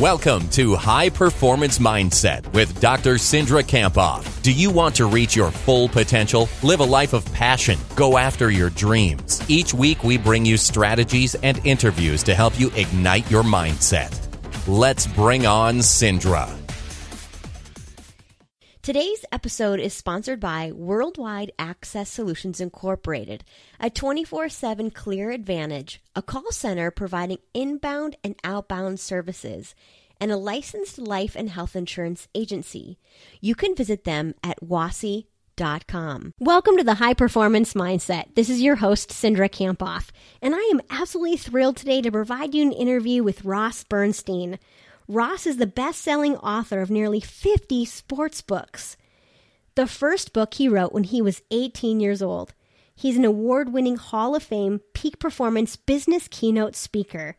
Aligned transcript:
Welcome 0.00 0.50
to 0.50 0.74
High 0.74 1.08
Performance 1.08 1.78
Mindset 1.78 2.52
with 2.52 2.82
Dr. 2.82 3.14
Cindra 3.14 3.62
Kamphoff. 3.62 4.42
Do 4.42 4.52
you 4.52 4.70
want 4.70 4.94
to 4.96 5.06
reach 5.06 5.34
your 5.34 5.50
full 5.50 5.88
potential? 5.88 6.50
Live 6.62 6.80
a 6.80 6.84
life 6.84 7.14
of 7.14 7.24
passion. 7.32 7.78
Go 7.94 8.18
after 8.18 8.50
your 8.50 8.68
dreams. 8.68 9.40
Each 9.48 9.72
week, 9.72 10.04
we 10.04 10.18
bring 10.18 10.44
you 10.44 10.58
strategies 10.58 11.34
and 11.36 11.64
interviews 11.64 12.22
to 12.24 12.34
help 12.34 12.60
you 12.60 12.70
ignite 12.76 13.30
your 13.30 13.42
mindset. 13.42 14.12
Let's 14.68 15.06
bring 15.06 15.46
on 15.46 15.78
Cindra. 15.78 16.54
Today's 18.86 19.24
episode 19.32 19.80
is 19.80 19.94
sponsored 19.94 20.38
by 20.38 20.70
Worldwide 20.70 21.50
Access 21.58 22.08
Solutions 22.08 22.60
Incorporated, 22.60 23.42
a 23.80 23.90
24 23.90 24.48
7 24.48 24.92
clear 24.92 25.32
advantage, 25.32 26.00
a 26.14 26.22
call 26.22 26.52
center 26.52 26.92
providing 26.92 27.38
inbound 27.52 28.16
and 28.22 28.36
outbound 28.44 29.00
services, 29.00 29.74
and 30.20 30.32
a 30.32 30.36
licensed 30.36 30.98
life 30.98 31.34
and 31.36 31.50
health 31.50 31.76
insurance 31.76 32.28
agency. 32.34 32.98
You 33.40 33.54
can 33.54 33.74
visit 33.74 34.04
them 34.04 34.34
at 34.42 34.60
wasi.com. 34.60 36.34
Welcome 36.38 36.76
to 36.76 36.84
the 36.84 36.94
High 36.94 37.14
Performance 37.14 37.74
Mindset. 37.74 38.34
This 38.34 38.50
is 38.50 38.60
your 38.60 38.76
host, 38.76 39.10
Cindra 39.10 39.50
Kamphoff, 39.50 40.10
and 40.42 40.54
I 40.54 40.68
am 40.72 40.80
absolutely 40.90 41.36
thrilled 41.36 41.76
today 41.76 42.02
to 42.02 42.10
provide 42.12 42.54
you 42.54 42.62
an 42.62 42.72
interview 42.72 43.22
with 43.22 43.44
Ross 43.44 43.84
Bernstein. 43.84 44.58
Ross 45.08 45.46
is 45.46 45.58
the 45.58 45.66
best 45.66 46.00
selling 46.00 46.36
author 46.36 46.80
of 46.80 46.90
nearly 46.90 47.20
50 47.20 47.84
sports 47.84 48.42
books. 48.42 48.96
The 49.76 49.86
first 49.86 50.32
book 50.32 50.54
he 50.54 50.68
wrote 50.68 50.92
when 50.92 51.04
he 51.04 51.20
was 51.20 51.42
18 51.50 52.00
years 52.00 52.22
old. 52.22 52.54
He's 52.94 53.18
an 53.18 53.26
award 53.26 53.72
winning 53.72 53.96
Hall 53.96 54.34
of 54.34 54.42
Fame 54.42 54.80
peak 54.94 55.18
performance 55.18 55.76
business 55.76 56.28
keynote 56.28 56.74
speaker. 56.74 57.36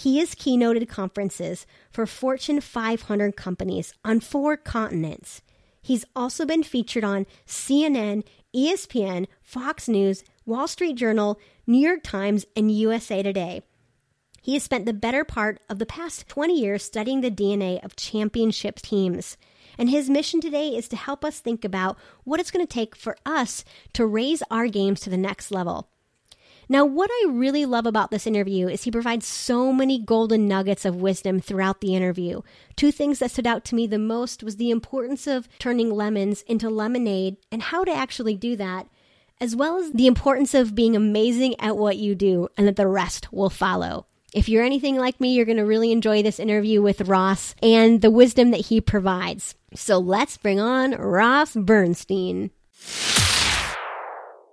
He 0.00 0.16
has 0.20 0.34
keynoted 0.34 0.88
conferences 0.88 1.66
for 1.90 2.06
Fortune 2.06 2.62
500 2.62 3.36
companies 3.36 3.92
on 4.02 4.20
four 4.20 4.56
continents. 4.56 5.42
He's 5.82 6.06
also 6.16 6.46
been 6.46 6.62
featured 6.62 7.04
on 7.04 7.26
CNN, 7.46 8.24
ESPN, 8.56 9.26
Fox 9.42 9.88
News, 9.88 10.24
Wall 10.46 10.66
Street 10.68 10.96
Journal, 10.96 11.38
New 11.66 11.86
York 11.86 12.02
Times, 12.02 12.46
and 12.56 12.72
USA 12.72 13.22
Today. 13.22 13.60
He 14.40 14.54
has 14.54 14.62
spent 14.62 14.86
the 14.86 14.94
better 14.94 15.22
part 15.22 15.60
of 15.68 15.78
the 15.78 15.84
past 15.84 16.26
20 16.28 16.58
years 16.58 16.82
studying 16.82 17.20
the 17.20 17.30
DNA 17.30 17.84
of 17.84 17.94
championship 17.94 18.76
teams. 18.76 19.36
And 19.76 19.90
his 19.90 20.08
mission 20.08 20.40
today 20.40 20.68
is 20.68 20.88
to 20.88 20.96
help 20.96 21.26
us 21.26 21.40
think 21.40 21.62
about 21.62 21.98
what 22.24 22.40
it's 22.40 22.50
going 22.50 22.66
to 22.66 22.74
take 22.74 22.96
for 22.96 23.18
us 23.26 23.66
to 23.92 24.06
raise 24.06 24.42
our 24.50 24.66
games 24.66 25.00
to 25.00 25.10
the 25.10 25.18
next 25.18 25.50
level. 25.50 25.90
Now, 26.70 26.84
what 26.84 27.10
I 27.10 27.26
really 27.28 27.66
love 27.66 27.84
about 27.84 28.12
this 28.12 28.28
interview 28.28 28.68
is 28.68 28.84
he 28.84 28.92
provides 28.92 29.26
so 29.26 29.72
many 29.72 29.98
golden 29.98 30.46
nuggets 30.46 30.84
of 30.84 30.94
wisdom 30.94 31.40
throughout 31.40 31.80
the 31.80 31.96
interview. 31.96 32.42
Two 32.76 32.92
things 32.92 33.18
that 33.18 33.32
stood 33.32 33.46
out 33.48 33.64
to 33.66 33.74
me 33.74 33.88
the 33.88 33.98
most 33.98 34.44
was 34.44 34.54
the 34.54 34.70
importance 34.70 35.26
of 35.26 35.48
turning 35.58 35.90
lemons 35.90 36.42
into 36.42 36.70
lemonade 36.70 37.38
and 37.50 37.60
how 37.60 37.82
to 37.82 37.90
actually 37.90 38.36
do 38.36 38.54
that, 38.54 38.86
as 39.40 39.56
well 39.56 39.78
as 39.78 39.90
the 39.90 40.06
importance 40.06 40.54
of 40.54 40.76
being 40.76 40.94
amazing 40.94 41.58
at 41.58 41.76
what 41.76 41.96
you 41.96 42.14
do 42.14 42.46
and 42.56 42.68
that 42.68 42.76
the 42.76 42.86
rest 42.86 43.32
will 43.32 43.50
follow. 43.50 44.06
If 44.32 44.48
you're 44.48 44.62
anything 44.62 44.96
like 44.96 45.20
me, 45.20 45.34
you're 45.34 45.46
going 45.46 45.56
to 45.56 45.64
really 45.64 45.90
enjoy 45.90 46.22
this 46.22 46.38
interview 46.38 46.80
with 46.80 47.08
Ross 47.08 47.56
and 47.60 48.00
the 48.00 48.12
wisdom 48.12 48.52
that 48.52 48.66
he 48.66 48.80
provides. 48.80 49.56
So 49.74 49.98
let's 49.98 50.36
bring 50.36 50.60
on 50.60 50.92
Ross 50.92 51.56
Bernstein. 51.56 52.52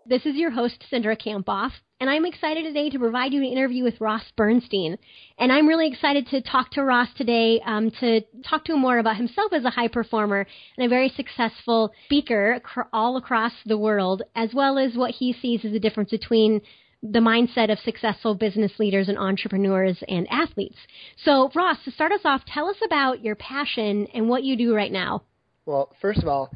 This 0.10 0.26
is 0.26 0.38
your 0.38 0.52
host, 0.52 0.86
Cindra 0.90 1.22
Kamphoff, 1.22 1.72
and 2.00 2.10
I'm 2.10 2.26
excited 2.26 2.64
today 2.64 2.90
to 2.92 2.98
provide 2.98 3.34
you 3.34 3.42
an 3.42 3.52
interview 3.52 3.84
with 3.84 4.00
Ross 4.00 4.24
Bernstein. 4.38 4.98
And 5.38 5.52
I'm 5.52 5.68
really 5.68 5.90
excited 5.90 6.28
to 6.28 6.42
talk 6.42 6.72
to 6.72 6.84
Ross 6.86 7.10
today 7.18 7.60
um, 7.66 7.92
to 8.00 8.22
talk 8.50 8.64
to 8.66 8.74
him 8.74 8.80
more 8.80 9.00
about 9.00 9.18
himself 9.18 9.52
as 9.52 9.66
a 9.66 9.70
high 9.70 9.90
performer 9.90 10.48
and 10.78 10.86
a 10.86 10.90
very 10.90 11.10
successful 11.10 11.92
speaker 12.06 12.62
all 12.94 13.18
across 13.18 13.52
the 13.66 13.78
world, 13.78 14.22
as 14.34 14.54
well 14.54 14.78
as 14.78 14.96
what 14.96 15.12
he 15.12 15.34
sees 15.34 15.66
as 15.66 15.74
the 15.74 15.80
difference 15.80 16.12
between 16.12 16.62
the 17.04 17.20
mindset 17.20 17.70
of 17.70 17.78
successful 17.80 18.34
business 18.34 18.72
leaders 18.80 19.10
and 19.10 19.18
entrepreneurs 19.18 20.02
and 20.08 20.26
athletes. 20.32 20.78
So, 21.26 21.52
Ross, 21.54 21.84
to 21.84 21.92
start 21.92 22.14
us 22.14 22.22
off, 22.24 22.46
tell 22.46 22.70
us 22.70 22.78
about 22.86 23.26
your 23.26 23.36
passion 23.36 24.08
and 24.14 24.30
what 24.30 24.46
you 24.46 24.56
do 24.56 24.74
right 24.74 24.92
now. 24.92 25.24
Well, 25.66 25.94
first 26.02 26.20
of 26.20 26.30
all, 26.30 26.50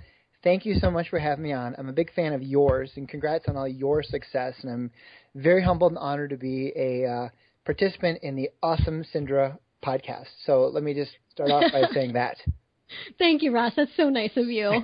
thank 0.43 0.65
you 0.65 0.75
so 0.75 0.91
much 0.91 1.09
for 1.09 1.19
having 1.19 1.43
me 1.43 1.53
on. 1.53 1.75
I'm 1.77 1.89
a 1.89 1.93
big 1.93 2.13
fan 2.13 2.33
of 2.33 2.41
yours, 2.41 2.91
and 2.95 3.07
congrats 3.07 3.45
on 3.47 3.57
all 3.57 3.67
your 3.67 4.03
success. 4.03 4.55
And 4.61 4.71
I'm 4.71 4.91
very 5.35 5.63
humbled 5.63 5.91
and 5.91 5.99
honored 5.99 6.31
to 6.31 6.37
be 6.37 6.71
a 6.75 7.05
uh, 7.05 7.29
participant 7.65 8.19
in 8.23 8.35
the 8.35 8.49
awesome 8.61 9.05
Cindra 9.13 9.57
podcast. 9.83 10.27
So 10.45 10.69
let 10.73 10.83
me 10.83 10.93
just 10.93 11.11
start 11.31 11.51
off 11.51 11.71
by 11.71 11.83
saying 11.93 12.13
that. 12.13 12.37
Thank 13.17 13.41
you, 13.41 13.53
Ross. 13.53 13.73
That's 13.75 13.95
so 13.95 14.09
nice 14.09 14.35
of 14.35 14.47
you. 14.47 14.83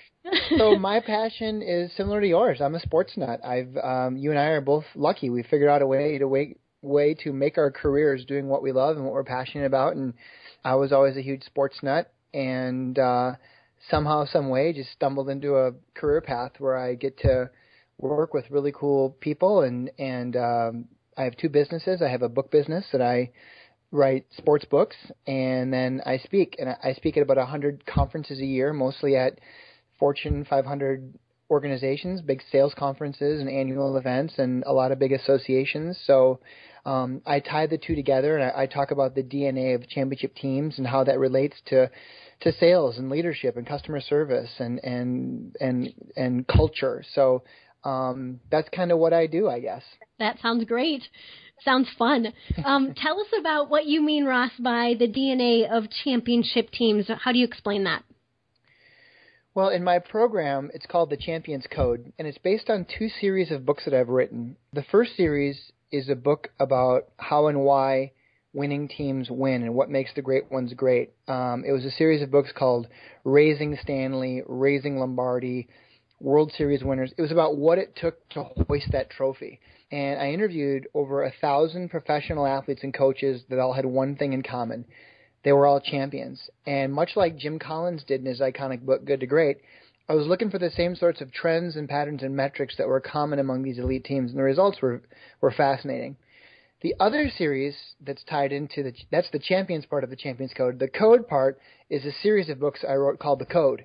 so 0.56 0.76
my 0.76 1.00
passion 1.00 1.62
is 1.62 1.92
similar 1.96 2.20
to 2.20 2.26
yours. 2.26 2.60
I'm 2.60 2.74
a 2.74 2.80
sports 2.80 3.16
nut. 3.16 3.40
I've 3.44 3.76
um, 3.82 4.16
you 4.16 4.30
and 4.30 4.38
I 4.38 4.46
are 4.46 4.60
both 4.60 4.84
lucky. 4.94 5.30
We 5.30 5.42
figured 5.42 5.68
out 5.68 5.82
a 5.82 5.86
way 5.86 6.18
to 6.18 6.28
way 6.28 6.56
way 6.82 7.14
to 7.14 7.32
make 7.32 7.58
our 7.58 7.72
careers 7.72 8.24
doing 8.24 8.46
what 8.46 8.62
we 8.62 8.70
love 8.70 8.96
and 8.96 9.04
what 9.04 9.12
we're 9.12 9.24
passionate 9.24 9.66
about. 9.66 9.96
And 9.96 10.14
I 10.64 10.76
was 10.76 10.92
always 10.92 11.16
a 11.16 11.22
huge 11.22 11.42
sports 11.44 11.78
nut, 11.82 12.12
and 12.32 12.98
uh, 12.98 13.32
somehow, 13.90 14.24
some 14.26 14.48
way, 14.48 14.72
just 14.72 14.92
stumbled 14.92 15.28
into 15.28 15.56
a 15.56 15.72
career 15.94 16.20
path 16.20 16.52
where 16.58 16.76
I 16.76 16.94
get 16.94 17.18
to 17.18 17.50
work 17.98 18.34
with 18.34 18.50
really 18.50 18.72
cool 18.72 19.10
people. 19.20 19.62
And 19.62 19.90
and 19.98 20.36
um, 20.36 20.84
I 21.16 21.22
have 21.24 21.36
two 21.36 21.48
businesses. 21.48 22.02
I 22.02 22.08
have 22.08 22.22
a 22.22 22.28
book 22.28 22.50
business 22.50 22.84
that 22.92 23.02
I 23.02 23.30
write 23.90 24.26
sports 24.36 24.64
books, 24.64 24.96
and 25.26 25.72
then 25.72 26.00
I 26.04 26.18
speak. 26.18 26.56
And 26.58 26.68
I 26.82 26.92
speak 26.94 27.16
at 27.16 27.22
about 27.22 27.38
a 27.38 27.46
hundred 27.46 27.84
conferences 27.86 28.38
a 28.40 28.46
year, 28.46 28.72
mostly 28.72 29.16
at 29.16 29.38
Fortune 29.98 30.46
500 30.48 31.18
organizations, 31.50 32.20
big 32.20 32.42
sales 32.52 32.74
conferences 32.76 33.40
and 33.40 33.48
annual 33.48 33.96
events, 33.96 34.34
and 34.38 34.62
a 34.66 34.72
lot 34.72 34.92
of 34.92 34.98
big 34.98 35.12
associations. 35.12 35.98
So 36.06 36.40
um, 36.84 37.22
I 37.26 37.40
tie 37.40 37.66
the 37.66 37.78
two 37.78 37.94
together, 37.94 38.36
and 38.36 38.44
I, 38.44 38.62
I 38.62 38.66
talk 38.66 38.90
about 38.90 39.14
the 39.14 39.22
DNA 39.22 39.74
of 39.74 39.88
championship 39.88 40.34
teams 40.34 40.78
and 40.78 40.86
how 40.86 41.04
that 41.04 41.18
relates 41.18 41.56
to 41.66 41.90
to 42.40 42.52
sales 42.52 42.98
and 42.98 43.10
leadership 43.10 43.56
and 43.56 43.66
customer 43.66 44.00
service 44.00 44.50
and 44.58 44.78
and 44.84 45.56
and 45.60 45.92
and 46.16 46.46
culture. 46.46 47.04
So 47.14 47.42
um, 47.84 48.40
that's 48.50 48.68
kind 48.70 48.92
of 48.92 48.98
what 48.98 49.12
I 49.12 49.26
do, 49.26 49.48
I 49.48 49.60
guess. 49.60 49.82
That 50.18 50.38
sounds 50.40 50.64
great. 50.64 51.02
Sounds 51.64 51.88
fun. 51.98 52.32
Um, 52.64 52.94
tell 52.96 53.20
us 53.20 53.28
about 53.38 53.70
what 53.70 53.86
you 53.86 54.02
mean, 54.02 54.24
Ross, 54.24 54.52
by 54.58 54.94
the 54.98 55.08
DNA 55.08 55.68
of 55.70 55.84
championship 56.04 56.70
teams. 56.70 57.06
How 57.22 57.32
do 57.32 57.38
you 57.38 57.44
explain 57.44 57.84
that? 57.84 58.04
Well, 59.54 59.70
in 59.70 59.82
my 59.82 59.98
program, 59.98 60.70
it's 60.72 60.86
called 60.86 61.10
The 61.10 61.16
Champions 61.16 61.64
Code, 61.74 62.12
and 62.18 62.28
it's 62.28 62.38
based 62.38 62.70
on 62.70 62.86
two 62.96 63.08
series 63.20 63.50
of 63.50 63.66
books 63.66 63.84
that 63.86 63.94
I've 63.94 64.08
written. 64.08 64.56
The 64.72 64.84
first 64.84 65.16
series 65.16 65.72
is 65.90 66.08
a 66.08 66.14
book 66.14 66.50
about 66.60 67.08
how 67.16 67.48
and 67.48 67.62
why 67.62 68.12
winning 68.52 68.88
teams 68.88 69.30
win 69.30 69.62
and 69.62 69.74
what 69.74 69.90
makes 69.90 70.10
the 70.14 70.22
great 70.22 70.50
ones 70.50 70.72
great. 70.74 71.12
Um, 71.26 71.64
it 71.66 71.72
was 71.72 71.84
a 71.84 71.90
series 71.90 72.22
of 72.22 72.30
books 72.30 72.50
called 72.56 72.88
Raising 73.24 73.76
Stanley, 73.82 74.42
Raising 74.46 74.98
Lombardi, 74.98 75.68
World 76.20 76.52
Series 76.56 76.82
winners. 76.82 77.12
It 77.16 77.22
was 77.22 77.30
about 77.30 77.56
what 77.56 77.78
it 77.78 77.94
took 77.94 78.28
to 78.30 78.44
hoist 78.66 78.90
that 78.92 79.10
trophy. 79.10 79.60
And 79.90 80.20
I 80.20 80.30
interviewed 80.30 80.88
over 80.94 81.22
a 81.22 81.32
thousand 81.40 81.90
professional 81.90 82.46
athletes 82.46 82.82
and 82.82 82.92
coaches 82.92 83.42
that 83.48 83.58
all 83.58 83.72
had 83.72 83.86
one 83.86 84.16
thing 84.16 84.32
in 84.32 84.42
common. 84.42 84.84
They 85.44 85.52
were 85.52 85.66
all 85.66 85.80
champions. 85.80 86.50
And 86.66 86.92
much 86.92 87.10
like 87.16 87.36
Jim 87.36 87.58
Collins 87.58 88.02
did 88.04 88.20
in 88.20 88.26
his 88.26 88.40
iconic 88.40 88.80
book, 88.80 89.04
Good 89.04 89.20
to 89.20 89.26
Great, 89.26 89.58
I 90.08 90.14
was 90.14 90.26
looking 90.26 90.50
for 90.50 90.58
the 90.58 90.70
same 90.70 90.96
sorts 90.96 91.20
of 91.20 91.32
trends 91.32 91.76
and 91.76 91.88
patterns 91.88 92.22
and 92.22 92.34
metrics 92.34 92.76
that 92.78 92.88
were 92.88 93.00
common 93.00 93.38
among 93.38 93.62
these 93.62 93.78
elite 93.78 94.04
teams, 94.04 94.30
and 94.30 94.38
the 94.38 94.42
results 94.42 94.80
were, 94.80 95.02
were 95.40 95.50
fascinating. 95.50 96.16
The 96.80 96.94
other 97.00 97.28
series 97.28 97.76
that's 98.00 98.22
tied 98.22 98.52
into 98.52 98.84
the 98.84 98.94
that's 99.10 99.30
the 99.30 99.40
champions 99.40 99.84
part 99.86 100.04
of 100.04 100.10
the 100.10 100.16
champions 100.16 100.52
code. 100.54 100.78
The 100.78 100.88
code 100.88 101.26
part 101.26 101.58
is 101.90 102.04
a 102.04 102.12
series 102.12 102.48
of 102.48 102.60
books 102.60 102.84
I 102.88 102.94
wrote 102.94 103.18
called 103.18 103.40
the 103.40 103.46
Code, 103.46 103.84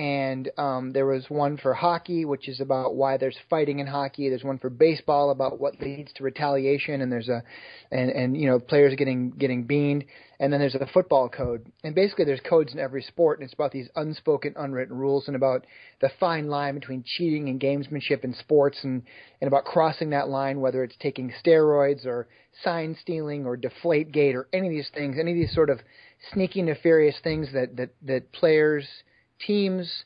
and 0.00 0.50
um, 0.56 0.92
there 0.94 1.04
was 1.04 1.26
one 1.28 1.58
for 1.58 1.74
hockey, 1.74 2.24
which 2.24 2.48
is 2.48 2.58
about 2.58 2.94
why 2.94 3.18
there's 3.18 3.36
fighting 3.50 3.80
in 3.80 3.86
hockey. 3.86 4.30
There's 4.30 4.42
one 4.42 4.56
for 4.56 4.70
baseball 4.70 5.28
about 5.28 5.60
what 5.60 5.78
leads 5.78 6.10
to 6.14 6.24
retaliation, 6.24 7.02
and 7.02 7.12
there's 7.12 7.28
a 7.28 7.42
and 7.90 8.10
and 8.10 8.34
you 8.34 8.48
know 8.48 8.58
players 8.58 8.94
getting 8.96 9.32
getting 9.32 9.64
beaned, 9.64 10.06
and 10.38 10.50
then 10.50 10.58
there's 10.58 10.74
a 10.74 10.86
football 10.94 11.28
code. 11.28 11.66
And 11.84 11.94
basically, 11.94 12.24
there's 12.24 12.40
codes 12.40 12.72
in 12.72 12.78
every 12.78 13.02
sport, 13.02 13.40
and 13.40 13.44
it's 13.44 13.52
about 13.52 13.72
these 13.72 13.90
unspoken, 13.94 14.54
unwritten 14.56 14.96
rules, 14.96 15.26
and 15.26 15.36
about 15.36 15.66
the 16.00 16.10
fine 16.18 16.48
line 16.48 16.76
between 16.76 17.04
cheating 17.04 17.50
and 17.50 17.60
gamesmanship 17.60 18.24
in 18.24 18.32
sports, 18.32 18.78
and 18.82 19.02
and 19.42 19.48
about 19.48 19.66
crossing 19.66 20.08
that 20.10 20.30
line, 20.30 20.60
whether 20.62 20.82
it's 20.82 20.96
taking 20.98 21.30
steroids 21.44 22.06
or 22.06 22.26
sign 22.64 22.96
stealing 22.98 23.44
or 23.44 23.54
deflate 23.54 24.12
gate 24.12 24.34
or 24.34 24.48
any 24.54 24.68
of 24.68 24.72
these 24.72 24.90
things, 24.94 25.18
any 25.20 25.32
of 25.32 25.36
these 25.36 25.54
sort 25.54 25.68
of 25.68 25.78
sneaky, 26.32 26.62
nefarious 26.62 27.16
things 27.22 27.52
that 27.52 27.76
that 27.76 27.90
that 28.00 28.32
players 28.32 28.88
teams 29.46 30.04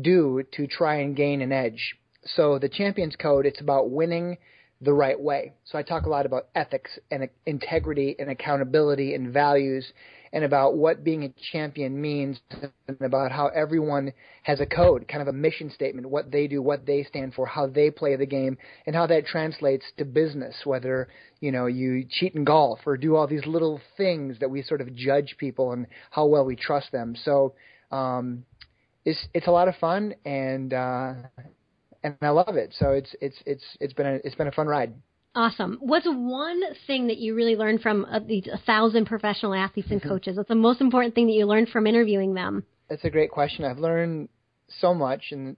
do 0.00 0.42
to 0.52 0.66
try 0.66 0.96
and 0.96 1.16
gain 1.16 1.42
an 1.42 1.52
edge. 1.52 1.96
So 2.24 2.58
the 2.58 2.68
Champions 2.68 3.16
Code, 3.16 3.46
it's 3.46 3.60
about 3.60 3.90
winning 3.90 4.38
the 4.80 4.92
right 4.92 5.20
way. 5.20 5.52
So 5.64 5.78
I 5.78 5.82
talk 5.82 6.06
a 6.06 6.08
lot 6.08 6.26
about 6.26 6.48
ethics 6.54 6.98
and 7.10 7.28
integrity 7.44 8.16
and 8.18 8.30
accountability 8.30 9.14
and 9.14 9.32
values 9.32 9.92
and 10.32 10.44
about 10.44 10.76
what 10.76 11.04
being 11.04 11.24
a 11.24 11.34
champion 11.52 12.00
means 12.00 12.40
and 12.88 13.00
about 13.00 13.32
how 13.32 13.48
everyone 13.48 14.12
has 14.44 14.60
a 14.60 14.66
code, 14.66 15.06
kind 15.08 15.20
of 15.20 15.28
a 15.28 15.32
mission 15.32 15.70
statement, 15.70 16.08
what 16.08 16.30
they 16.30 16.46
do, 16.46 16.62
what 16.62 16.86
they 16.86 17.02
stand 17.02 17.34
for, 17.34 17.46
how 17.46 17.66
they 17.66 17.90
play 17.90 18.16
the 18.16 18.26
game, 18.26 18.56
and 18.86 18.94
how 18.94 19.06
that 19.06 19.26
translates 19.26 19.84
to 19.98 20.04
business, 20.04 20.54
whether, 20.64 21.08
you 21.40 21.50
know, 21.52 21.66
you 21.66 22.06
cheat 22.08 22.34
in 22.34 22.44
golf 22.44 22.78
or 22.86 22.96
do 22.96 23.16
all 23.16 23.26
these 23.26 23.44
little 23.44 23.80
things 23.96 24.38
that 24.38 24.50
we 24.50 24.62
sort 24.62 24.80
of 24.80 24.94
judge 24.94 25.34
people 25.36 25.72
and 25.72 25.86
how 26.10 26.26
well 26.26 26.44
we 26.44 26.56
trust 26.56 26.92
them. 26.92 27.16
So, 27.24 27.54
um, 27.90 28.44
it's 29.04 29.26
it's 29.34 29.46
a 29.46 29.50
lot 29.50 29.68
of 29.68 29.76
fun 29.76 30.14
and 30.24 30.72
uh 30.72 31.14
and 32.02 32.16
I 32.22 32.30
love 32.30 32.56
it. 32.56 32.74
So 32.78 32.90
it's 32.90 33.14
it's 33.20 33.36
it's 33.46 33.64
it's 33.80 33.92
been 33.92 34.06
a 34.06 34.14
it's 34.24 34.34
been 34.34 34.46
a 34.46 34.52
fun 34.52 34.66
ride. 34.66 34.94
Awesome. 35.34 35.78
What's 35.80 36.06
one 36.06 36.60
thing 36.86 37.06
that 37.06 37.18
you 37.18 37.34
really 37.34 37.54
learned 37.54 37.82
from 37.82 38.04
uh, 38.06 38.18
these 38.18 38.48
a 38.52 38.58
thousand 38.58 39.06
professional 39.06 39.54
athletes 39.54 39.90
and 39.90 40.00
mm-hmm. 40.00 40.08
coaches? 40.08 40.36
What's 40.36 40.48
the 40.48 40.54
most 40.56 40.80
important 40.80 41.14
thing 41.14 41.26
that 41.26 41.34
you 41.34 41.46
learned 41.46 41.68
from 41.68 41.86
interviewing 41.86 42.34
them? 42.34 42.64
That's 42.88 43.04
a 43.04 43.10
great 43.10 43.30
question. 43.30 43.64
I've 43.64 43.78
learned 43.78 44.28
so 44.80 44.92
much 44.92 45.26
and 45.30 45.56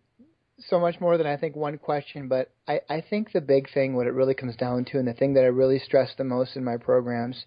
so 0.68 0.78
much 0.78 1.00
more 1.00 1.16
than 1.16 1.26
I 1.26 1.36
think 1.36 1.56
one 1.56 1.78
question, 1.78 2.28
but 2.28 2.50
I, 2.68 2.80
I 2.88 3.00
think 3.08 3.32
the 3.32 3.40
big 3.40 3.72
thing, 3.72 3.96
what 3.96 4.06
it 4.06 4.12
really 4.12 4.34
comes 4.34 4.56
down 4.56 4.84
to, 4.86 4.98
and 4.98 5.08
the 5.08 5.14
thing 5.14 5.34
that 5.34 5.44
I 5.44 5.48
really 5.48 5.78
stress 5.78 6.12
the 6.16 6.24
most 6.24 6.56
in 6.56 6.62
my 6.62 6.76
programs 6.76 7.46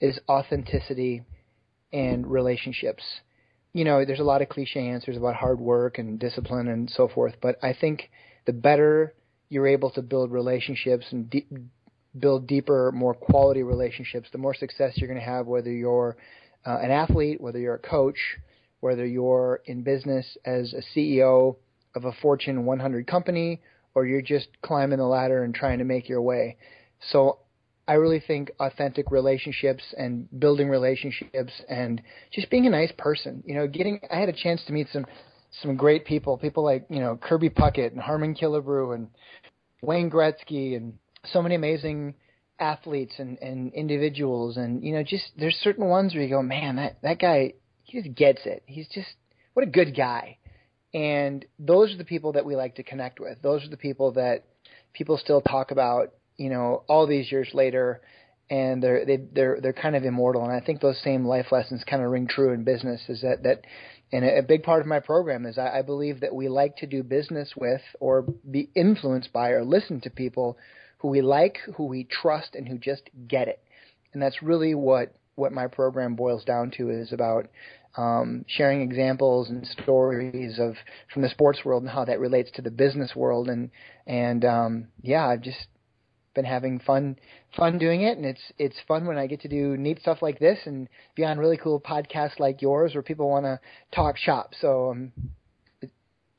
is 0.00 0.18
authenticity 0.28 1.22
and 1.92 2.26
relationships. 2.26 3.02
You 3.76 3.84
know, 3.84 4.06
there's 4.06 4.20
a 4.20 4.24
lot 4.24 4.40
of 4.40 4.48
cliche 4.48 4.88
answers 4.88 5.18
about 5.18 5.34
hard 5.34 5.60
work 5.60 5.98
and 5.98 6.18
discipline 6.18 6.68
and 6.68 6.88
so 6.88 7.08
forth, 7.08 7.34
but 7.42 7.62
I 7.62 7.74
think 7.78 8.08
the 8.46 8.54
better 8.54 9.12
you're 9.50 9.66
able 9.66 9.90
to 9.90 10.00
build 10.00 10.32
relationships 10.32 11.04
and 11.10 11.28
de- 11.28 11.46
build 12.18 12.46
deeper, 12.46 12.90
more 12.90 13.12
quality 13.12 13.62
relationships, 13.62 14.30
the 14.32 14.38
more 14.38 14.54
success 14.54 14.94
you're 14.96 15.08
going 15.08 15.20
to 15.20 15.26
have, 15.26 15.46
whether 15.46 15.70
you're 15.70 16.16
uh, 16.64 16.78
an 16.82 16.90
athlete, 16.90 17.38
whether 17.38 17.58
you're 17.58 17.74
a 17.74 17.78
coach, 17.78 18.16
whether 18.80 19.04
you're 19.04 19.60
in 19.66 19.82
business 19.82 20.38
as 20.46 20.72
a 20.72 20.98
CEO 20.98 21.56
of 21.94 22.06
a 22.06 22.12
Fortune 22.22 22.64
100 22.64 23.06
company, 23.06 23.60
or 23.94 24.06
you're 24.06 24.22
just 24.22 24.48
climbing 24.62 25.00
the 25.00 25.04
ladder 25.04 25.44
and 25.44 25.54
trying 25.54 25.80
to 25.80 25.84
make 25.84 26.08
your 26.08 26.22
way. 26.22 26.56
So 27.10 27.40
I 27.88 27.94
really 27.94 28.20
think 28.20 28.50
authentic 28.58 29.10
relationships 29.10 29.82
and 29.96 30.28
building 30.40 30.68
relationships 30.68 31.52
and 31.68 32.02
just 32.32 32.50
being 32.50 32.66
a 32.66 32.70
nice 32.70 32.92
person. 32.98 33.42
You 33.46 33.54
know, 33.54 33.68
getting 33.68 34.00
I 34.10 34.18
had 34.18 34.28
a 34.28 34.32
chance 34.32 34.64
to 34.66 34.72
meet 34.72 34.88
some 34.92 35.06
some 35.62 35.76
great 35.76 36.04
people, 36.04 36.36
people 36.36 36.64
like 36.64 36.86
you 36.88 37.00
know 37.00 37.16
Kirby 37.16 37.50
Puckett 37.50 37.92
and 37.92 38.00
Harmon 38.00 38.34
Killebrew 38.34 38.94
and 38.94 39.08
Wayne 39.82 40.10
Gretzky 40.10 40.76
and 40.76 40.94
so 41.32 41.42
many 41.42 41.54
amazing 41.54 42.14
athletes 42.58 43.14
and, 43.18 43.38
and 43.38 43.72
individuals. 43.72 44.56
And 44.56 44.82
you 44.82 44.92
know 44.92 45.04
just 45.04 45.30
there's 45.38 45.56
certain 45.56 45.86
ones 45.86 46.12
where 46.12 46.24
you 46.24 46.30
go 46.30 46.42
man 46.42 46.76
that 46.76 46.98
that 47.02 47.20
guy 47.20 47.54
he 47.84 48.02
just 48.02 48.16
gets 48.16 48.46
it. 48.46 48.64
He's 48.66 48.88
just 48.88 49.10
what 49.54 49.66
a 49.66 49.70
good 49.70 49.96
guy. 49.96 50.38
And 50.92 51.44
those 51.58 51.94
are 51.94 51.98
the 51.98 52.04
people 52.04 52.32
that 52.32 52.44
we 52.44 52.56
like 52.56 52.76
to 52.76 52.82
connect 52.82 53.20
with. 53.20 53.40
Those 53.42 53.64
are 53.64 53.68
the 53.68 53.76
people 53.76 54.12
that 54.12 54.44
people 54.92 55.18
still 55.18 55.40
talk 55.40 55.70
about 55.70 56.12
you 56.38 56.50
know 56.50 56.82
all 56.88 57.06
these 57.06 57.30
years 57.30 57.48
later 57.52 58.00
and 58.48 58.82
they're 58.82 59.04
they, 59.04 59.16
they're 59.32 59.58
they're 59.60 59.72
kind 59.72 59.96
of 59.96 60.04
immortal 60.04 60.44
and 60.44 60.52
I 60.52 60.64
think 60.64 60.80
those 60.80 61.00
same 61.02 61.26
life 61.26 61.46
lessons 61.50 61.82
kind 61.88 62.02
of 62.02 62.10
ring 62.10 62.28
true 62.28 62.52
in 62.52 62.64
business 62.64 63.00
is 63.08 63.22
that 63.22 63.42
that 63.42 63.62
and 64.12 64.24
a, 64.24 64.42
big 64.42 64.62
part 64.62 64.80
of 64.80 64.86
my 64.86 65.00
program 65.00 65.46
is 65.46 65.58
I, 65.58 65.78
I 65.78 65.82
believe 65.82 66.20
that 66.20 66.34
we 66.34 66.48
like 66.48 66.76
to 66.76 66.86
do 66.86 67.02
business 67.02 67.54
with 67.56 67.80
or 67.98 68.22
be 68.48 68.70
influenced 68.74 69.32
by 69.32 69.50
or 69.50 69.64
listen 69.64 70.00
to 70.02 70.10
people 70.10 70.56
who 70.98 71.08
we 71.08 71.22
like, 71.22 71.58
who 71.76 71.86
we 71.86 72.04
trust, 72.04 72.54
and 72.54 72.66
who 72.68 72.78
just 72.78 73.02
get 73.28 73.48
it. 73.48 73.60
And 74.12 74.22
that's 74.22 74.42
really 74.42 74.74
what 74.74 75.14
what 75.34 75.52
my 75.52 75.66
program 75.66 76.14
boils 76.14 76.44
down 76.44 76.70
to 76.78 76.88
is 76.88 77.12
about 77.12 77.48
um, 77.98 78.44
sharing 78.48 78.80
examples 78.80 79.50
and 79.50 79.66
stories 79.66 80.58
of 80.58 80.74
from 81.12 81.22
the 81.22 81.28
sports 81.28 81.64
world 81.64 81.82
and 81.82 81.90
how 81.90 82.04
that 82.04 82.20
relates 82.20 82.50
to 82.52 82.62
the 82.62 82.70
business 82.70 83.14
world 83.14 83.48
and 83.48 83.70
and 84.06 84.44
um, 84.44 84.88
yeah, 85.02 85.26
I've 85.26 85.42
just 85.42 85.66
been 86.36 86.44
having 86.44 86.78
fun 86.78 87.16
fun 87.56 87.78
doing 87.78 88.02
it, 88.02 88.16
and 88.16 88.24
it's 88.24 88.52
it's 88.58 88.76
fun 88.86 89.06
when 89.06 89.18
I 89.18 89.26
get 89.26 89.40
to 89.40 89.48
do 89.48 89.76
neat 89.76 90.00
stuff 90.00 90.22
like 90.22 90.38
this 90.38 90.60
and 90.66 90.88
be 91.16 91.24
on 91.24 91.38
really 91.38 91.56
cool 91.56 91.80
podcasts 91.80 92.38
like 92.38 92.62
yours 92.62 92.94
where 92.94 93.02
people 93.02 93.28
want 93.28 93.46
to 93.46 93.58
talk 93.92 94.16
shop. 94.16 94.52
So 94.60 94.90
um, 94.92 95.12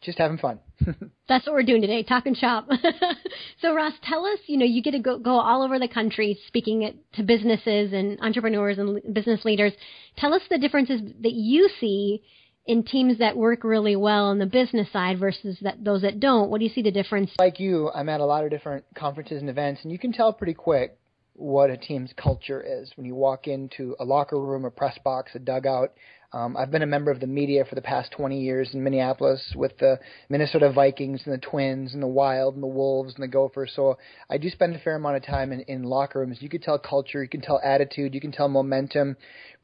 just 0.02 0.18
having 0.18 0.38
fun. 0.38 0.60
That's 1.28 1.46
what 1.46 1.54
we're 1.54 1.64
doing 1.64 1.82
today, 1.82 2.04
talking 2.04 2.36
shop. 2.36 2.70
so 3.62 3.74
Ross, 3.74 3.94
tell 4.04 4.26
us, 4.26 4.40
you 4.46 4.58
know, 4.58 4.66
you 4.66 4.82
get 4.82 4.92
to 4.92 5.00
go, 5.00 5.20
go 5.20 5.40
all 5.40 5.64
over 5.64 5.80
the 5.80 5.88
country 5.88 6.40
speaking 6.48 7.00
to 7.14 7.24
businesses 7.24 7.92
and 7.92 8.20
entrepreneurs 8.22 8.78
and 8.78 9.14
business 9.14 9.44
leaders. 9.44 9.74
Tell 10.18 10.34
us 10.34 10.42
the 10.50 10.58
differences 10.58 11.02
that 11.22 11.34
you 11.34 11.70
see 11.80 12.24
in 12.68 12.84
teams 12.84 13.20
that 13.20 13.36
work 13.36 13.64
really 13.64 13.96
well 13.96 14.26
on 14.26 14.40
the 14.40 14.46
business 14.46 14.92
side 14.92 15.20
versus 15.20 15.58
that 15.62 15.84
those 15.84 16.02
that 16.02 16.20
don't? 16.20 16.50
What 16.50 16.60
do 16.60 16.66
you 16.66 16.72
see 16.72 16.82
the 16.82 16.92
difference? 16.92 17.32
Like 17.40 17.60
you, 17.60 17.90
I'm 17.96 18.10
at 18.10 18.20
a 18.20 18.26
lot 18.26 18.44
of 18.44 18.52
different 18.52 18.86
conferences 18.94 19.40
and 19.42 19.50
events, 19.50 19.82
and 19.84 19.92
you 19.92 19.98
can 19.98 20.12
tell 20.12 20.34
pretty 20.34 20.54
quick 20.54 20.98
what 21.34 21.70
a 21.70 21.78
team's 21.78 22.12
culture 22.22 22.62
is 22.62 22.92
when 22.96 23.06
you 23.06 23.16
walk 23.16 23.48
into 23.48 23.96
a 24.00 24.04
locker 24.04 24.40
room, 24.40 24.66
a 24.66 24.72
press 24.72 24.98
box, 25.04 25.32
a 25.36 25.40
dugout. 25.40 25.94
Um, 26.34 26.58
I've 26.58 26.72
been 26.72 26.82
a 26.82 26.88
member 26.88 27.10
of 27.10 27.22
the 27.22 27.28
media 27.28 27.64
for 27.64 27.76
the 27.76 27.82
past 27.82 28.12
20 28.12 28.42
years 28.42 28.74
in 28.74 28.84
Minneapolis 28.84 29.54
with 29.56 29.78
the 29.78 29.98
Minnesota 30.28 30.70
Vikings 30.74 31.22
and 31.24 31.34
the 31.34 31.38
Twins 31.38 31.94
and 31.94 32.04
the 32.04 32.08
Wild 32.08 32.56
and 32.56 32.64
the 32.64 32.68
Wolves 32.68 33.14
and 33.16 33.24
the 33.24 33.30
Gophers. 33.30 33.72
So 33.76 33.98
I 34.30 34.38
do 34.38 34.50
spend 34.50 34.76
a 34.76 34.80
fair 34.80 34.96
amount 34.96 35.16
of 35.16 35.24
time 35.24 35.54
in, 35.54 35.62
in 35.62 35.84
locker 35.84 36.20
rooms. 36.20 36.40
You 36.42 36.50
can 36.50 36.60
tell 36.60 36.78
culture, 36.80 37.24
you 37.24 37.30
can 37.30 37.40
tell 37.40 37.62
attitude, 37.64 38.14
you 38.14 38.20
can 38.20 38.34
tell 38.34 38.50
momentum 38.50 39.16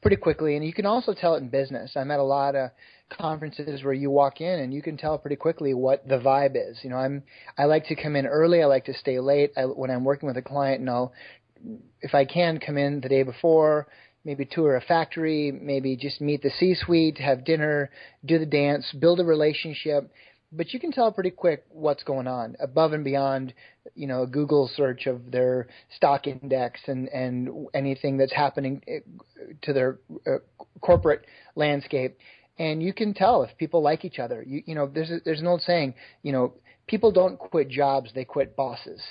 pretty 0.02 0.16
quickly, 0.16 0.56
and 0.56 0.66
you 0.66 0.74
can 0.74 0.86
also 0.86 1.14
tell 1.14 1.36
it 1.36 1.40
in 1.40 1.50
business. 1.50 1.94
I'm 1.96 2.12
at 2.12 2.20
a 2.20 2.24
lot 2.24 2.56
of 2.56 2.70
conferences 3.10 3.84
where 3.84 3.94
you 3.94 4.10
walk 4.10 4.42
in 4.42 4.60
and 4.60 4.74
you 4.74 4.82
can 4.82 4.98
tell 4.98 5.18
pretty 5.18 5.36
quickly 5.36 5.74
what 5.74 6.08
the 6.08 6.20
vibe 6.20 6.56
is. 6.56 6.80
You 6.84 6.90
know, 6.90 6.98
I'm 6.98 7.24
I 7.58 7.66
like 7.66 7.88
to 7.88 7.96
come 7.96 8.16
in 8.16 8.26
early. 8.26 8.62
I 8.62 8.66
like 8.66 8.86
to 8.86 8.94
stay 8.94 9.20
late 9.20 9.52
I, 9.58 9.66
when 9.66 9.92
I'm 9.92 10.04
working 10.04 10.28
with 10.28 10.38
a 10.38 10.42
client, 10.42 10.82
and 10.82 10.90
I'll, 10.90 11.14
if 12.02 12.14
I 12.14 12.26
can, 12.26 12.60
come 12.60 12.78
in 12.78 13.02
the 13.02 13.10
day 13.10 13.24
before. 13.24 13.88
Maybe 14.26 14.46
tour 14.46 14.78
a 14.78 14.82
factory, 14.82 15.52
maybe 15.52 15.98
just 15.98 16.22
meet 16.22 16.42
the 16.42 16.50
C-suite, 16.58 17.18
have 17.18 17.44
dinner, 17.44 17.90
do 18.24 18.40
the 18.40 18.46
dance, 18.46 18.90
build 18.98 19.20
a 19.20 19.26
relationship. 19.26 20.10
But 20.50 20.72
you 20.72 20.80
can 20.80 20.94
tell 20.94 21.12
pretty 21.12 21.32
quick 21.32 21.66
what's 21.70 22.04
going 22.04 22.28
on 22.28 22.56
above 22.62 22.94
and 22.94 23.04
beyond, 23.04 23.54
you 23.96 24.08
know, 24.08 24.22
a 24.24 24.28
Google 24.28 24.70
search 24.74 25.08
of 25.08 25.30
their 25.30 25.68
stock 25.98 26.26
index 26.28 26.80
and 26.88 27.10
and 27.10 27.68
anything 27.74 28.18
that's 28.18 28.34
happening 28.34 28.82
eh, 28.88 29.00
to 29.64 29.74
their 29.74 30.00
uh, 30.26 30.38
corporate 30.80 31.26
landscape 31.56 32.18
and 32.58 32.82
you 32.82 32.94
can 32.94 33.14
tell 33.14 33.44
if 33.44 33.58
people 33.58 33.82
like 33.82 34.06
each 34.06 34.20
other. 34.20 34.44
You 34.46 34.64
you 34.66 34.76
know, 34.76 34.90
there's 34.94 35.12
a, 35.12 35.20
there's 35.26 35.40
an 35.40 35.48
old 35.48 35.62
saying, 35.62 35.96
you 36.22 36.32
know, 36.32 36.54
people 36.88 37.12
don't 37.12 37.38
quit 37.38 37.70
jobs, 37.70 38.12
they 38.14 38.26
quit 38.26 38.56
bosses. 38.56 39.02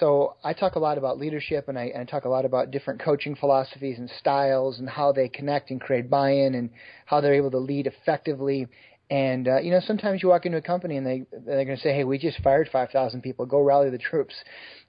So 0.00 0.36
I 0.42 0.54
talk 0.54 0.74
a 0.74 0.78
lot 0.78 0.98
about 0.98 1.18
leadership, 1.18 1.68
and 1.68 1.78
I, 1.78 1.84
and 1.84 2.02
I 2.02 2.04
talk 2.04 2.24
a 2.24 2.28
lot 2.28 2.44
about 2.44 2.70
different 2.70 3.00
coaching 3.00 3.36
philosophies 3.36 3.98
and 3.98 4.10
styles, 4.18 4.78
and 4.78 4.88
how 4.88 5.12
they 5.12 5.28
connect 5.28 5.70
and 5.70 5.80
create 5.80 6.10
buy-in, 6.10 6.54
and 6.54 6.70
how 7.06 7.20
they're 7.20 7.34
able 7.34 7.50
to 7.52 7.58
lead 7.58 7.86
effectively. 7.86 8.66
And 9.10 9.46
uh, 9.46 9.60
you 9.60 9.70
know, 9.70 9.80
sometimes 9.86 10.22
you 10.22 10.30
walk 10.30 10.46
into 10.46 10.58
a 10.58 10.62
company 10.62 10.96
and 10.96 11.06
they 11.06 11.24
they're 11.30 11.64
going 11.64 11.76
to 11.76 11.82
say, 11.82 11.94
"Hey, 11.94 12.04
we 12.04 12.18
just 12.18 12.40
fired 12.40 12.68
5,000 12.72 13.20
people. 13.20 13.44
Go 13.46 13.60
rally 13.60 13.90
the 13.90 13.98
troops." 13.98 14.34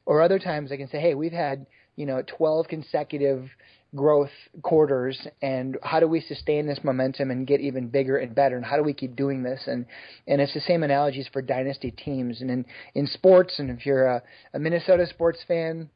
Or 0.05 0.21
other 0.21 0.39
times 0.39 0.69
they 0.69 0.77
can 0.77 0.88
say, 0.88 1.00
"Hey, 1.00 1.15
we've 1.15 1.33
had 1.33 1.65
you 1.97 2.05
know 2.05 2.24
12 2.38 2.67
consecutive 2.67 3.50
growth 3.95 4.31
quarters 4.61 5.27
and 5.41 5.77
how 5.83 5.99
do 5.99 6.07
we 6.07 6.21
sustain 6.21 6.67
this 6.67 6.79
momentum 6.83 7.31
and 7.31 7.47
get 7.47 7.61
even 7.61 7.87
bigger 7.87 8.17
and 8.17 8.35
better 8.35 8.57
and 8.57 8.65
how 8.65 8.75
do 8.75 8.83
we 8.83 8.93
keep 8.93 9.15
doing 9.15 9.43
this? 9.43 9.63
And 9.67 9.85
and 10.27 10.41
it's 10.41 10.53
the 10.53 10.59
same 10.61 10.83
analogies 10.83 11.29
for 11.31 11.41
dynasty 11.41 11.91
teams. 11.91 12.41
And 12.41 12.51
in 12.51 12.65
in 12.93 13.07
sports 13.07 13.59
and 13.59 13.69
if 13.69 13.85
you're 13.85 14.05
a, 14.05 14.23
a 14.53 14.59
Minnesota 14.59 15.07
sports 15.07 15.39
fan 15.47 15.89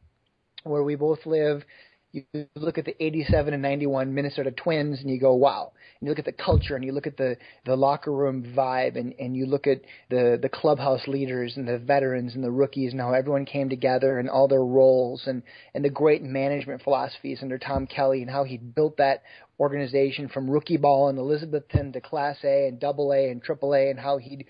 where 0.63 0.83
we 0.83 0.95
both 0.95 1.25
live 1.25 1.63
you 2.11 2.23
look 2.55 2.77
at 2.77 2.85
the 2.85 3.03
87 3.03 3.53
and 3.53 3.61
91 3.61 4.13
Minnesota 4.13 4.51
Twins 4.51 4.99
and 4.99 5.09
you 5.09 5.19
go, 5.19 5.33
wow. 5.35 5.71
And 5.99 6.07
you 6.07 6.09
look 6.09 6.19
at 6.19 6.25
the 6.25 6.31
culture 6.31 6.75
and 6.75 6.83
you 6.83 6.91
look 6.91 7.05
at 7.05 7.17
the, 7.17 7.37
the 7.65 7.75
locker 7.75 8.11
room 8.11 8.53
vibe 8.57 8.97
and, 8.97 9.13
and 9.19 9.35
you 9.35 9.45
look 9.45 9.67
at 9.67 9.81
the, 10.09 10.39
the 10.41 10.49
clubhouse 10.49 11.07
leaders 11.07 11.53
and 11.55 11.67
the 11.67 11.77
veterans 11.77 12.33
and 12.33 12.43
the 12.43 12.51
rookies 12.51 12.93
and 12.93 13.01
how 13.01 13.13
everyone 13.13 13.45
came 13.45 13.69
together 13.69 14.17
and 14.17 14.29
all 14.29 14.47
their 14.47 14.63
roles 14.63 15.23
and, 15.27 15.43
and 15.75 15.85
the 15.85 15.89
great 15.89 16.23
management 16.23 16.81
philosophies 16.81 17.39
under 17.41 17.59
Tom 17.59 17.85
Kelly 17.85 18.21
and 18.21 18.31
how 18.31 18.43
he 18.43 18.57
built 18.57 18.97
that 18.97 19.21
organization 19.59 20.29
from 20.29 20.49
rookie 20.49 20.77
ball 20.77 21.09
and 21.09 21.19
Elizabethton 21.19 21.93
to 21.93 22.01
Class 22.01 22.37
A 22.43 22.67
and 22.67 22.79
Double 22.79 23.11
A 23.11 23.29
and 23.29 23.43
Triple 23.43 23.75
A 23.75 23.89
and 23.89 23.99
how 23.99 24.17
he'd 24.17 24.45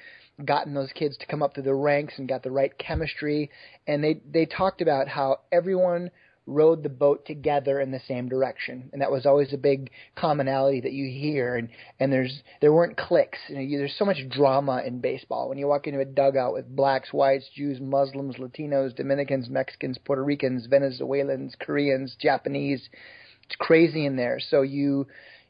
gotten 0.45 0.73
those 0.73 0.91
kids 0.93 1.17
to 1.17 1.25
come 1.25 1.43
up 1.43 1.53
through 1.53 1.63
the 1.63 1.73
ranks 1.73 2.13
and 2.17 2.29
got 2.29 2.43
the 2.43 2.51
right 2.51 2.77
chemistry. 2.77 3.49
And 3.85 4.01
they, 4.01 4.21
they 4.31 4.45
talked 4.45 4.81
about 4.81 5.09
how 5.09 5.39
everyone– 5.51 6.11
rowed 6.49 6.83
the 6.83 6.89
boat 6.89 7.25
together 7.25 7.79
in 7.79 7.91
the 7.91 8.01
same 8.07 8.27
direction, 8.27 8.89
and 8.91 9.01
that 9.01 9.11
was 9.11 9.25
always 9.25 9.53
a 9.53 9.57
big 9.57 9.91
commonality 10.15 10.81
that 10.81 10.91
you 10.91 11.05
hear. 11.05 11.55
And 11.55 11.69
and 11.99 12.11
there's 12.11 12.41
there 12.61 12.73
weren't 12.73 12.97
cliques. 12.97 13.39
You 13.47 13.55
know, 13.55 13.61
you, 13.61 13.77
there's 13.77 13.97
so 13.97 14.05
much 14.05 14.17
drama 14.29 14.81
in 14.85 14.99
baseball. 14.99 15.49
When 15.49 15.57
you 15.57 15.67
walk 15.67 15.87
into 15.87 15.99
a 15.99 16.05
dugout 16.05 16.53
with 16.53 16.75
blacks, 16.75 17.13
whites, 17.13 17.49
Jews, 17.55 17.79
Muslims, 17.79 18.37
Latinos, 18.37 18.95
Dominicans, 18.95 19.49
Mexicans, 19.49 19.97
Puerto 20.03 20.23
Ricans, 20.23 20.65
Venezuelans, 20.67 21.55
Koreans, 21.59 22.15
Japanese, 22.19 22.89
it's 23.45 23.55
crazy 23.57 24.05
in 24.05 24.15
there. 24.15 24.39
So 24.39 24.61
you 24.61 25.07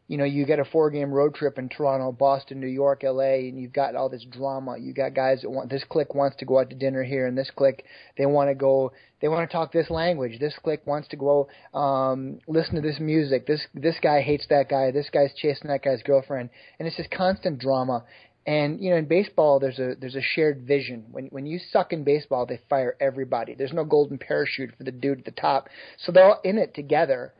you 0.09 0.17
know, 0.17 0.25
you 0.25 0.43
get 0.43 0.57
a 0.57 0.65
four 0.65 0.89
game 0.89 1.11
road 1.11 1.35
trip 1.35 1.59
in 1.59 1.69
Toronto, 1.69 2.11
Boston, 2.11 2.59
New 2.59 2.67
York, 2.67 3.03
LA, 3.03 3.45
and 3.45 3.61
you've 3.61 3.71
got 3.71 3.95
all 3.95 4.09
this 4.09 4.25
drama. 4.31 4.75
You 4.75 4.91
got 4.91 5.13
guys 5.13 5.43
that 5.43 5.51
want 5.51 5.69
this 5.69 5.83
clique 5.87 6.15
wants 6.15 6.35
to 6.37 6.45
go 6.45 6.59
out 6.59 6.71
to 6.71 6.75
dinner 6.75 7.03
here, 7.03 7.27
and 7.27 7.37
this 7.37 7.51
clique 7.55 7.85
they 8.17 8.25
want 8.25 8.49
to 8.49 8.55
go, 8.55 8.91
they 9.21 9.27
want 9.27 9.47
to 9.47 9.53
talk 9.55 9.71
this 9.71 9.91
language. 9.91 10.39
This 10.39 10.55
clique 10.63 10.85
wants 10.87 11.07
to 11.09 11.15
go 11.15 11.47
um, 11.75 12.39
listen 12.47 12.73
to 12.73 12.81
this 12.81 12.99
music. 12.99 13.45
This 13.45 13.61
this 13.75 13.97
guy 14.01 14.21
hates 14.21 14.47
that 14.49 14.67
guy. 14.67 14.89
This 14.89 15.11
guy's 15.11 15.31
chasing 15.35 15.69
that 15.69 15.83
guy's 15.83 16.01
girlfriend, 16.01 16.49
and 16.79 16.87
it's 16.87 16.97
just 16.97 17.11
constant 17.11 17.59
drama. 17.59 18.03
And 18.47 18.81
you 18.81 18.89
know, 18.89 18.95
in 18.95 19.05
baseball, 19.05 19.59
there's 19.59 19.77
a 19.77 19.93
there's 20.01 20.15
a 20.15 20.23
shared 20.23 20.63
vision. 20.63 21.05
When 21.11 21.27
when 21.27 21.45
you 21.45 21.59
suck 21.71 21.93
in 21.93 22.03
baseball, 22.03 22.47
they 22.47 22.59
fire 22.67 22.95
everybody. 22.99 23.53
There's 23.53 23.73
no 23.73 23.85
golden 23.85 24.17
parachute 24.17 24.71
for 24.75 24.83
the 24.83 24.91
dude 24.91 25.19
at 25.19 25.25
the 25.25 25.39
top. 25.39 25.69
So 26.03 26.11
they're 26.11 26.25
all 26.25 26.41
in 26.43 26.57
it 26.57 26.73
together 26.73 27.31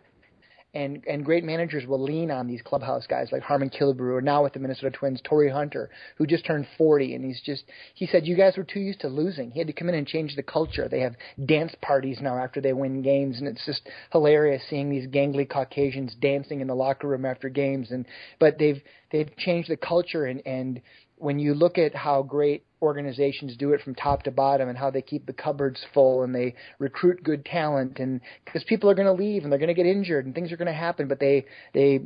and 0.73 1.03
and 1.07 1.25
great 1.25 1.43
managers 1.43 1.87
will 1.87 2.01
lean 2.01 2.29
on 2.29 2.47
these 2.47 2.61
clubhouse 2.61 3.07
guys 3.07 3.29
like 3.31 3.41
Harmon 3.41 3.69
Killebrew, 3.69 4.13
or 4.13 4.21
now 4.21 4.43
with 4.43 4.53
the 4.53 4.59
Minnesota 4.59 4.91
Twins, 4.91 5.19
Torii 5.23 5.49
Hunter, 5.49 5.89
who 6.17 6.27
just 6.27 6.45
turned 6.45 6.67
40, 6.77 7.15
and 7.15 7.25
he's 7.25 7.41
just 7.41 7.63
he 7.95 8.05
said 8.05 8.27
you 8.27 8.35
guys 8.37 8.55
were 8.55 8.63
too 8.63 8.79
used 8.79 9.01
to 9.01 9.07
losing. 9.07 9.51
He 9.51 9.59
had 9.59 9.67
to 9.67 9.73
come 9.73 9.89
in 9.89 9.95
and 9.95 10.07
change 10.07 10.35
the 10.35 10.43
culture. 10.43 10.87
They 10.87 11.01
have 11.01 11.15
dance 11.45 11.73
parties 11.81 12.19
now 12.21 12.37
after 12.37 12.61
they 12.61 12.73
win 12.73 13.01
games, 13.01 13.39
and 13.39 13.47
it's 13.47 13.65
just 13.65 13.81
hilarious 14.11 14.61
seeing 14.69 14.89
these 14.89 15.07
gangly 15.07 15.49
Caucasians 15.49 16.15
dancing 16.15 16.61
in 16.61 16.67
the 16.67 16.75
locker 16.75 17.07
room 17.07 17.25
after 17.25 17.49
games. 17.49 17.91
And 17.91 18.05
but 18.39 18.59
they've 18.59 18.81
they've 19.11 19.35
changed 19.37 19.69
the 19.69 19.77
culture, 19.77 20.25
and 20.25 20.41
and 20.45 20.81
when 21.19 21.37
you 21.37 21.53
look 21.53 21.77
at 21.77 21.93
how 21.93 22.23
great 22.23 22.63
organizations 22.81 23.57
do 23.57 23.73
it 23.73 23.81
from 23.81 23.93
top 23.93 24.23
to 24.23 24.31
bottom 24.31 24.69
and 24.69 24.77
how 24.77 24.89
they 24.89 25.01
keep 25.01 25.25
the 25.25 25.33
cupboards 25.33 25.85
full 25.93 26.23
and 26.23 26.33
they 26.33 26.55
recruit 26.79 27.21
good 27.23 27.43
talent 27.45 27.99
and 27.99 28.21
because 28.45 28.63
people 28.63 28.89
are 28.89 28.95
going 28.95 29.05
to 29.05 29.11
leave 29.23 29.43
and 29.43 29.51
they're 29.51 29.59
going 29.59 29.67
to 29.67 29.73
get 29.73 29.85
injured 29.85 30.25
and 30.25 30.33
things 30.33 30.51
are 30.51 30.57
going 30.57 30.65
to 30.65 30.73
happen 30.73 31.07
but 31.09 31.19
they 31.19 31.45
they 31.73 32.01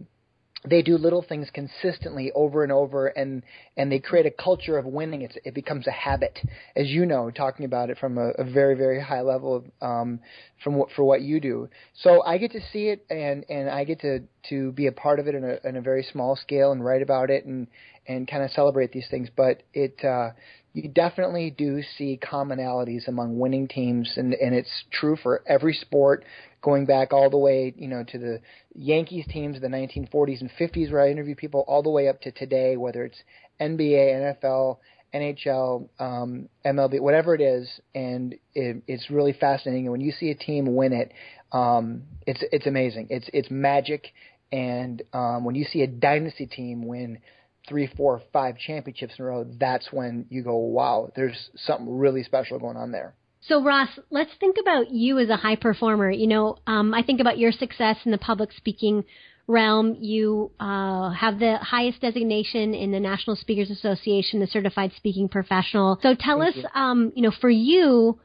they 0.70 0.82
do 0.82 0.98
little 0.98 1.22
things 1.22 1.48
consistently 1.53 2.32
over 2.34 2.63
and 2.63 2.72
over 2.72 3.08
and 3.08 3.43
and 3.75 3.91
they 3.91 4.00
create 4.00 4.25
a 4.25 4.32
culture 4.32 4.77
of 4.77 4.86
winning. 4.86 5.22
It's 5.22 5.36
it 5.43 5.53
becomes 5.53 5.88
a 5.88 5.91
habit 5.91 6.39
as 6.75 6.88
you 6.88 7.05
know 7.05 7.32
talking 7.32 7.65
about 7.65 7.89
it 7.89 7.98
from 7.98 8.17
a, 8.17 8.29
a 8.32 8.43
very 8.43 8.75
very 8.75 9.01
high 9.01 9.22
level 9.22 9.65
um 9.82 10.20
from 10.63 10.75
what 10.75 10.89
for 10.96 11.03
what 11.03 11.22
you 11.22 11.39
do. 11.39 11.70
So 11.93 12.24
i 12.24 12.38
get 12.38 12.51
to 12.53 12.62
see 12.72 12.88
it 12.88 13.05
and 13.10 13.46
and 13.50 13.70
i 13.70 13.84
get 13.84 14.01
to 14.01 14.20
to 14.50 14.72
be 14.72 14.88
a 14.88 14.91
part 14.91 15.20
of 15.20 15.27
it 15.27 15.36
in 15.36 15.43
a 15.43 15.67
in 15.67 15.75
a 15.75 15.82
very 15.82 16.03
small 16.03 16.36
scale 16.36 16.72
and 16.72 16.84
write 16.84 17.01
about 17.01 17.29
it 17.29 17.46
and 17.46 17.67
and 18.08 18.27
kind 18.27 18.43
of 18.43 18.51
celebrate 18.51 18.91
these 18.91 19.08
things. 19.10 19.29
But 19.36 19.63
it 19.74 20.03
uh 20.03 20.32
you 20.74 20.89
definitely 20.89 21.51
do 21.51 21.82
see 21.98 22.20
commonalities 22.22 23.08
among 23.08 23.38
winning 23.38 23.68
teams, 23.68 24.13
and 24.18 24.34
and 24.34 24.56
it's 24.56 24.86
true 24.92 25.15
for 25.15 25.44
every 25.48 25.74
sport, 25.74 26.25
going 26.62 26.86
back 26.86 27.13
all 27.13 27.30
the 27.30 27.38
way, 27.38 27.74
you 27.77 27.88
know, 27.88 28.03
to 28.03 28.18
the 28.18 28.42
Yankees 28.74 29.25
teams 29.27 29.56
of 29.56 29.62
the 29.62 29.68
1940s 29.68 30.42
and 30.42 30.50
50s, 30.60 30.92
where 30.92 31.01
I 31.01 31.12
interview 31.12 31.36
people, 31.36 31.63
all 31.68 31.84
the 31.84 31.92
way 31.92 32.08
up 32.08 32.22
to 32.22 32.32
today, 32.32 32.75
whether 32.75 33.06
it's 33.06 33.22
NBA, 33.62 34.36
NFL, 34.44 34.77
NHL, 35.13 35.89
um, 36.00 36.50
MLB, 36.65 37.00
whatever 37.00 37.36
it 37.36 37.42
is, 37.42 37.70
and 37.94 38.34
it, 38.56 38.82
it's 38.88 39.12
really 39.12 39.34
fascinating. 39.34 39.86
And 39.86 39.92
when 39.92 40.01
you 40.01 40.12
see 40.12 40.32
a 40.32 40.36
team 40.36 40.75
win 40.75 40.92
it, 40.92 41.12
um, 41.51 42.03
it's 42.25 42.44
it's 42.51 42.65
amazing. 42.65 43.08
It's 43.12 43.30
it's 43.32 43.51
magic. 43.51 44.08
And 44.51 45.01
um, 45.13 45.46
when 45.46 45.56
you 45.56 45.65
see 45.65 45.82
a 45.82 45.88
dynasty 45.88 46.46
team 46.46 46.86
win 46.86 47.20
three, 47.67 47.88
four, 47.96 48.22
five 48.32 48.58
championships 48.58 49.15
in 49.17 49.25
a 49.25 49.27
row, 49.27 49.46
that's 49.60 49.91
when 49.91 50.25
you 50.29 50.43
go, 50.43 50.55
wow, 50.55 51.12
there's 51.15 51.50
something 51.55 51.98
really 51.98 52.24
special 52.24 52.60
going 52.60 52.77
on 52.77 52.91
there. 52.91 53.15
So 53.48 53.63
Ross, 53.63 53.89
let's 54.10 54.32
think 54.39 54.55
about 54.60 54.91
you 54.91 55.20
as 55.20 55.29
a 55.29 55.36
high 55.36 55.58
performer. 55.58 56.10
You 56.10 56.27
know, 56.27 56.58
um, 56.65 56.93
I 56.93 57.03
think 57.03 57.20
about 57.20 57.38
your 57.38 57.51
success 57.51 57.98
in 58.05 58.12
the 58.12 58.17
public 58.17 58.51
speaking 58.53 59.03
realm. 59.48 59.98
You 60.00 60.51
uh, 60.60 61.12
have 61.12 61.39
the 61.39 61.58
highest 61.58 62.00
designation 62.01 62.74
in 62.74 62.91
the 62.91 63.00
National 63.00 63.36
Speakers 63.36 63.70
Association, 63.70 64.39
the 64.39 64.48
Certified 64.48 64.91
Speaking 64.96 65.27
Professional. 65.27 66.00
So 66.01 66.15
tell 66.17 66.39
Thank 66.39 66.55
us, 66.55 66.63
you. 66.63 66.82
Um, 66.82 67.12
you 67.15 67.22
know, 67.22 67.34
for 67.41 67.50
you, 67.50 68.20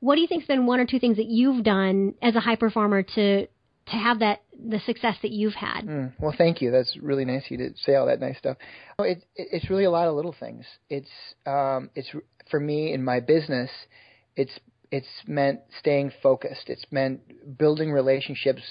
what 0.00 0.16
do 0.16 0.20
you 0.20 0.26
think's 0.26 0.46
been 0.46 0.66
one 0.66 0.80
or 0.80 0.86
two 0.86 0.98
things 0.98 1.18
that 1.18 1.26
you've 1.26 1.62
done 1.62 2.14
as 2.20 2.34
a 2.34 2.40
high 2.40 2.56
performer 2.56 3.02
to 3.02 3.46
to 3.46 3.96
have 3.96 4.20
that 4.20 4.40
the 4.68 4.80
success 4.80 5.16
that 5.22 5.30
you've 5.30 5.54
had. 5.54 5.82
Mm, 5.86 6.12
well, 6.18 6.34
thank 6.36 6.60
you. 6.60 6.70
That's 6.70 6.96
really 7.00 7.24
nice 7.24 7.44
of 7.46 7.50
you 7.52 7.58
to 7.58 7.70
say 7.84 7.94
all 7.94 8.06
that 8.06 8.20
nice 8.20 8.38
stuff. 8.38 8.56
It, 8.98 9.24
it, 9.36 9.48
it's 9.52 9.70
really 9.70 9.84
a 9.84 9.90
lot 9.90 10.08
of 10.08 10.14
little 10.14 10.34
things. 10.38 10.64
It's 10.88 11.08
um, 11.46 11.90
it's 11.94 12.10
for 12.50 12.60
me 12.60 12.92
in 12.92 13.02
my 13.02 13.20
business. 13.20 13.70
It's 14.36 14.52
it's 14.90 15.08
meant 15.26 15.60
staying 15.78 16.12
focused. 16.22 16.68
It's 16.68 16.84
meant 16.90 17.20
building 17.58 17.92
relationships 17.92 18.62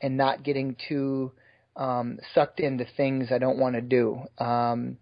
and 0.00 0.16
not 0.16 0.42
getting 0.42 0.76
too 0.88 1.32
um, 1.76 2.18
sucked 2.34 2.60
into 2.60 2.86
things 2.96 3.28
I 3.30 3.38
don't 3.38 3.58
want 3.58 3.74
to 3.76 3.80
do. 3.80 4.20
Um, 4.38 4.98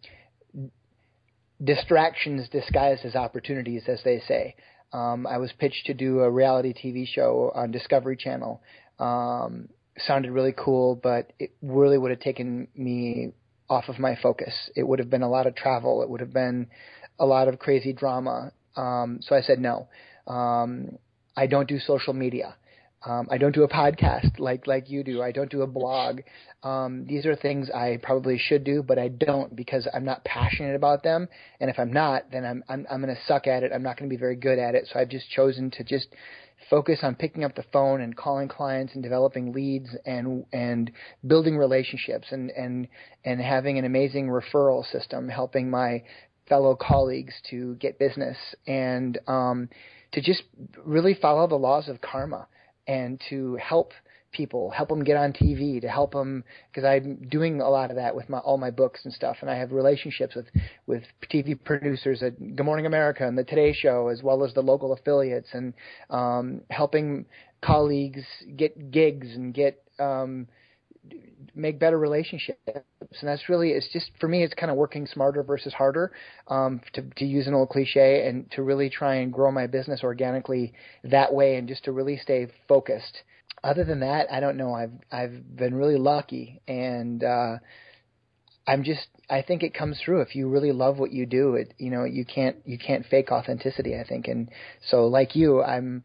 distractions 1.63 2.49
disguised 2.49 3.05
as 3.05 3.15
opportunities, 3.15 3.83
as 3.89 4.01
they 4.05 4.21
say. 4.27 4.55
Um, 4.93 5.27
I 5.27 5.39
was 5.39 5.53
pitched 5.59 5.87
to 5.87 5.95
do 5.95 6.21
a 6.21 6.31
reality 6.31 6.73
TV 6.73 7.07
show 7.07 7.53
on 7.55 7.71
Discovery 7.71 8.17
Channel 8.17 8.61
um, 8.99 9.69
sounded 9.99 10.31
really 10.31 10.55
cool, 10.57 10.95
but 10.95 11.33
it 11.39 11.53
really 11.63 11.99
would 11.99 12.11
have 12.11 12.21
taken 12.21 12.69
me 12.75 13.33
off 13.69 13.89
of 13.89 13.99
my 13.99 14.17
focus. 14.21 14.71
It 14.75 14.87
would 14.87 14.99
have 14.99 15.11
been 15.11 15.23
a 15.23 15.29
lot 15.29 15.47
of 15.47 15.55
travel. 15.55 16.03
It 16.03 16.11
would 16.11 16.21
have 16.21 16.33
been 16.33 16.69
a 17.19 17.27
lot 17.27 17.49
of 17.49 17.59
crazy 17.59 17.93
drama. 17.93 18.53
Um, 18.77 19.21
so 19.23 19.35
I 19.35 19.43
said 19.43 19.59
no. 19.59 19.89
Um, 20.27 20.99
I 21.37 21.47
don't 21.47 21.69
do 21.69 21.79
social 21.79 22.13
media. 22.13 22.57
Um, 23.03 23.29
I 23.31 23.39
don't 23.39 23.55
do 23.55 23.63
a 23.63 23.69
podcast 23.69 24.39
like 24.39 24.67
like 24.67 24.91
you 24.91 25.03
do. 25.03 25.23
I 25.23 25.33
don't 25.33 25.51
do 25.51 25.63
a 25.63 25.67
blog. 25.67 26.21
Um, 26.63 27.07
these 27.07 27.25
are 27.25 27.35
things 27.35 27.71
I 27.71 27.99
probably 28.03 28.37
should 28.37 28.63
do, 28.63 28.83
but 28.83 28.99
I 28.99 29.09
don't 29.09 29.57
because 29.57 29.89
I'm 29.95 30.05
not 30.05 30.23
passionate 30.25 30.75
about 30.77 31.03
them. 31.03 31.29
And 31.61 31.71
if 31.71 31.79
I'm 31.79 31.93
not, 31.93 32.31
then 32.31 32.45
I'm 32.45 32.63
I'm, 32.69 32.87
I'm 32.91 33.01
going 33.01 33.15
to 33.15 33.23
suck 33.27 33.47
at 33.47 33.63
it. 33.63 33.73
I'm 33.75 33.83
not 33.83 33.97
going 33.97 34.11
to 34.11 34.15
be 34.15 34.21
very 34.21 34.37
good 34.37 34.59
at 34.59 34.75
it. 34.75 34.87
So 34.93 35.01
I've 35.01 35.09
just 35.09 35.31
chosen 35.31 35.71
to 35.73 35.85
just 35.85 36.09
focus 36.69 37.01
on 37.03 37.15
picking 37.15 37.45
up 37.45 37.55
the 37.55 37.65
phone 37.73 38.01
and 38.01 38.17
calling 38.17 38.49
clients 38.49 38.95
and 38.95 39.03
developing 39.03 39.53
leads 39.53 39.89
and 40.05 40.45
and 40.53 40.91
building 41.27 41.57
relationships 41.57 42.29
and 42.31 42.51
and 42.51 42.89
and 43.25 43.41
having 43.41 43.79
an 43.79 43.85
amazing 43.85 44.29
referral 44.29 44.85
system 44.91 45.29
helping 45.29 45.71
my 45.71 46.03
fellow 46.49 46.75
colleagues 46.75 47.33
to 47.49 47.75
get 47.77 47.99
business 47.99 48.37
and 48.67 49.19
um, 49.29 49.69
to 50.13 50.21
just 50.21 50.43
really 50.85 51.15
follow 51.15 51.47
the 51.47 51.55
laws 51.55 51.89
of 51.89 52.01
karma 52.01 52.47
and 52.87 53.23
to 53.31 53.57
help 53.57 53.93
people, 54.33 54.71
help 54.71 54.89
them 54.89 55.05
get 55.05 55.17
on 55.17 55.33
TV, 55.33 55.81
to 55.81 55.89
help 55.89 56.13
them 56.13 56.45
because 56.71 56.85
I'm 56.85 57.27
doing 57.29 57.61
a 57.61 57.69
lot 57.69 57.91
of 57.91 57.97
that 57.97 58.15
with 58.15 58.29
my 58.29 58.39
all 58.39 58.59
my 58.59 58.71
books 58.71 59.01
and 59.05 59.13
stuff, 59.13 59.39
and 59.41 59.51
I 59.51 59.57
have 59.57 59.73
relationships 59.73 60.35
with 60.35 60.47
with 60.87 61.03
TV 61.33 61.59
producers 61.63 62.23
at 62.23 62.39
Good 62.57 62.65
Morning 62.65 62.87
America 62.87 63.27
and 63.27 63.37
the 63.37 63.45
Today 63.45 63.73
Show, 63.73 64.09
as 64.09 64.23
well 64.23 64.45
as 64.45 64.55
the 64.55 64.63
local 64.63 64.93
affiliates, 64.93 65.49
and 65.53 65.75
um, 66.11 66.63
helping 66.71 67.27
colleagues 67.63 68.25
get 68.57 68.91
gigs 68.91 69.35
and 69.35 69.53
get 69.53 69.83
um, 69.99 70.47
make 71.55 71.79
better 71.79 71.99
relationships 71.99 72.59
and 72.67 73.29
that's 73.29 73.49
really 73.49 73.71
it's 73.71 73.89
just 73.93 74.11
for 74.21 74.29
me 74.29 74.43
it's 74.43 74.55
kind 74.55 74.71
of 74.71 74.77
working 74.77 75.07
smarter 75.07 75.43
versus 75.43 75.73
harder 75.73 76.13
um, 76.49 76.81
to, 76.93 77.03
to 77.17 77.25
use 77.25 77.47
an 77.47 77.55
old 77.55 77.69
cliche 77.69 78.27
and 78.29 78.51
to 78.51 78.63
really 78.63 78.89
try 78.89 79.17
and 79.17 79.33
grow 79.33 79.51
my 79.51 79.67
business 79.67 80.01
organically 80.05 80.73
that 81.05 81.33
way 81.33 81.57
and 81.57 81.67
just 81.67 81.85
to 81.85 81.93
really 81.93 82.17
stay 82.17 82.47
focused 82.69 83.23
other 83.63 83.85
than 83.85 84.01
that, 84.01 84.33
I 84.33 84.41
don't 84.41 84.57
know. 84.57 84.75
I've 84.75 84.93
I've 85.11 85.57
been 85.57 85.75
really 85.75 85.99
lucky, 85.99 86.61
and 86.67 87.23
uh, 87.23 87.57
I'm 88.67 88.85
just. 88.85 89.07
I 89.29 89.43
think 89.43 89.63
it 89.63 89.75
comes 89.75 90.01
through 90.05 90.23
if 90.23 90.35
you 90.35 90.49
really 90.49 90.73
love 90.73 90.99
what 90.99 91.13
you 91.13 91.27
do. 91.27 91.55
It 91.55 91.75
you 91.79 91.91
know 91.91 92.05
you 92.05 92.25
can't 92.25 92.57
you 92.65 92.79
can't 92.79 93.07
fake 93.07 93.31
authenticity. 93.31 93.97
I 93.99 94.05
think, 94.05 94.29
and 94.29 94.51
so 94.89 95.07
like 95.07 95.37
you, 95.37 95.63
I'm 95.63 96.05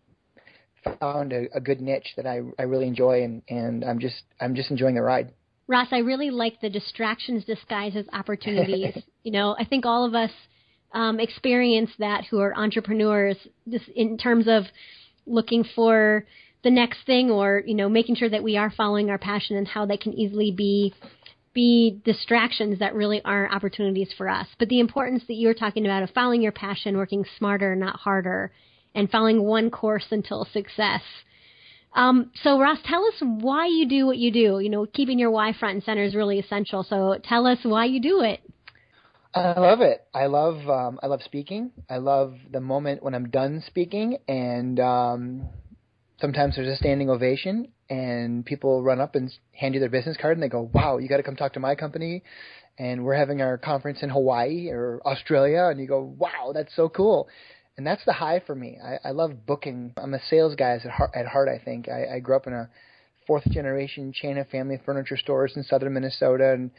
found 0.99 1.33
a, 1.33 1.45
a 1.55 1.59
good 1.59 1.81
niche 1.81 2.13
that 2.17 2.27
I 2.27 2.41
I 2.59 2.63
really 2.63 2.87
enjoy, 2.87 3.23
and 3.23 3.41
and 3.49 3.83
I'm 3.83 3.99
just 3.99 4.23
I'm 4.39 4.55
just 4.55 4.69
enjoying 4.69 4.95
the 4.95 5.01
ride. 5.01 5.33
Ross, 5.67 5.87
I 5.91 5.99
really 5.99 6.29
like 6.29 6.61
the 6.61 6.69
distractions 6.69 7.43
disguised 7.45 7.95
as 7.95 8.05
opportunities. 8.13 8.95
you 9.23 9.31
know, 9.31 9.55
I 9.57 9.65
think 9.65 9.85
all 9.85 10.05
of 10.05 10.13
us 10.13 10.31
um, 10.93 11.19
experience 11.19 11.89
that 11.99 12.25
who 12.29 12.39
are 12.39 12.55
entrepreneurs, 12.55 13.37
just 13.69 13.87
in 13.89 14.17
terms 14.17 14.47
of 14.47 14.63
looking 15.25 15.65
for 15.75 16.25
the 16.65 16.72
next 16.72 17.05
thing 17.05 17.29
or 17.29 17.62
you 17.65 17.75
know 17.75 17.88
making 17.88 18.15
sure 18.15 18.29
that 18.29 18.43
we 18.43 18.57
are 18.57 18.72
following 18.72 19.10
our 19.10 19.19
passion 19.19 19.55
and 19.55 19.67
how 19.67 19.86
they 19.86 19.98
can 19.98 20.12
easily 20.13 20.51
be 20.51 20.93
be 21.53 22.01
distractions 22.03 22.79
that 22.79 22.95
really 22.95 23.22
aren't 23.24 23.53
opportunities 23.53 24.10
for 24.17 24.27
us. 24.27 24.48
But 24.60 24.67
the 24.67 24.81
importance 24.81 25.24
that 25.27 25.36
you're 25.36 25.53
talking 25.53 25.86
about 25.86 26.03
of 26.03 26.10
following 26.10 26.41
your 26.41 26.51
passion 26.51 26.98
working 26.98 27.24
smarter 27.38 27.75
not 27.75 27.98
harder 27.98 28.51
and 28.93 29.10
following 29.10 29.43
one 29.43 29.69
course 29.69 30.07
until 30.10 30.45
success. 30.51 31.01
Um, 31.93 32.31
so 32.43 32.60
ross 32.60 32.79
tell 32.84 33.05
us 33.05 33.13
why 33.22 33.67
you 33.67 33.88
do 33.88 34.07
what 34.07 34.17
you 34.17 34.31
do. 34.31 34.60
You 34.60 34.69
know 34.69 34.88
keeping 34.88 35.19
your 35.19 35.29
why 35.29 35.53
front 35.53 35.75
and 35.75 35.84
center 35.84 36.03
is 36.03 36.15
really 36.15 36.39
essential. 36.39 36.84
So 36.84 37.19
tell 37.24 37.45
us 37.45 37.60
why 37.62 37.86
you 37.86 38.01
do 38.01 38.22
it. 38.22 38.41
I 39.36 39.60
love 39.60 39.81
it. 39.81 40.03
I 40.15 40.25
love 40.25 40.67
um, 40.67 41.00
I 41.03 41.05
love 41.05 41.22
speaking. 41.22 41.72
I 41.89 41.98
love 41.98 42.34
the 42.51 42.60
moment 42.60 43.03
when 43.03 43.13
I'm 43.13 43.29
done 43.29 43.62
speaking 43.67 44.17
and 44.27 44.79
um, 44.79 45.50
sometimes 46.19 46.55
there's 46.55 46.67
a 46.67 46.75
standing 46.75 47.10
ovation, 47.10 47.69
and 47.89 48.45
people 48.45 48.84
run 48.84 49.00
up 49.00 49.15
and 49.15 49.31
hand 49.53 49.74
you 49.74 49.79
their 49.79 49.89
business 49.89 50.17
card 50.17 50.38
and 50.38 50.43
they 50.43 50.50
go, 50.50 50.69
"Wow, 50.74 50.98
you 50.98 51.07
got 51.07 51.17
to 51.17 51.24
come 51.24 51.36
talk 51.36 51.53
to 51.53 51.60
my 51.60 51.75
company." 51.75 52.24
And 52.77 53.05
we're 53.05 53.15
having 53.15 53.41
our 53.41 53.57
conference 53.57 54.03
in 54.03 54.10
Hawaii 54.10 54.69
or 54.69 55.01
Australia, 55.05 55.65
and 55.65 55.79
you 55.79 55.88
go, 55.88 56.01
"Wow, 56.01 56.51
that's 56.53 56.75
so 56.75 56.89
cool." 56.89 57.29
And 57.77 57.86
that's 57.86 58.05
the 58.05 58.13
high 58.13 58.39
for 58.39 58.55
me. 58.55 58.77
I, 58.84 59.10
I 59.10 59.12
love 59.12 59.45
booking. 59.45 59.93
I'm 59.98 60.13
a 60.13 60.22
sales 60.29 60.55
guy 60.55 60.72
at 60.72 60.81
heart. 60.81 61.12
At 61.13 61.27
heart 61.27 61.50
I 61.50 61.63
think 61.63 61.89
I, 61.89 62.15
I 62.15 62.19
grew 62.19 62.36
up 62.36 62.48
in 62.48 62.53
a 62.53 62.69
fourth 63.27 63.50
generation 63.51 64.13
chain 64.13 64.38
of 64.38 64.48
family 64.50 64.79
furniture 64.86 65.17
stores 65.17 65.53
in 65.55 65.63
southern 65.63 65.93
Minnesota, 65.93 66.53
and 66.53 66.72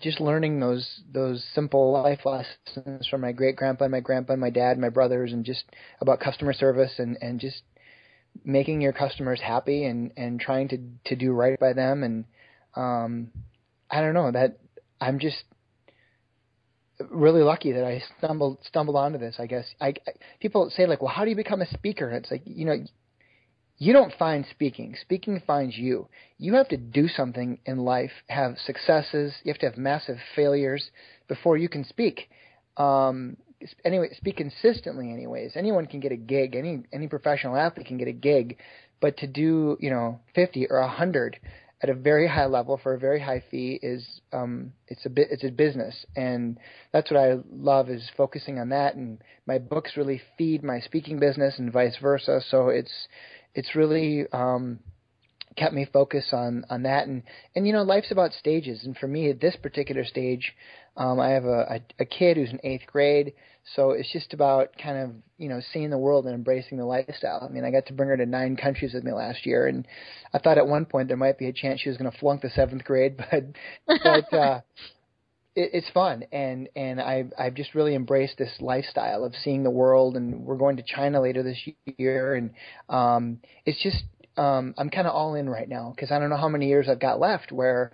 just 0.00 0.20
learning 0.20 0.60
those 0.60 1.02
those 1.12 1.44
simple 1.54 1.92
life 1.92 2.20
lessons 2.24 3.06
from 3.08 3.20
my 3.20 3.32
great 3.32 3.56
grandpa 3.56 3.84
and 3.84 3.92
my 3.92 4.00
grandpa 4.00 4.32
and 4.32 4.40
my 4.40 4.50
dad 4.50 4.72
and 4.72 4.80
my 4.80 4.88
brothers, 4.88 5.32
and 5.32 5.44
just 5.44 5.64
about 6.00 6.20
customer 6.20 6.54
service 6.54 6.98
and 6.98 7.18
and 7.20 7.38
just 7.38 7.62
making 8.44 8.80
your 8.80 8.92
customers 8.92 9.40
happy 9.40 9.84
and 9.84 10.12
and 10.16 10.40
trying 10.40 10.68
to 10.68 10.78
to 11.04 11.16
do 11.16 11.32
right 11.32 11.58
by 11.58 11.72
them 11.72 12.02
and 12.02 12.24
um 12.74 13.30
I 13.90 14.00
don't 14.00 14.14
know 14.14 14.30
that 14.30 14.58
I'm 15.00 15.18
just 15.18 15.44
really 17.08 17.42
lucky 17.42 17.72
that 17.72 17.84
I 17.84 18.02
stumbled 18.18 18.58
stumbled 18.66 18.96
onto 18.96 19.18
this. 19.18 19.36
I 19.38 19.46
guess 19.46 19.66
I, 19.80 19.88
I 19.88 20.12
people 20.40 20.70
say 20.70 20.86
like, 20.86 21.00
well, 21.00 21.12
how 21.12 21.24
do 21.24 21.30
you 21.30 21.36
become 21.36 21.62
a 21.62 21.66
speaker? 21.66 22.10
It's 22.10 22.30
like 22.30 22.42
you 22.44 22.66
know, 22.66 22.84
you 23.78 23.92
don't 23.92 24.12
find 24.18 24.44
speaking. 24.50 24.96
Speaking 25.00 25.42
finds 25.46 25.76
you. 25.76 26.08
You 26.38 26.54
have 26.54 26.68
to 26.68 26.76
do 26.76 27.08
something 27.08 27.58
in 27.64 27.78
life, 27.78 28.12
have 28.28 28.56
successes. 28.64 29.34
You 29.42 29.52
have 29.52 29.60
to 29.60 29.66
have 29.66 29.78
massive 29.78 30.18
failures 30.36 30.90
before 31.28 31.56
you 31.56 31.68
can 31.68 31.84
speak. 31.84 32.28
Um, 32.76 33.36
anyway, 33.84 34.08
speak 34.16 34.36
consistently. 34.36 35.12
Anyways, 35.12 35.52
anyone 35.54 35.86
can 35.86 36.00
get 36.00 36.12
a 36.12 36.16
gig. 36.16 36.54
Any 36.54 36.84
any 36.92 37.08
professional 37.08 37.56
athlete 37.56 37.86
can 37.86 37.98
get 37.98 38.08
a 38.08 38.12
gig, 38.12 38.58
but 39.00 39.16
to 39.18 39.26
do 39.26 39.76
you 39.80 39.90
know 39.90 40.20
50 40.34 40.68
or 40.70 40.80
100 40.80 41.38
at 41.82 41.88
a 41.88 41.94
very 41.94 42.28
high 42.28 42.46
level 42.46 42.78
for 42.82 42.94
a 42.94 42.98
very 42.98 43.20
high 43.20 43.42
fee 43.50 43.78
is 43.82 44.20
um 44.32 44.72
it's 44.88 45.06
a 45.06 45.08
bit 45.08 45.28
it's 45.30 45.44
a 45.44 45.50
business 45.50 46.04
and 46.14 46.58
that's 46.92 47.10
what 47.10 47.18
I 47.18 47.38
love 47.50 47.88
is 47.88 48.08
focusing 48.16 48.58
on 48.58 48.68
that 48.70 48.94
and 48.96 49.18
my 49.46 49.58
books 49.58 49.96
really 49.96 50.20
feed 50.36 50.62
my 50.62 50.80
speaking 50.80 51.18
business 51.18 51.58
and 51.58 51.72
vice 51.72 51.96
versa 52.00 52.42
so 52.48 52.68
it's 52.68 53.08
it's 53.54 53.74
really 53.74 54.26
um 54.32 54.80
kept 55.56 55.74
me 55.74 55.86
focused 55.92 56.32
on 56.32 56.64
on 56.70 56.82
that. 56.84 57.06
And 57.06 57.22
and 57.54 57.66
you 57.66 57.72
know 57.72 57.82
life's 57.82 58.10
about 58.10 58.32
stages. 58.32 58.84
And 58.84 58.96
for 58.96 59.06
me 59.06 59.30
at 59.30 59.40
this 59.40 59.56
particular 59.56 60.04
stage 60.04 60.54
um 60.96 61.20
I 61.20 61.30
have 61.30 61.44
a 61.44 61.80
a, 61.98 62.02
a 62.02 62.04
kid 62.04 62.36
who's 62.36 62.50
in 62.50 62.58
8th 62.58 62.86
grade. 62.86 63.34
So 63.76 63.90
it's 63.90 64.10
just 64.12 64.32
about 64.32 64.70
kind 64.82 64.98
of 64.98 65.10
you 65.38 65.48
know 65.48 65.60
seeing 65.72 65.90
the 65.90 65.98
world 65.98 66.26
and 66.26 66.34
embracing 66.34 66.78
the 66.78 66.84
lifestyle. 66.84 67.46
I 67.48 67.52
mean, 67.52 67.64
I 67.64 67.70
got 67.70 67.86
to 67.86 67.92
bring 67.92 68.08
her 68.08 68.16
to 68.16 68.26
nine 68.26 68.56
countries 68.56 68.94
with 68.94 69.04
me 69.04 69.12
last 69.12 69.46
year, 69.46 69.66
and 69.66 69.86
I 70.32 70.38
thought 70.38 70.58
at 70.58 70.66
one 70.66 70.86
point 70.86 71.08
there 71.08 71.16
might 71.16 71.38
be 71.38 71.46
a 71.46 71.52
chance 71.52 71.80
she 71.80 71.88
was 71.88 71.98
going 71.98 72.10
to 72.10 72.18
flunk 72.18 72.42
the 72.42 72.50
seventh 72.50 72.84
grade, 72.84 73.16
but 73.30 73.44
but 73.86 74.32
uh, 74.36 74.60
it, 75.54 75.70
it's 75.74 75.90
fun, 75.90 76.24
and 76.32 76.68
and 76.74 77.00
I've 77.00 77.32
I've 77.38 77.54
just 77.54 77.74
really 77.74 77.94
embraced 77.94 78.38
this 78.38 78.52
lifestyle 78.60 79.24
of 79.24 79.34
seeing 79.42 79.62
the 79.62 79.70
world, 79.70 80.16
and 80.16 80.44
we're 80.44 80.56
going 80.56 80.76
to 80.78 80.82
China 80.82 81.20
later 81.20 81.42
this 81.42 81.58
year, 81.96 82.34
and 82.34 82.50
um, 82.88 83.38
it's 83.66 83.82
just 83.82 84.02
um, 84.36 84.74
I'm 84.78 84.90
kind 84.90 85.06
of 85.06 85.14
all 85.14 85.34
in 85.34 85.48
right 85.48 85.68
now 85.68 85.92
because 85.94 86.10
I 86.10 86.18
don't 86.18 86.30
know 86.30 86.36
how 86.36 86.48
many 86.48 86.68
years 86.68 86.88
I've 86.88 87.00
got 87.00 87.20
left 87.20 87.52
where 87.52 87.92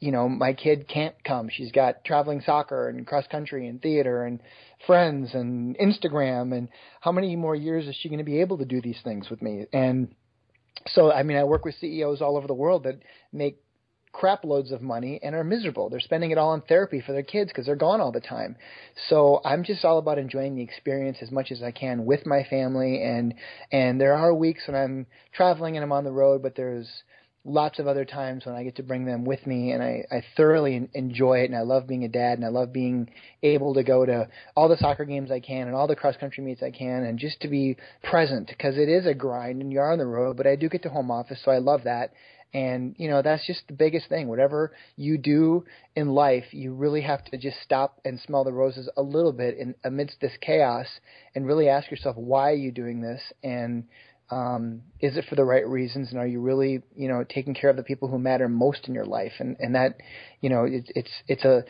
you 0.00 0.12
know, 0.12 0.28
my 0.28 0.52
kid 0.52 0.88
can't 0.88 1.14
come. 1.24 1.48
She's 1.52 1.72
got 1.72 2.04
traveling 2.04 2.40
soccer 2.40 2.88
and 2.88 3.06
cross 3.06 3.26
country 3.30 3.66
and 3.66 3.82
theater 3.82 4.24
and 4.24 4.40
friends 4.86 5.30
and 5.34 5.76
Instagram 5.76 6.56
and 6.56 6.68
how 7.00 7.12
many 7.12 7.34
more 7.36 7.54
years 7.54 7.86
is 7.86 7.96
she 8.00 8.08
going 8.08 8.18
to 8.18 8.24
be 8.24 8.40
able 8.40 8.58
to 8.58 8.64
do 8.64 8.80
these 8.80 9.00
things 9.02 9.28
with 9.28 9.42
me? 9.42 9.66
And 9.72 10.14
so, 10.86 11.10
I 11.12 11.24
mean, 11.24 11.36
I 11.36 11.44
work 11.44 11.64
with 11.64 11.74
CEOs 11.80 12.22
all 12.22 12.36
over 12.36 12.46
the 12.46 12.54
world 12.54 12.84
that 12.84 13.00
make 13.32 13.60
crap 14.12 14.44
loads 14.44 14.72
of 14.72 14.82
money 14.82 15.20
and 15.22 15.34
are 15.34 15.44
miserable. 15.44 15.88
They're 15.88 16.00
spending 16.00 16.30
it 16.30 16.38
all 16.38 16.50
on 16.50 16.62
therapy 16.62 17.00
for 17.00 17.12
their 17.12 17.22
kids 17.22 17.50
because 17.50 17.66
they're 17.66 17.76
gone 17.76 18.00
all 18.00 18.12
the 18.12 18.20
time. 18.20 18.56
So 19.08 19.40
I'm 19.44 19.64
just 19.64 19.84
all 19.84 19.98
about 19.98 20.18
enjoying 20.18 20.56
the 20.56 20.62
experience 20.62 21.18
as 21.20 21.30
much 21.30 21.52
as 21.52 21.62
I 21.62 21.70
can 21.70 22.04
with 22.04 22.26
my 22.26 22.44
family 22.44 23.02
and 23.02 23.34
and 23.72 24.00
there 24.00 24.14
are 24.14 24.34
weeks 24.34 24.62
when 24.66 24.76
I'm 24.76 25.06
traveling 25.32 25.76
and 25.76 25.84
I'm 25.84 25.92
on 25.92 26.04
the 26.04 26.12
road, 26.12 26.42
but 26.42 26.54
there's 26.54 26.88
lots 27.48 27.78
of 27.78 27.86
other 27.86 28.04
times 28.04 28.44
when 28.44 28.54
I 28.54 28.62
get 28.62 28.76
to 28.76 28.82
bring 28.82 29.04
them 29.04 29.24
with 29.24 29.46
me, 29.46 29.72
and 29.72 29.82
I, 29.82 30.04
I 30.10 30.22
thoroughly 30.36 30.88
enjoy 30.94 31.40
it. 31.40 31.46
And 31.46 31.56
I 31.56 31.62
love 31.62 31.86
being 31.86 32.04
a 32.04 32.08
dad, 32.08 32.38
and 32.38 32.44
I 32.44 32.48
love 32.48 32.72
being 32.72 33.10
able 33.42 33.74
to 33.74 33.82
go 33.82 34.04
to 34.04 34.28
all 34.54 34.68
the 34.68 34.76
soccer 34.76 35.04
games 35.04 35.30
I 35.30 35.40
can 35.40 35.66
and 35.66 35.74
all 35.74 35.86
the 35.86 35.96
cross 35.96 36.16
country 36.16 36.44
meets 36.44 36.62
I 36.62 36.70
can, 36.70 37.04
and 37.04 37.18
just 37.18 37.40
to 37.40 37.48
be 37.48 37.76
present 38.02 38.48
because 38.48 38.76
it 38.76 38.88
is 38.88 39.06
a 39.06 39.14
grind 39.14 39.62
and 39.62 39.72
you're 39.72 39.90
on 39.90 39.98
the 39.98 40.06
road. 40.06 40.36
But 40.36 40.46
I 40.46 40.56
do 40.56 40.68
get 40.68 40.82
to 40.82 40.90
home 40.90 41.10
office, 41.10 41.40
so 41.44 41.50
I 41.50 41.58
love 41.58 41.84
that. 41.84 42.12
And 42.54 42.94
you 42.98 43.08
know 43.08 43.20
that's 43.20 43.46
just 43.46 43.62
the 43.68 43.74
biggest 43.74 44.08
thing. 44.08 44.28
Whatever 44.28 44.72
you 44.96 45.18
do 45.18 45.64
in 45.94 46.08
life, 46.08 46.44
you 46.52 46.72
really 46.72 47.02
have 47.02 47.24
to 47.26 47.36
just 47.36 47.58
stop 47.62 48.00
and 48.04 48.18
smell 48.18 48.44
the 48.44 48.52
roses 48.52 48.88
a 48.96 49.02
little 49.02 49.32
bit 49.32 49.58
in 49.58 49.74
amidst 49.84 50.20
this 50.20 50.32
chaos, 50.40 50.86
and 51.34 51.46
really 51.46 51.68
ask 51.68 51.90
yourself 51.90 52.16
why 52.16 52.50
are 52.50 52.56
you 52.56 52.72
doing 52.72 53.02
this, 53.02 53.20
and 53.42 53.84
um, 54.30 54.82
is 55.00 55.16
it 55.16 55.26
for 55.28 55.34
the 55.34 55.44
right 55.44 55.66
reasons? 55.66 56.10
And 56.10 56.18
are 56.18 56.26
you 56.26 56.40
really 56.40 56.82
you 56.96 57.08
know 57.08 57.22
taking 57.22 57.54
care 57.54 57.70
of 57.70 57.76
the 57.76 57.82
people 57.82 58.08
who 58.08 58.18
matter 58.18 58.48
most 58.48 58.88
in 58.88 58.94
your 58.94 59.06
life? 59.06 59.32
And 59.40 59.56
and 59.60 59.74
that 59.74 59.96
you 60.40 60.48
know 60.48 60.64
it, 60.64 60.90
it's 60.94 61.12
it's 61.26 61.44
a 61.44 61.64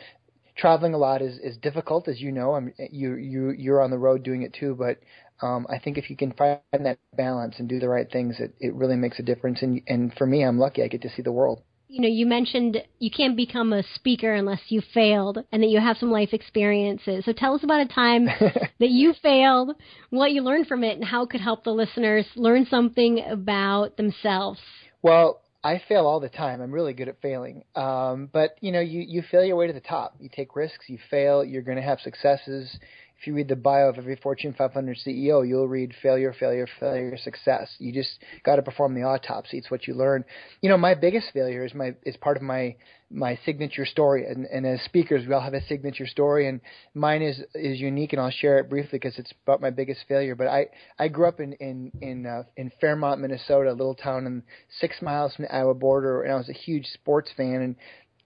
traveling 0.55 0.93
a 0.93 0.97
lot 0.97 1.21
is 1.21 1.37
is 1.39 1.57
difficult 1.57 2.07
as 2.07 2.21
you 2.21 2.31
know. 2.31 2.53
I'm 2.53 2.73
you 2.77 3.15
you 3.15 3.51
you're 3.51 3.81
on 3.81 3.91
the 3.91 3.97
road 3.97 4.23
doing 4.23 4.43
it 4.43 4.53
too 4.53 4.75
but 4.75 4.99
um, 5.41 5.65
I 5.69 5.79
think 5.79 5.97
if 5.97 6.09
you 6.09 6.15
can 6.15 6.31
find 6.33 6.59
that 6.71 6.99
balance 7.15 7.55
and 7.59 7.67
do 7.67 7.79
the 7.79 7.89
right 7.89 8.09
things 8.11 8.35
it 8.39 8.53
it 8.59 8.73
really 8.73 8.95
makes 8.95 9.19
a 9.19 9.23
difference 9.23 9.61
and 9.61 9.81
and 9.87 10.13
for 10.13 10.25
me 10.25 10.43
I'm 10.43 10.59
lucky 10.59 10.83
I 10.83 10.87
get 10.87 11.01
to 11.03 11.09
see 11.09 11.21
the 11.21 11.31
world 11.31 11.63
you 11.89 12.01
know, 12.01 12.07
you 12.07 12.27
mentioned 12.27 12.77
you 12.99 13.09
can't 13.09 13.35
become 13.35 13.73
a 13.73 13.81
speaker 13.95 14.31
unless 14.31 14.61
you 14.69 14.79
failed 14.93 15.39
and 15.51 15.63
that 15.63 15.69
you 15.69 15.79
have 15.79 15.97
some 15.97 16.11
life 16.11 16.29
experiences. 16.33 17.25
So 17.25 17.33
tell 17.33 17.55
us 17.55 17.63
about 17.63 17.81
a 17.81 17.87
time 17.87 18.25
that 18.79 18.89
you 18.89 19.15
failed, 19.23 19.71
what 20.11 20.31
you 20.31 20.43
learned 20.43 20.67
from 20.67 20.83
it, 20.83 20.95
and 20.97 21.03
how 21.03 21.23
it 21.23 21.31
could 21.31 21.41
help 21.41 21.63
the 21.63 21.71
listeners 21.71 22.27
learn 22.35 22.67
something 22.69 23.25
about 23.27 23.97
themselves. 23.97 24.59
Well, 25.01 25.41
I 25.63 25.81
fail 25.89 26.05
all 26.05 26.19
the 26.19 26.29
time. 26.29 26.61
I'm 26.61 26.71
really 26.71 26.93
good 26.93 27.07
at 27.07 27.21
failing. 27.21 27.63
Um, 27.75 28.29
but 28.31 28.55
you 28.61 28.71
know, 28.71 28.81
you 28.81 29.01
you 29.01 29.23
fail 29.23 29.43
your 29.43 29.55
way 29.55 29.65
to 29.65 29.73
the 29.73 29.79
top. 29.79 30.15
You 30.19 30.29
take 30.31 30.55
risks. 30.55 30.85
You 30.87 30.99
fail. 31.09 31.43
You're 31.43 31.63
going 31.63 31.77
to 31.77 31.83
have 31.83 31.99
successes 32.01 32.77
if 33.19 33.27
you 33.27 33.33
read 33.33 33.49
the 33.49 33.55
bio 33.55 33.89
of 33.89 33.97
every 33.97 34.15
Fortune 34.15 34.55
500 34.57 34.97
CEO, 35.05 35.45
you'll 35.45 35.67
read 35.67 35.93
failure, 36.01 36.33
failure, 36.39 36.67
failure, 36.79 37.17
success. 37.17 37.69
You 37.77 37.91
just 37.91 38.11
got 38.45 38.55
to 38.55 38.61
perform 38.61 38.95
the 38.95 39.03
autopsy. 39.03 39.57
It's 39.57 39.69
what 39.69 39.87
you 39.87 39.93
learn. 39.93 40.23
You 40.61 40.69
know, 40.69 40.77
my 40.77 40.95
biggest 40.95 41.27
failure 41.33 41.65
is 41.65 41.73
my 41.73 41.95
is 42.03 42.15
part 42.15 42.37
of 42.37 42.43
my 42.43 42.77
my 43.11 43.37
signature 43.43 43.85
story. 43.85 44.25
And, 44.25 44.45
and 44.45 44.65
as 44.65 44.81
speakers, 44.83 45.27
we 45.27 45.33
all 45.33 45.41
have 45.41 45.53
a 45.53 45.65
signature 45.65 46.07
story, 46.07 46.47
and 46.47 46.61
mine 46.93 47.21
is 47.21 47.41
is 47.53 47.81
unique. 47.81 48.13
And 48.13 48.21
I'll 48.21 48.31
share 48.31 48.57
it 48.59 48.69
briefly 48.69 48.99
because 48.99 49.19
it's 49.19 49.33
about 49.43 49.59
my 49.59 49.69
biggest 49.69 50.05
failure. 50.07 50.35
But 50.35 50.47
I 50.47 50.67
I 50.97 51.09
grew 51.09 51.27
up 51.27 51.41
in 51.41 51.51
in 51.53 51.91
in 51.99 52.25
uh, 52.25 52.43
in 52.55 52.71
Fairmont, 52.79 53.19
Minnesota, 53.19 53.71
a 53.71 53.73
little 53.73 53.95
town 53.95 54.27
in 54.27 54.43
six 54.79 55.01
miles 55.01 55.35
from 55.35 55.43
the 55.43 55.53
Iowa 55.53 55.73
border, 55.73 56.23
and 56.23 56.31
I 56.31 56.37
was 56.37 56.47
a 56.47 56.53
huge 56.53 56.85
sports 56.85 57.31
fan. 57.35 57.61
And 57.61 57.75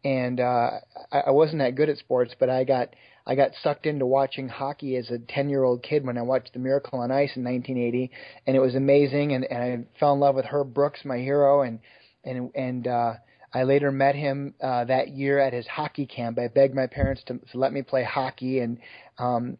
and 0.04 0.40
uh, 0.40 0.72
I, 1.12 1.20
I 1.28 1.32
wasn't 1.32 1.60
that 1.60 1.76
good 1.76 1.90
at 1.90 1.98
sports, 1.98 2.34
but 2.40 2.50
I 2.50 2.64
got 2.64 2.90
I 3.26 3.36
got 3.36 3.52
sucked 3.62 3.86
into 3.86 4.06
watching 4.06 4.50
hockey 4.50 4.98
as 4.98 5.10
a 5.10 5.18
10 5.18 5.50
year 5.50 5.64
old 5.64 5.82
kid 5.82 6.06
when 6.06 6.18
I 6.18 6.22
watched 6.22 6.54
The 6.54 6.60
Miracle 6.60 7.00
on 7.00 7.12
Ice 7.12 7.36
in 7.36 7.44
1980, 7.44 8.12
and 8.46 8.56
it 8.56 8.60
was 8.60 8.76
amazing. 8.76 9.34
And, 9.34 9.46
and 9.46 9.64
I 9.64 10.00
fell 10.00 10.14
in 10.14 10.20
love 10.20 10.36
with 10.36 10.46
Herb 10.46 10.74
Brooks, 10.74 11.06
my 11.06 11.18
hero, 11.18 11.62
and 11.62 11.80
and 12.24 12.52
and 12.56 12.88
uh, 12.88 13.14
I 13.54 13.64
later 13.64 13.92
met 13.92 14.16
him 14.16 14.56
uh, 14.62 14.86
that 14.86 15.10
year 15.10 15.40
at 15.40 15.54
his 15.54 15.68
hockey 15.68 16.06
camp. 16.06 16.40
I 16.40 16.48
begged 16.48 16.76
my 16.76 16.88
parents 16.88 17.24
to, 17.28 17.38
to 17.38 17.58
let 17.58 17.72
me 17.72 17.82
play 17.82 18.04
hockey, 18.04 18.60
and 18.60 18.80
um, 19.18 19.58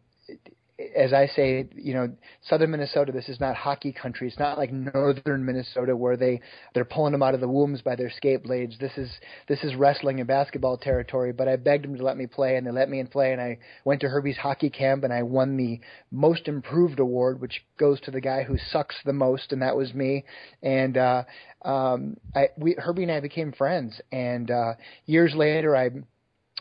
as 0.94 1.12
I 1.12 1.26
say, 1.26 1.68
you 1.74 1.94
know, 1.94 2.10
southern 2.48 2.70
Minnesota, 2.70 3.12
this 3.12 3.28
is 3.28 3.40
not 3.40 3.56
hockey 3.56 3.92
country. 3.92 4.28
It's 4.28 4.38
not 4.38 4.58
like 4.58 4.72
northern 4.72 5.44
Minnesota 5.44 5.96
where 5.96 6.16
they 6.16 6.40
they're 6.74 6.84
pulling 6.84 7.12
them 7.12 7.22
out 7.22 7.34
of 7.34 7.40
the 7.40 7.48
wombs 7.48 7.82
by 7.82 7.96
their 7.96 8.10
skate 8.10 8.42
blades. 8.42 8.76
This 8.78 8.92
is 8.96 9.10
this 9.48 9.62
is 9.64 9.74
wrestling 9.74 10.20
and 10.20 10.28
basketball 10.28 10.78
territory. 10.78 11.32
But 11.32 11.48
I 11.48 11.56
begged 11.56 11.84
them 11.84 11.96
to 11.96 12.04
let 12.04 12.16
me 12.16 12.26
play, 12.26 12.56
and 12.56 12.66
they 12.66 12.70
let 12.70 12.88
me 12.88 13.00
in 13.00 13.06
play. 13.06 13.32
And 13.32 13.40
I 13.40 13.58
went 13.84 14.00
to 14.02 14.08
Herbie's 14.08 14.36
hockey 14.36 14.70
camp, 14.70 15.04
and 15.04 15.12
I 15.12 15.22
won 15.22 15.56
the 15.56 15.80
most 16.10 16.48
improved 16.48 17.00
award, 17.00 17.40
which 17.40 17.64
goes 17.78 18.00
to 18.02 18.10
the 18.10 18.20
guy 18.20 18.42
who 18.42 18.56
sucks 18.70 18.96
the 19.04 19.12
most, 19.12 19.52
and 19.52 19.62
that 19.62 19.76
was 19.76 19.94
me. 19.94 20.24
And 20.62 20.96
uh, 20.96 21.24
um, 21.64 22.16
I, 22.34 22.48
we, 22.56 22.76
Herbie 22.78 23.04
and 23.04 23.12
I 23.12 23.20
became 23.20 23.52
friends. 23.52 24.00
And 24.12 24.50
uh, 24.50 24.74
years 25.06 25.34
later, 25.34 25.76
I 25.76 25.90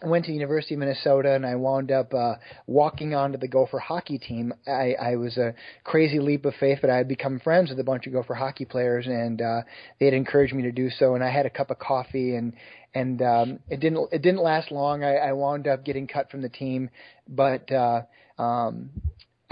I 0.04 0.08
went 0.08 0.26
to 0.26 0.34
University 0.34 0.74
of 0.74 0.82
Minnesota 0.82 1.34
and 1.34 1.46
I 1.46 1.56
wound 1.56 1.89
up 1.89 2.13
uh, 2.13 2.36
walking 2.68 3.16
onto 3.16 3.38
the 3.38 3.48
Gopher 3.48 3.80
hockey 3.80 4.18
team. 4.18 4.54
I, 4.68 4.96
I 5.02 5.16
was 5.16 5.38
a 5.38 5.56
crazy 5.86 6.20
leap 6.20 6.44
of 6.44 6.54
faith, 6.60 6.80
but 6.82 6.89
I 6.89 6.98
had 6.98 7.08
become 7.08 7.39
friends 7.39 7.70
with 7.70 7.80
a 7.80 7.86
bunch 7.86 8.06
of 8.06 8.12
Gopher 8.12 8.34
hockey 8.34 8.66
players, 8.66 9.08
and 9.08 9.42
uh, 9.42 9.62
they 10.00 10.06
had 10.06 10.13
encouraged 10.13 10.54
me 10.54 10.63
to 10.63 10.74
do 10.74 10.89
so. 10.89 11.16
And 11.16 11.24
I 11.24 11.30
had 11.30 11.46
a 11.46 11.50
cup 11.50 11.72
of 11.72 11.80
coffee, 11.80 12.36
and 12.36 12.54
and 12.94 13.22
um, 13.22 13.60
it 13.70 13.80
didn't 13.80 14.10
it 14.12 14.22
didn't 14.22 14.42
last 14.42 14.72
long. 14.72 15.06
I, 15.06 15.16
I 15.16 15.32
wound 15.32 15.68
up 15.68 15.86
getting 15.86 16.08
cut 16.08 16.30
from 16.30 16.42
the 16.42 16.50
team, 16.50 16.89
but 17.30 17.72
uh, 17.72 18.02
um, 18.38 18.89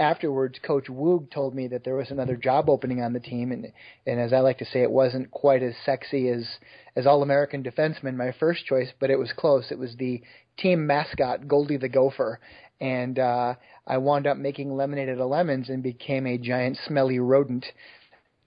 afterwards, 0.02 0.58
Coach 0.58 0.86
Woog 0.88 1.30
told 1.30 1.54
me 1.54 1.68
that 1.68 1.84
there 1.84 1.94
was 1.94 2.10
another 2.10 2.36
job 2.36 2.68
opening 2.68 3.00
on 3.00 3.12
the 3.12 3.20
team, 3.20 3.52
and 3.52 3.72
and 4.06 4.20
as 4.20 4.32
I 4.32 4.40
like 4.40 4.58
to 4.58 4.64
say, 4.66 4.82
it 4.82 4.90
wasn't 4.90 5.30
quite 5.30 5.62
as 5.62 5.74
sexy 5.84 6.28
as 6.28 6.46
as 6.94 7.06
All 7.06 7.22
American 7.22 7.62
defenseman, 7.62 8.16
my 8.16 8.32
first 8.38 8.66
choice, 8.66 8.92
but 9.00 9.10
it 9.10 9.18
was 9.18 9.32
close. 9.32 9.70
It 9.70 9.78
was 9.78 9.96
the 9.96 10.22
team 10.58 10.86
mascot, 10.86 11.48
Goldie 11.48 11.78
the 11.78 11.88
Gopher, 11.88 12.40
and 12.80 13.18
uh, 13.18 13.54
I 13.86 13.98
wound 13.98 14.26
up 14.26 14.36
making 14.36 14.76
lemonade 14.76 15.08
out 15.08 15.18
of 15.18 15.30
lemons 15.30 15.68
and 15.70 15.82
became 15.82 16.26
a 16.26 16.36
giant 16.36 16.76
smelly 16.86 17.18
rodent 17.18 17.64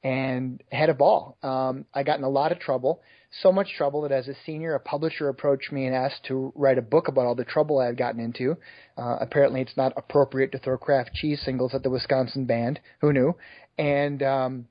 and 0.04 0.62
had 0.72 0.90
a 0.90 0.94
ball. 0.94 1.38
Um, 1.42 1.86
I 1.94 2.04
got 2.04 2.20
in 2.20 2.24
a 2.24 2.30
lot 2.30 2.52
of 2.52 2.60
trouble, 2.60 3.02
so 3.42 3.52
much 3.52 3.74
trouble 3.78 4.02
that 4.02 4.12
as 4.12 4.28
a 4.28 4.36
senior, 4.46 4.76
a 4.76 4.80
publisher 4.80 5.30
approached 5.30 5.72
me 5.72 5.86
and 5.86 5.96
asked 5.96 6.24
to 6.26 6.52
write 6.56 6.78
a 6.78 6.82
book 6.82 7.08
about 7.08 7.26
all 7.26 7.36
the 7.36 7.46
trouble 7.46 7.80
I 7.80 7.86
had 7.86 7.98
gotten 7.98 8.20
into. 8.20 8.58
Uh, 8.98 9.18
apparently, 9.20 9.62
it's 9.62 9.78
not 9.78 9.94
appropriate 9.98 10.52
to 10.54 10.60
throw 10.60 10.78
Kraft 10.78 11.14
cheese 11.14 11.42
singles 11.44 11.74
at 11.74 11.84
the 11.84 11.90
Wisconsin 11.90 12.46
band. 12.46 12.80
Who 13.02 13.14
knew? 13.14 13.36
And 13.78 14.24
um, 14.24 14.68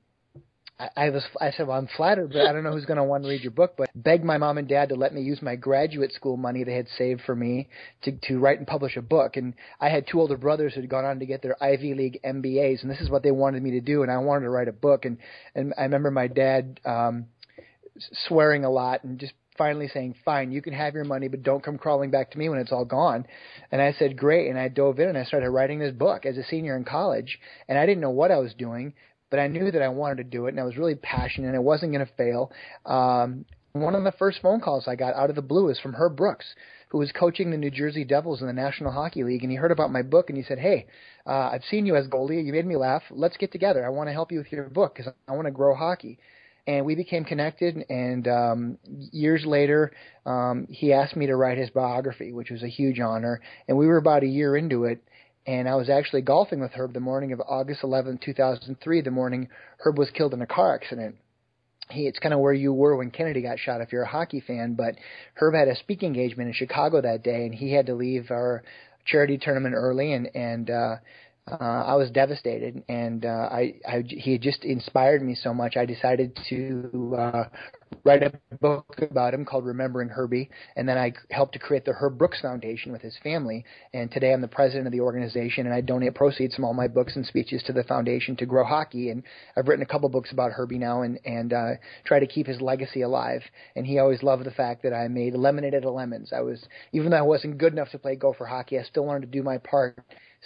I, 0.79 0.89
I 0.97 1.09
was 1.09 1.23
I 1.39 1.51
said, 1.51 1.67
well, 1.67 1.77
I'm 1.77 1.87
flattered, 1.95 2.33
but 2.33 2.45
I 2.45 2.51
don't 2.51 2.63
know 2.63 2.71
who's 2.71 2.85
going 2.85 2.97
to 2.97 3.03
want 3.03 3.23
to 3.23 3.29
read 3.29 3.41
your 3.41 3.51
book. 3.51 3.75
But 3.77 3.89
begged 3.95 4.23
my 4.23 4.37
mom 4.37 4.57
and 4.57 4.67
dad 4.67 4.89
to 4.89 4.95
let 4.95 5.13
me 5.13 5.21
use 5.21 5.41
my 5.41 5.55
graduate 5.55 6.11
school 6.11 6.37
money 6.37 6.63
they 6.63 6.75
had 6.75 6.87
saved 6.97 7.21
for 7.25 7.35
me 7.35 7.69
to 8.03 8.11
to 8.23 8.39
write 8.39 8.57
and 8.57 8.67
publish 8.67 8.97
a 8.97 9.01
book. 9.01 9.37
And 9.37 9.53
I 9.79 9.89
had 9.89 10.05
two 10.07 10.19
older 10.19 10.37
brothers 10.37 10.73
who 10.73 10.81
had 10.81 10.89
gone 10.89 11.05
on 11.05 11.19
to 11.19 11.25
get 11.25 11.41
their 11.41 11.61
Ivy 11.63 11.93
League 11.93 12.19
MBAs, 12.23 12.81
and 12.81 12.91
this 12.91 12.99
is 12.99 13.09
what 13.09 13.23
they 13.23 13.31
wanted 13.31 13.63
me 13.63 13.71
to 13.71 13.81
do. 13.81 14.01
And 14.01 14.11
I 14.11 14.17
wanted 14.17 14.45
to 14.45 14.49
write 14.49 14.67
a 14.67 14.73
book. 14.73 15.05
And 15.05 15.17
and 15.53 15.73
I 15.77 15.83
remember 15.83 16.11
my 16.11 16.27
dad 16.27 16.79
um, 16.85 17.27
swearing 18.27 18.65
a 18.65 18.69
lot 18.69 19.03
and 19.03 19.19
just 19.19 19.33
finally 19.57 19.87
saying, 19.87 20.15
"Fine, 20.25 20.51
you 20.51 20.61
can 20.61 20.73
have 20.73 20.93
your 20.93 21.05
money, 21.05 21.27
but 21.27 21.43
don't 21.43 21.63
come 21.63 21.77
crawling 21.77 22.11
back 22.11 22.31
to 22.31 22.37
me 22.37 22.49
when 22.49 22.59
it's 22.59 22.71
all 22.71 22.85
gone." 22.85 23.25
And 23.71 23.81
I 23.81 23.93
said, 23.93 24.17
"Great." 24.17 24.49
And 24.49 24.59
I 24.59 24.67
dove 24.67 24.99
in 24.99 25.09
and 25.09 25.17
I 25.17 25.23
started 25.23 25.49
writing 25.49 25.79
this 25.79 25.93
book 25.93 26.25
as 26.25 26.37
a 26.37 26.43
senior 26.43 26.75
in 26.75 26.83
college, 26.83 27.39
and 27.67 27.77
I 27.77 27.85
didn't 27.85 28.01
know 28.01 28.09
what 28.09 28.31
I 28.31 28.37
was 28.37 28.53
doing, 28.53 28.93
but 29.29 29.39
I 29.39 29.47
knew 29.47 29.71
that 29.71 29.81
I 29.81 29.87
wanted 29.87 30.17
to 30.17 30.23
do 30.23 30.45
it, 30.47 30.49
and 30.49 30.59
I 30.59 30.63
was 30.63 30.77
really 30.77 30.95
passionate, 30.95 31.47
and 31.47 31.55
I 31.55 31.59
wasn't 31.59 31.93
going 31.93 32.05
to 32.05 32.13
fail. 32.13 32.51
Um, 32.85 33.45
one 33.73 33.95
of 33.95 34.05
the 34.05 34.13
first 34.13 34.41
phone 34.41 34.61
calls 34.61 34.87
I 34.87 34.95
got 34.95 35.15
out 35.15 35.29
of 35.29 35.35
the 35.35 35.41
blue 35.41 35.65
was 35.65 35.79
from 35.79 35.93
Herb 35.93 36.15
Brooks, 36.15 36.45
who 36.89 36.97
was 36.97 37.11
coaching 37.11 37.51
the 37.51 37.57
New 37.57 37.71
Jersey 37.71 38.05
Devils 38.05 38.39
in 38.39 38.47
the 38.47 38.53
National 38.53 38.91
Hockey 38.91 39.23
League, 39.23 39.43
and 39.43 39.51
he 39.51 39.57
heard 39.57 39.71
about 39.71 39.91
my 39.91 40.01
book, 40.01 40.29
and 40.29 40.37
he 40.37 40.43
said, 40.43 40.59
"Hey, 40.59 40.87
uh, 41.25 41.49
I've 41.51 41.65
seen 41.65 41.85
you 41.85 41.97
as 41.97 42.07
Goldie. 42.07 42.41
You 42.41 42.53
made 42.53 42.65
me 42.65 42.77
laugh. 42.77 43.03
Let's 43.11 43.35
get 43.35 43.51
together. 43.51 43.85
I 43.85 43.89
want 43.89 44.07
to 44.07 44.13
help 44.13 44.31
you 44.31 44.37
with 44.37 44.51
your 44.51 44.69
book 44.69 44.95
because 44.95 45.11
I 45.27 45.33
want 45.33 45.47
to 45.47 45.51
grow 45.51 45.75
hockey." 45.75 46.19
And 46.67 46.85
we 46.85 46.95
became 46.95 47.25
connected. 47.25 47.85
And 47.89 48.27
um, 48.27 48.77
years 49.11 49.45
later, 49.45 49.91
um, 50.25 50.67
he 50.69 50.93
asked 50.93 51.15
me 51.15 51.27
to 51.27 51.35
write 51.35 51.57
his 51.57 51.69
biography, 51.69 52.31
which 52.31 52.49
was 52.49 52.63
a 52.63 52.67
huge 52.67 52.99
honor. 52.99 53.41
And 53.67 53.77
we 53.77 53.87
were 53.87 53.97
about 53.97 54.23
a 54.23 54.27
year 54.27 54.57
into 54.57 54.85
it, 54.85 55.03
and 55.47 55.69
I 55.69 55.75
was 55.75 55.89
actually 55.89 56.21
golfing 56.21 56.59
with 56.59 56.71
Herb 56.71 56.93
the 56.93 56.99
morning 56.99 57.31
of 57.31 57.41
August 57.47 57.83
11, 57.83 58.19
2003, 58.23 59.01
the 59.01 59.11
morning 59.11 59.49
Herb 59.83 59.97
was 59.97 60.09
killed 60.09 60.33
in 60.33 60.41
a 60.41 60.47
car 60.47 60.73
accident. 60.73 61.15
He, 61.91 62.07
it's 62.07 62.17
kind 62.17 62.33
of 62.33 62.39
where 62.39 62.53
you 62.53 62.73
were 62.73 62.95
when 62.95 63.11
Kennedy 63.11 63.43
got 63.43 63.59
shot 63.59 63.79
if 63.79 63.91
you're 63.91 64.01
a 64.01 64.07
hockey 64.07 64.39
fan, 64.39 64.73
but 64.73 64.95
Herb 65.35 65.53
had 65.53 65.67
a 65.67 65.75
speaking 65.75 66.07
engagement 66.07 66.47
in 66.47 66.53
Chicago 66.55 66.99
that 67.01 67.23
day, 67.23 67.45
and 67.45 67.53
he 67.53 67.73
had 67.73 67.85
to 67.85 67.93
leave 67.93 68.31
our 68.31 68.63
charity 69.05 69.37
tournament 69.37 69.75
early, 69.75 70.13
and 70.13 70.35
and 70.35 70.71
uh, 70.71 70.95
uh, 71.47 71.55
I 71.59 71.95
was 71.95 72.09
devastated, 72.09 72.83
and 72.89 73.23
uh, 73.23 73.49
I, 73.51 73.75
I 73.87 74.03
he 74.07 74.31
had 74.31 74.41
just 74.41 74.65
inspired 74.65 75.21
me 75.21 75.35
so 75.35 75.53
much. 75.53 75.77
I 75.77 75.85
decided 75.85 76.35
to 76.49 77.15
uh, 77.19 77.43
write 78.03 78.23
a 78.23 78.33
book 78.59 78.87
about 78.99 79.35
him 79.35 79.45
called 79.45 79.63
Remembering 79.63 80.09
Herbie, 80.09 80.49
and 80.75 80.89
then 80.89 80.97
I 80.97 81.13
helped 81.29 81.53
to 81.53 81.59
create 81.59 81.85
the 81.85 81.93
Herb 81.93 82.17
Brooks 82.17 82.41
Foundation 82.41 82.91
with 82.91 83.03
his 83.03 83.15
family. 83.23 83.63
And 83.93 84.11
today 84.11 84.33
I'm 84.33 84.41
the 84.41 84.47
president 84.47 84.87
of 84.87 84.91
the 84.91 85.01
organization, 85.01 85.67
and 85.67 85.75
I 85.75 85.81
donate 85.81 86.15
proceeds 86.15 86.55
from 86.55 86.65
all 86.65 86.73
my 86.73 86.87
books 86.87 87.15
and 87.15 87.23
speeches 87.23 87.61
to 87.67 87.73
the 87.73 87.83
foundation 87.83 88.35
to 88.37 88.47
grow 88.47 88.65
hockey. 88.65 89.11
And 89.11 89.21
I've 89.55 89.67
written 89.67 89.83
a 89.83 89.87
couple 89.87 90.09
books 90.09 90.31
about 90.31 90.51
Herbie 90.51 90.79
now, 90.79 91.03
and 91.03 91.19
and 91.25 91.53
uh, 91.53 91.71
try 92.05 92.19
to 92.19 92.27
keep 92.27 92.47
his 92.47 92.59
legacy 92.59 93.01
alive. 93.01 93.43
And 93.75 93.85
he 93.85 93.99
always 93.99 94.23
loved 94.23 94.45
the 94.45 94.51
fact 94.51 94.81
that 94.81 94.93
I 94.95 95.07
made 95.09 95.35
lemonade 95.35 95.75
out 95.75 95.85
of 95.85 95.93
lemons. 95.93 96.33
I 96.35 96.41
was 96.41 96.65
even 96.91 97.11
though 97.11 97.17
I 97.17 97.21
wasn't 97.21 97.59
good 97.59 97.73
enough 97.73 97.91
to 97.91 97.99
play 97.99 98.15
Gopher 98.15 98.45
hockey, 98.45 98.79
I 98.79 98.83
still 98.83 99.05
wanted 99.05 99.31
to 99.31 99.37
do 99.37 99.43
my 99.43 99.59
part 99.59 99.99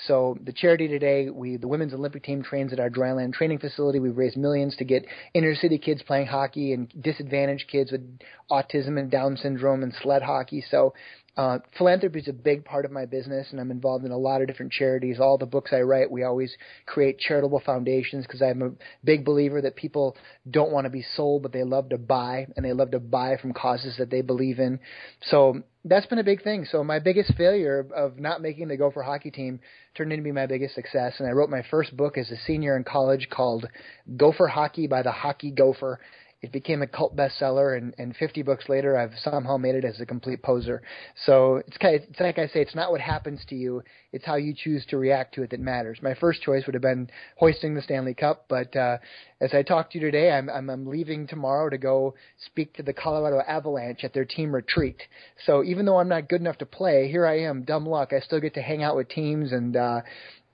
so 0.08 0.38
the 0.44 0.54
charity 0.54 0.88
today, 0.88 1.30
we 1.30 1.58
the 1.58 1.68
women's 1.68 1.94
Olympic 1.94 2.24
team 2.24 2.44
trains 2.44 2.74
at 2.74 2.80
our 2.80 2.90
dryland 2.90 3.34
training 3.34 3.60
facility. 3.60 4.00
We've 4.00 4.18
raised 4.18 4.38
millions 4.38 4.76
to 4.78 4.86
get 4.86 5.06
inner 5.34 5.56
city 5.56 5.78
kids 5.78 6.02
playing 6.04 6.28
hockey 6.28 6.74
and 6.74 6.92
disadvantaged 7.02 7.68
kids 7.68 7.92
with 7.92 8.20
autism 8.50 9.00
and 9.00 9.12
Down 9.12 9.38
syndrome 9.38 9.84
and 9.84 9.94
sled 10.02 10.22
hockey. 10.22 10.64
So 10.70 10.94
uh, 11.40 11.60
philanthropy 11.78 12.20
is 12.20 12.28
a 12.28 12.34
big 12.34 12.66
part 12.66 12.84
of 12.84 12.92
my 12.92 13.06
business, 13.06 13.48
and 13.52 13.62
I'm 13.62 13.72
involved 13.72 14.04
in 14.04 14.12
a 14.12 14.18
lot 14.18 14.42
of 14.42 14.48
different 14.48 14.74
charities. 14.74 15.22
All 15.22 15.38
the 15.38 15.46
books 15.46 15.72
I 15.72 15.82
write, 15.82 16.12
we 16.12 16.24
always 16.24 16.54
create 16.86 17.18
charitable 17.18 17.62
foundations 17.66 18.26
because 18.26 18.42
I'm 18.42 18.62
a 18.62 18.72
big 19.06 19.24
believer 19.24 19.62
that 19.62 19.78
people 19.78 20.18
don't 20.50 20.72
want 20.74 20.84
to 20.84 20.90
be 20.90 21.06
sold, 21.16 21.44
but 21.44 21.54
they 21.54 21.64
love 21.64 21.90
to 21.90 21.98
buy, 21.98 22.48
and 22.56 22.66
they 22.66 22.74
love 22.74 22.92
to 22.92 23.00
buy 23.00 23.38
from 23.38 23.54
causes 23.54 23.96
that 24.00 24.10
they 24.10 24.22
believe 24.22 24.60
in. 24.60 24.80
So 25.22 25.64
that's 25.90 26.06
been 26.06 26.20
a 26.20 26.24
big 26.24 26.44
thing. 26.44 26.66
So 26.66 26.84
my 26.84 27.00
biggest 27.00 27.34
failure 27.36 27.86
of 27.96 28.20
not 28.20 28.42
making 28.42 28.68
the 28.68 28.78
Gopher 28.78 29.02
hockey 29.02 29.32
team 29.32 29.60
turned 29.96 30.14
into 30.14 30.24
be 30.24 30.32
my 30.32 30.46
biggest 30.46 30.76
success, 30.76 31.16
and 31.20 31.28
I 31.28 31.32
wrote 31.32 31.50
my 31.50 31.64
first 31.70 31.98
book 31.98 32.18
as 32.18 32.30
a 32.30 32.38
senior 32.46 32.78
in 32.78 32.84
college 32.84 33.28
called 33.30 33.68
Gopher 34.16 34.48
Hockey 34.48 34.88
by 34.88 35.02
the 35.02 35.12
Hockey 35.12 35.52
Gopher, 35.52 36.00
it 36.42 36.52
became 36.54 36.82
a 36.82 36.88
cult 36.88 37.16
bestseller, 37.16 37.78
and, 37.78 37.94
and 37.98 38.16
50 38.16 38.44
books 38.44 38.70
later, 38.70 38.98
I've 38.98 39.12
somehow 39.22 39.58
made 39.58 39.76
it 39.76 39.84
as 39.84 40.00
a 40.00 40.06
complete 40.06 40.42
poser. 40.42 40.82
So 41.26 41.58
it's 41.68 41.78
kind 41.78 41.96
of, 41.96 42.04
it's 42.10 42.20
like 42.20 42.40
I 42.40 42.48
say, 42.48 42.62
it's 42.62 42.76
not 42.76 42.92
what 42.92 43.02
happens 43.02 43.42
to 43.50 43.56
you; 43.56 43.84
it's 44.14 44.26
how 44.26 44.36
you 44.36 44.54
choose 44.56 44.86
to 44.88 44.98
react 44.98 45.36
to 45.36 45.44
it 45.44 45.50
that 45.50 45.60
matters. 45.60 46.00
My 46.02 46.14
first 46.16 46.42
choice 46.42 46.66
would 46.66 46.76
have 46.76 46.82
been 46.82 47.10
hoisting 47.36 47.76
the 47.76 47.82
Stanley 47.82 48.14
Cup, 48.14 48.46
but 48.48 48.74
uh, 48.76 48.98
as 49.42 49.54
I 49.54 49.64
talk 49.64 49.92
to 49.92 50.00
you 50.00 50.06
today, 50.06 50.32
I'm, 50.32 50.50
I'm 50.50 50.70
I'm 50.70 50.88
leaving 50.88 51.28
tomorrow 51.28 51.70
to 51.70 51.78
go 51.78 52.16
speak 52.46 52.74
to 52.76 52.84
the 52.84 52.94
Colorado 52.94 53.42
Avalanche 53.46 54.04
at 54.04 54.14
their 54.14 54.26
team 54.26 54.56
retreat. 54.56 55.02
So 55.46 55.64
even 55.64 55.86
though 55.86 56.00
I'm 56.00 56.10
not 56.10 56.30
good 56.30 56.42
enough 56.42 56.58
to 56.60 56.66
play, 56.66 57.10
here 57.10 57.26
I 57.26 57.40
am, 57.42 57.64
dumb 57.64 57.86
luck. 57.86 58.14
I 58.14 58.22
still 58.22 58.40
get 58.40 58.54
to 58.54 58.62
hang 58.62 58.82
out 58.84 58.96
with 58.96 59.10
teams 59.10 59.52
and. 59.52 59.76
uh 59.76 60.02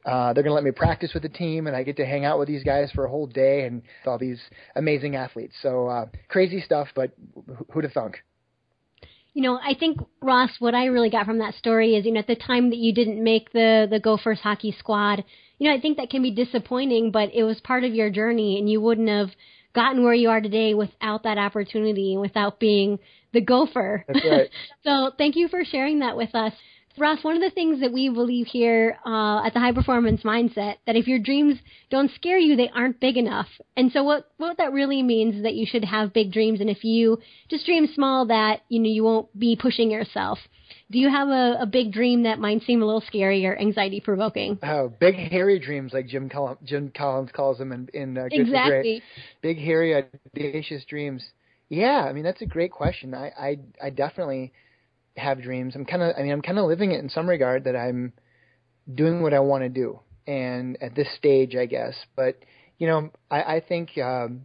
uh, 0.06 0.34
they're 0.34 0.44
going 0.44 0.52
to 0.52 0.56
let 0.56 0.64
me 0.64 0.72
practice 0.72 1.14
with 1.14 1.24
the 1.24 1.30
team, 1.30 1.68
and 1.68 1.76
I 1.76 1.84
get 1.84 1.98
to 1.98 2.06
hang 2.06 2.26
out 2.26 2.38
with 2.38 2.48
these 2.48 2.64
guys 2.64 2.92
for 2.92 3.06
a 3.06 3.10
whole 3.10 3.26
day 3.26 3.66
and 3.66 3.82
all 4.06 4.20
these 4.20 4.40
amazing 4.76 5.16
athletes. 5.16 5.56
So 5.62 5.88
uh, 5.88 6.06
crazy 6.28 6.62
stuff, 6.62 6.90
but 6.96 7.12
who'd 7.72 7.84
have 7.84 7.94
thunk? 7.94 8.24
You 9.34 9.42
know, 9.42 9.60
I 9.62 9.74
think 9.78 10.00
Ross, 10.22 10.52
what 10.60 10.76
I 10.76 10.86
really 10.86 11.10
got 11.10 11.26
from 11.26 11.40
that 11.40 11.56
story 11.56 11.96
is, 11.96 12.06
you 12.06 12.12
know, 12.14 12.20
at 12.20 12.28
the 12.28 12.36
time 12.36 12.70
that 12.70 12.78
you 12.78 12.94
didn't 12.94 13.22
make 13.22 13.52
the 13.52 13.88
the 13.90 14.00
Gophers 14.00 14.40
hockey 14.40 14.74
squad, 14.78 15.26
you 15.58 15.68
know, 15.68 15.76
I 15.76 15.82
think 15.82 15.98
that 15.98 16.10
can 16.10 16.22
be 16.22 16.32
disappointing, 16.32 17.12
but 17.12 17.34
it 17.34 17.44
was 17.44 17.60
part 17.60 17.84
of 17.84 17.94
your 17.94 18.10
journey, 18.10 18.60
and 18.60 18.70
you 18.70 18.80
wouldn't 18.80 19.10
have 19.10 19.32
gotten 19.74 20.04
where 20.04 20.14
you 20.14 20.30
are 20.30 20.40
today 20.40 20.74
without 20.74 21.24
that 21.24 21.38
opportunity 21.38 22.14
and 22.14 22.22
without 22.22 22.60
being 22.60 23.00
the 23.34 23.42
Gopher. 23.42 24.06
That's 24.08 24.26
right. 24.26 24.50
so, 24.86 25.12
thank 25.18 25.36
you 25.36 25.50
for 25.50 25.66
sharing 25.66 26.00
that 26.00 26.16
with 26.16 26.34
us. 26.34 26.54
Ross, 26.98 27.24
one 27.24 27.36
of 27.36 27.42
the 27.42 27.50
things 27.50 27.82
that 27.82 27.92
we 27.92 28.10
believe 28.10 28.48
here 28.48 28.98
uh, 29.06 29.46
at 29.46 29.54
the 29.54 29.60
High 29.60 29.74
Performance 29.74 30.22
Mindset 30.24 30.76
that 30.88 30.96
if 30.96 31.08
your 31.08 31.20
dreams 31.20 31.58
don't 31.90 32.12
scare 32.12 32.38
you, 32.38 32.56
they 32.56 32.70
aren't 32.70 33.00
big 33.00 33.18
enough. 33.18 33.48
And 33.76 33.92
so 33.92 34.04
what 34.04 34.32
what 34.38 34.58
that 34.58 34.72
really 34.72 35.04
means 35.04 35.36
is 35.36 35.44
that 35.44 35.56
you 35.56 35.66
should 35.66 35.84
have 35.84 36.14
big 36.14 36.32
dreams, 36.32 36.62
and 36.62 36.70
if 36.70 36.84
you 36.84 37.20
just 37.50 37.66
dream 37.66 37.88
small, 37.94 38.26
that 38.28 38.62
you 38.70 38.80
know 38.80 38.90
you 38.90 39.04
won't 39.04 39.38
be 39.38 39.56
pushing 39.56 39.92
yourself. 39.92 40.40
Do 40.92 41.00
you 41.00 41.10
have 41.10 41.28
a, 41.28 41.58
a 41.62 41.66
big 41.66 41.92
dream 41.92 42.24
that 42.24 42.40
might 42.40 42.62
seem 42.64 42.82
a 42.82 42.86
little 42.86 43.04
scary 43.06 43.46
or 43.46 43.58
anxiety 43.58 44.00
provoking? 44.00 44.58
Oh, 44.64 44.92
big 45.00 45.16
hairy 45.16 45.60
dreams, 45.60 45.94
like 45.94 46.08
Jim 46.08 46.30
Collins, 46.30 46.60
Jim 46.64 46.92
Collins 46.96 47.32
calls 47.34 47.58
them 47.58 47.72
in, 47.72 47.90
in 47.94 48.18
uh, 48.18 48.28
exactly. 48.32 49.02
Big 49.42 49.58
hairy 49.58 50.06
audacious 50.36 50.86
dreams. 50.86 51.26
Yeah, 51.70 52.06
I 52.08 52.14
mean 52.14 52.24
that's 52.24 52.42
a 52.42 52.46
great 52.46 52.72
question. 52.72 53.14
I 53.14 53.32
I, 53.38 53.60
I 53.84 53.90
definitely 53.90 54.54
have 55.18 55.42
dreams. 55.42 55.76
I'm 55.76 55.86
kind 55.86 56.04
of, 56.04 56.16
I 56.18 56.24
mean, 56.24 56.32
I'm 56.32 56.42
kind 56.42 56.60
of 56.60 56.66
living 56.66 56.92
it 56.92 57.00
in 57.00 57.10
some 57.10 57.28
regard 57.28 57.66
that 57.66 57.76
I'm 57.76 58.14
doing 58.94 59.22
what 59.22 59.34
I 59.34 59.40
want 59.40 59.64
to 59.64 59.70
do, 59.70 60.00
and 60.28 60.78
at 60.82 60.96
this 60.96 61.08
stage, 61.16 61.56
I 61.56 61.66
guess. 61.66 61.96
But 62.16 62.40
you 62.78 62.88
know, 62.88 63.12
I, 63.32 63.56
I 63.56 63.64
think 63.68 63.98
um, 63.98 64.42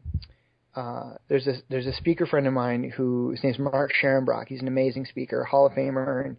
uh, 0.74 1.14
there's 1.28 1.46
a 1.46 1.54
there's 1.68 1.86
a 1.86 1.92
speaker 1.94 2.26
friend 2.26 2.46
of 2.46 2.52
mine 2.52 2.92
who 2.96 3.30
his 3.30 3.42
name's 3.42 3.58
Mark 3.58 3.92
Scharenbrock. 4.00 4.46
He's 4.48 4.62
an 4.62 4.68
amazing 4.68 5.06
speaker, 5.06 5.44
Hall 5.44 5.66
of 5.66 5.72
Famer, 5.72 6.24
and 6.24 6.36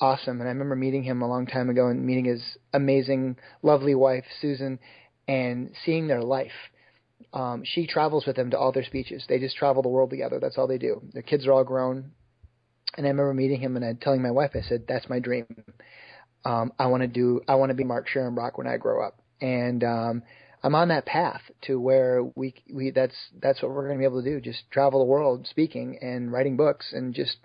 awesome. 0.00 0.40
And 0.40 0.48
I 0.48 0.52
remember 0.52 0.76
meeting 0.76 1.02
him 1.02 1.22
a 1.22 1.28
long 1.28 1.46
time 1.46 1.68
ago 1.68 1.88
and 1.88 2.04
meeting 2.04 2.24
his 2.24 2.42
amazing, 2.72 3.36
lovely 3.62 3.94
wife 3.94 4.24
Susan, 4.40 4.78
and 5.28 5.72
seeing 5.84 6.08
their 6.08 6.22
life. 6.22 6.52
Um, 7.32 7.62
she 7.64 7.86
travels 7.86 8.26
with 8.26 8.36
them 8.36 8.50
to 8.50 8.58
all 8.58 8.72
their 8.72 8.84
speeches. 8.84 9.24
They 9.28 9.38
just 9.38 9.56
travel 9.56 9.82
the 9.82 9.88
world 9.88 10.10
together. 10.10 10.40
That's 10.40 10.58
all 10.58 10.66
they 10.66 10.78
do. 10.78 11.02
Their 11.12 11.22
kids 11.22 11.46
are 11.46 11.52
all 11.52 11.64
grown. 11.64 12.12
And 12.96 13.06
I 13.06 13.10
remember 13.10 13.34
meeting 13.34 13.60
him 13.60 13.76
and 13.76 13.84
I 13.84 13.92
telling 13.92 14.22
my 14.22 14.30
wife, 14.30 14.52
I 14.54 14.62
said, 14.62 14.84
"That's 14.88 15.08
my 15.08 15.18
dream. 15.18 15.46
Um, 16.44 16.72
I 16.78 16.86
want 16.86 17.02
to 17.02 17.08
do. 17.08 17.40
I 17.46 17.54
want 17.54 17.70
to 17.70 17.74
be 17.74 17.84
Mark 17.84 18.08
Scharenbrock 18.08 18.52
when 18.56 18.66
I 18.66 18.76
grow 18.76 19.06
up." 19.06 19.20
And 19.40 19.84
um, 19.84 20.22
I'm 20.62 20.74
on 20.74 20.88
that 20.88 21.06
path 21.06 21.40
to 21.62 21.80
where 21.80 22.22
we 22.34 22.54
we 22.72 22.90
that's 22.90 23.14
that's 23.40 23.62
what 23.62 23.70
we're 23.70 23.86
going 23.86 23.98
to 23.98 24.00
be 24.00 24.04
able 24.04 24.22
to 24.22 24.30
do. 24.30 24.40
Just 24.40 24.70
travel 24.70 25.00
the 25.00 25.06
world, 25.06 25.46
speaking 25.48 25.98
and 26.02 26.32
writing 26.32 26.56
books, 26.56 26.92
and 26.92 27.14
just 27.14 27.36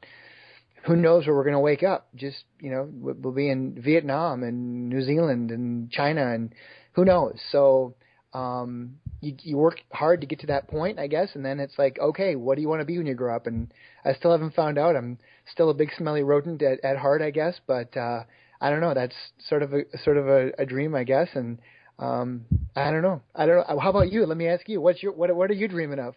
who 0.85 0.95
knows 0.95 1.25
where 1.25 1.35
we're 1.35 1.43
going 1.43 1.53
to 1.53 1.59
wake 1.59 1.83
up? 1.83 2.07
Just 2.15 2.43
you 2.59 2.71
know, 2.71 2.89
we'll 2.91 3.33
be 3.33 3.49
in 3.49 3.81
Vietnam 3.81 4.43
and 4.43 4.89
New 4.89 5.03
Zealand 5.03 5.51
and 5.51 5.89
China 5.91 6.33
and 6.33 6.53
who 6.93 7.05
knows. 7.05 7.39
So 7.51 7.95
um, 8.33 8.97
you 9.25 9.35
you 9.41 9.57
work 9.57 9.79
hard 9.91 10.21
to 10.21 10.27
get 10.27 10.39
to 10.41 10.47
that 10.47 10.67
point, 10.67 10.99
I 10.99 11.07
guess, 11.07 11.29
and 11.33 11.43
then 11.43 11.59
it's 11.59 11.77
like, 11.77 11.97
okay, 11.99 12.35
what 12.35 12.55
do 12.55 12.61
you 12.61 12.69
want 12.69 12.81
to 12.81 12.85
be 12.85 12.97
when 12.97 13.07
you 13.07 13.15
grow 13.15 13.35
up? 13.35 13.47
And 13.47 13.73
I 14.03 14.13
still 14.13 14.31
haven't 14.31 14.53
found 14.53 14.77
out. 14.77 14.95
I'm 14.95 15.17
still 15.51 15.69
a 15.69 15.73
big 15.73 15.89
smelly 15.97 16.23
rodent 16.23 16.61
at, 16.61 16.83
at 16.83 16.97
heart, 16.97 17.21
I 17.21 17.31
guess, 17.31 17.59
but 17.65 17.95
uh, 17.97 18.23
I 18.61 18.69
don't 18.69 18.81
know. 18.81 18.93
That's 18.93 19.15
sort 19.49 19.63
of 19.63 19.73
a 19.73 19.81
sort 20.03 20.17
of 20.17 20.27
a, 20.27 20.51
a 20.59 20.65
dream, 20.65 20.93
I 20.93 21.03
guess, 21.03 21.29
and 21.33 21.59
um, 21.97 22.45
I 22.75 22.91
don't 22.91 23.01
know. 23.01 23.21
I 23.33 23.45
don't 23.45 23.67
know. 23.67 23.79
How 23.79 23.89
about 23.89 24.11
you? 24.11 24.25
Let 24.25 24.37
me 24.37 24.47
ask 24.47 24.69
you. 24.69 24.79
What's 24.79 25.01
your 25.01 25.13
what 25.13 25.35
what 25.35 25.49
are 25.49 25.55
you 25.55 25.67
dreaming 25.67 25.99
of? 25.99 26.15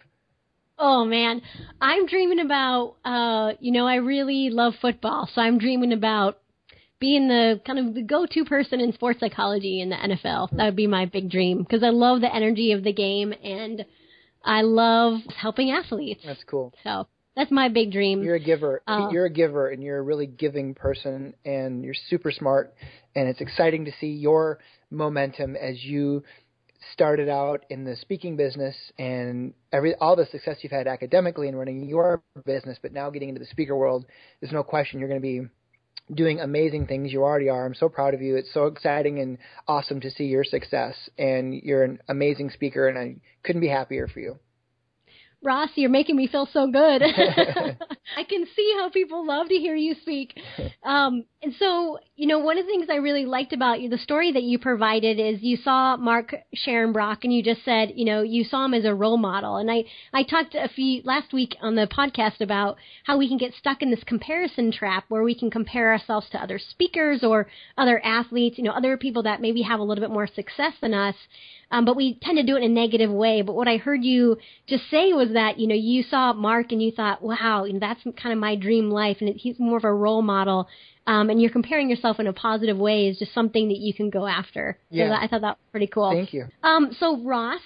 Oh 0.79 1.05
man, 1.05 1.43
I'm 1.81 2.07
dreaming 2.07 2.41
about. 2.41 2.97
Uh, 3.05 3.53
you 3.59 3.73
know, 3.73 3.87
I 3.87 3.97
really 3.97 4.51
love 4.51 4.75
football, 4.81 5.29
so 5.33 5.41
I'm 5.41 5.59
dreaming 5.59 5.93
about 5.93 6.39
being 7.01 7.29
the 7.29 7.61
kind 7.67 7.79
of 7.79 7.95
the 7.95 8.03
go-to 8.03 8.45
person 8.45 8.81
in 8.81 8.93
sports 8.93 9.21
psychology 9.21 9.81
in 9.81 9.91
the 9.91 9.97
NFL. 9.97 10.51
That 10.57 10.65
would 10.65 10.77
be 10.77 10.87
my 10.87 11.07
big 11.07 11.31
dream 11.31 11.63
because 11.63 11.83
I 11.83 11.91
love 11.91 12.21
the 12.21 12.35
energy 12.35 12.73
of 12.73 12.83
the 12.83 12.93
game 12.93 13.33
and 13.43 13.85
I 14.45 14.63
love 14.63 15.21
helping 15.37 15.71
athletes. 15.71 16.23
That's 16.25 16.43
cool. 16.45 16.75
So 16.83 17.07
that's 17.37 17.51
my 17.53 17.69
big 17.69 17.93
dream. 17.93 18.23
You're 18.25 18.35
a 18.35 18.41
giver. 18.41 18.83
Uh, 18.87 19.11
you're 19.13 19.27
a 19.27 19.31
giver, 19.31 19.69
and 19.69 19.81
you're 19.81 19.99
a 19.99 20.03
really 20.03 20.27
giving 20.27 20.75
person, 20.75 21.35
and 21.45 21.85
you're 21.85 21.95
super 22.09 22.33
smart. 22.33 22.75
And 23.15 23.29
it's 23.29 23.41
exciting 23.41 23.85
to 23.85 23.93
see 24.01 24.09
your 24.09 24.59
momentum 24.91 25.55
as 25.55 25.85
you 25.85 26.25
started 26.93 27.29
out 27.29 27.65
in 27.71 27.85
the 27.85 27.97
speaking 27.97 28.37
business 28.37 28.75
and 28.99 29.53
every 29.73 29.95
all 29.97 30.17
the 30.17 30.27
success 30.27 30.57
you've 30.63 30.73
had 30.73 30.87
academically 30.87 31.49
and 31.49 31.59
running 31.59 31.89
your 31.89 32.23
business, 32.45 32.79
but 32.81 32.93
now 32.93 33.11
getting 33.11 33.29
into 33.29 33.41
the 33.41 33.47
speaker 33.47 33.77
world. 33.77 34.07
There's 34.41 34.53
no 34.53 34.63
question 34.63 34.99
you're 34.99 35.09
going 35.09 35.21
to 35.21 35.23
be 35.23 35.49
doing 36.13 36.41
amazing 36.41 36.87
things. 36.87 37.13
You 37.13 37.23
already 37.23 37.49
are. 37.49 37.67
I'm 37.67 37.75
so 37.75 37.89
proud 37.89 38.15
of 38.15 38.23
you. 38.23 38.37
It's 38.37 38.53
so 38.53 38.67
exciting 38.67 39.19
and 39.19 39.39
awesome 39.67 40.01
to 40.01 40.11
see 40.11 40.25
your 40.25 40.45
success. 40.45 40.95
And 41.19 41.55
you're 41.55 41.85
an 41.85 42.01
amazing 42.09 42.51
speaker, 42.51 42.89
and 42.89 42.99
I 42.99 43.17
couldn't 43.43 43.61
be 43.61 43.69
happier 43.69 44.09
for 44.09 44.21
you. 44.21 44.39
Ross, 45.43 45.71
you're 45.77 45.91
making 45.91 46.17
me 46.17 46.27
feel 46.27 46.49
so 46.53 46.67
good. 46.67 47.03
I 48.17 48.25
can 48.25 48.47
see 48.57 48.75
how 48.77 48.91
people 48.91 49.27
love 49.27 49.49
to 49.49 49.55
hear 49.55 49.75
you 49.75 49.95
speak. 50.03 50.39
Um, 50.85 51.25
and 51.43 51.53
so, 51.59 51.99
you 52.17 52.27
know, 52.27 52.39
one 52.39 52.57
of 52.57 52.65
the 52.65 52.71
things 52.71 52.87
I 52.91 52.97
really 52.97 53.27
liked 53.27 53.53
about 53.53 53.83
you, 53.83 53.91
the 53.91 53.99
story 53.99 54.33
that 54.33 54.43
you 54.43 54.59
provided 54.59 55.19
is 55.19 55.43
you 55.43 55.59
saw 55.59 55.99
Mark 55.99 56.35
Scharenbrock 56.57 57.19
and 57.25 57.33
you 57.33 57.43
just 57.43 57.63
said, 57.65 57.93
you 57.95 58.07
know, 58.07 58.23
you 58.23 58.43
saw 58.43 58.65
him 58.65 58.73
as 58.73 58.87
a 58.87 58.95
role 58.95 59.19
model. 59.19 59.57
And 59.57 59.71
I, 59.71 59.85
I 60.15 60.23
talked 60.23 60.55
a 60.55 60.69
few 60.69 61.03
last 61.05 61.35
week 61.35 61.57
on 61.61 61.75
the 61.75 61.87
podcast 61.87 62.41
about 62.41 62.79
how 63.05 63.19
we 63.19 63.29
can 63.29 63.37
get 63.37 63.53
stuck 63.55 63.83
in 63.83 63.91
this 63.91 64.03
comparison 64.05 64.73
trap 64.73 65.05
where 65.09 65.23
we 65.23 65.35
can 65.39 65.51
compare 65.51 65.93
ourselves 65.93 66.29
to 66.31 66.43
other 66.43 66.59
speakers 66.59 67.23
or 67.23 67.49
other 67.77 68.01
athletes, 68.03 68.57
you 68.57 68.65
know, 68.65 68.73
other 68.73 68.97
people 68.97 69.25
that 69.25 69.43
maybe 69.43 69.63
have 69.63 69.81
a 69.81 69.83
little 69.83 70.03
bit 70.03 70.13
more 70.13 70.27
success 70.27 70.73
than 70.81 70.95
us. 70.95 71.17
Um, 71.71 71.85
but 71.85 71.97
we 71.97 72.19
tend 72.23 72.39
to 72.39 72.45
do 72.45 72.57
it 72.57 72.63
in 72.63 72.71
a 72.71 72.75
negative 72.75 73.11
way. 73.11 73.43
But 73.43 73.55
what 73.55 73.69
I 73.69 73.77
heard 73.77 74.03
you 74.03 74.39
just 74.67 74.89
say 74.91 75.13
was 75.13 75.28
that, 75.33 75.59
you 75.59 75.67
know, 75.67 75.75
you 75.75 76.03
saw 76.03 76.33
Mark 76.33 76.73
and 76.73 76.83
you 76.83 76.91
thought, 76.91 77.23
wow, 77.23 77.65
you 77.65 77.73
know, 77.73 77.79
that's 77.79 78.01
kind 78.21 78.33
of 78.33 78.39
my 78.39 78.57
dream 78.57 78.91
life. 78.91 79.19
And 79.21 79.35
he's 79.37 79.59
more 79.59 79.79
of 79.79 79.85
a 79.85 79.93
role 79.93 80.23
model. 80.23 80.69
Um, 81.07 81.31
and 81.31 81.41
you're 81.41 81.51
comparing 81.51 81.89
yourself 81.89 82.21
in 82.21 82.27
a 82.27 82.33
positive 82.33 82.77
way 82.77 83.09
is 83.09 83.19
just 83.19 83.33
something 83.33 83.69
that 83.69 83.79
you 83.79 83.95
can 83.95 84.11
go 84.11 84.27
after. 84.27 84.79
Yeah. 84.91 85.07
So 85.07 85.09
that, 85.11 85.23
I 85.23 85.29
thought 85.29 85.41
that 85.41 85.57
was 85.59 85.71
pretty 85.71 85.87
cool. 85.87 86.11
Thank 86.13 86.35
you. 86.35 86.47
Um, 86.63 86.95
so 86.99 87.23
Ross, 87.23 87.63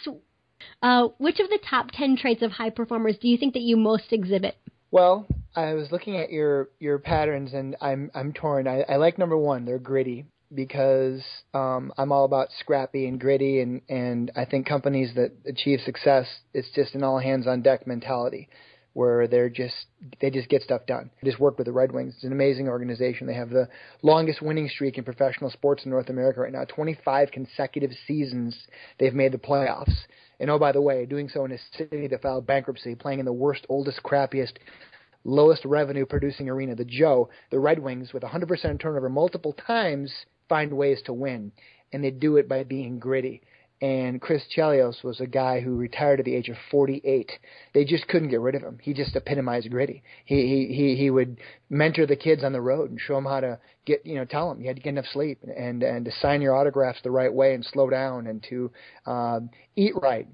uh, 0.82 1.08
which 1.18 1.40
of 1.40 1.48
the 1.48 1.58
top 1.68 1.90
10 1.92 2.16
traits 2.16 2.42
of 2.42 2.52
high 2.52 2.70
performers 2.70 3.16
do 3.20 3.28
you 3.28 3.36
think 3.36 3.54
that 3.54 3.62
you 3.62 3.76
most 3.76 4.12
exhibit? 4.12 4.56
Well, 4.90 5.26
I 5.56 5.74
was 5.74 5.90
looking 5.90 6.16
at 6.16 6.30
your 6.30 6.68
your 6.78 6.98
patterns 6.98 7.52
and 7.52 7.76
I'm 7.80 8.10
I'm 8.14 8.32
torn. 8.32 8.68
I, 8.68 8.82
I 8.82 8.96
like 8.96 9.18
number 9.18 9.36
one. 9.36 9.64
They're 9.64 9.78
gritty 9.78 10.26
because 10.54 11.22
um, 11.54 11.92
I'm 11.96 12.12
all 12.12 12.24
about 12.24 12.48
scrappy 12.60 13.06
and 13.06 13.20
gritty, 13.20 13.60
and 13.60 13.82
and 13.88 14.30
I 14.36 14.44
think 14.44 14.66
companies 14.66 15.12
that 15.14 15.32
achieve 15.46 15.80
success, 15.84 16.26
it's 16.52 16.70
just 16.74 16.94
an 16.94 17.02
all 17.02 17.18
hands 17.18 17.46
on 17.46 17.62
deck 17.62 17.86
mentality, 17.86 18.48
where 18.92 19.26
they're 19.26 19.48
just 19.48 19.74
they 20.20 20.30
just 20.30 20.48
get 20.48 20.62
stuff 20.62 20.86
done. 20.86 21.10
I 21.22 21.26
just 21.26 21.40
work 21.40 21.58
with 21.58 21.66
the 21.66 21.72
Red 21.72 21.92
Wings. 21.92 22.14
It's 22.14 22.24
an 22.24 22.32
amazing 22.32 22.68
organization. 22.68 23.26
They 23.26 23.34
have 23.34 23.50
the 23.50 23.68
longest 24.02 24.42
winning 24.42 24.68
streak 24.68 24.98
in 24.98 25.04
professional 25.04 25.50
sports 25.50 25.84
in 25.84 25.90
North 25.90 26.08
America 26.08 26.40
right 26.40 26.52
now. 26.52 26.64
25 26.64 27.30
consecutive 27.30 27.90
seasons 28.06 28.56
they've 28.98 29.14
made 29.14 29.32
the 29.32 29.38
playoffs. 29.38 29.94
And 30.40 30.50
oh, 30.50 30.58
by 30.58 30.72
the 30.72 30.80
way, 30.80 31.06
doing 31.06 31.28
so 31.28 31.44
in 31.44 31.52
a 31.52 31.58
city 31.76 32.08
that 32.08 32.22
filed 32.22 32.46
bankruptcy, 32.46 32.94
playing 32.94 33.20
in 33.20 33.24
the 33.24 33.32
worst, 33.32 33.64
oldest, 33.68 34.02
crappiest 34.02 34.54
lowest 35.24 35.64
revenue 35.64 36.06
producing 36.06 36.48
arena, 36.48 36.74
the 36.74 36.84
Joe, 36.84 37.28
the 37.50 37.58
Red 37.58 37.78
Wings, 37.78 38.12
with 38.12 38.22
100% 38.22 38.80
turnover 38.80 39.08
multiple 39.08 39.52
times, 39.52 40.12
find 40.52 40.74
ways 40.74 41.00
to 41.06 41.14
win, 41.14 41.50
and 41.94 42.04
they 42.04 42.10
do 42.10 42.36
it 42.36 42.46
by 42.46 42.62
being 42.62 42.98
gritty. 42.98 43.40
And 43.80 44.20
Chris 44.20 44.42
Chelios 44.54 45.02
was 45.02 45.18
a 45.18 45.26
guy 45.26 45.60
who 45.60 45.76
retired 45.76 46.18
at 46.20 46.26
the 46.26 46.34
age 46.36 46.50
of 46.50 46.56
48. 46.70 47.32
They 47.72 47.86
just 47.86 48.06
couldn't 48.06 48.28
get 48.28 48.42
rid 48.42 48.54
of 48.54 48.60
him. 48.60 48.78
He 48.82 48.92
just 48.92 49.16
epitomized 49.16 49.70
gritty. 49.70 50.02
He 50.26 50.36
he 50.42 50.74
he 50.74 50.94
he 50.94 51.08
would 51.08 51.40
mentor 51.70 52.04
the 52.04 52.16
kids 52.16 52.44
on 52.44 52.52
the 52.52 52.60
road 52.60 52.90
and 52.90 53.00
show 53.00 53.14
them 53.14 53.24
how 53.24 53.40
to 53.40 53.58
get 53.86 54.04
you 54.04 54.16
know 54.16 54.26
tell 54.26 54.50
them 54.50 54.60
you 54.60 54.66
had 54.68 54.76
to 54.76 54.82
get 54.82 54.90
enough 54.90 55.06
sleep 55.10 55.38
and 55.42 55.82
and 55.82 56.04
to 56.04 56.12
sign 56.20 56.42
your 56.42 56.54
autographs 56.54 57.00
the 57.02 57.10
right 57.10 57.32
way 57.32 57.54
and 57.54 57.64
slow 57.64 57.88
down 57.88 58.26
and 58.26 58.44
to 58.50 58.70
um, 59.06 59.48
eat 59.74 59.94
right 60.02 60.28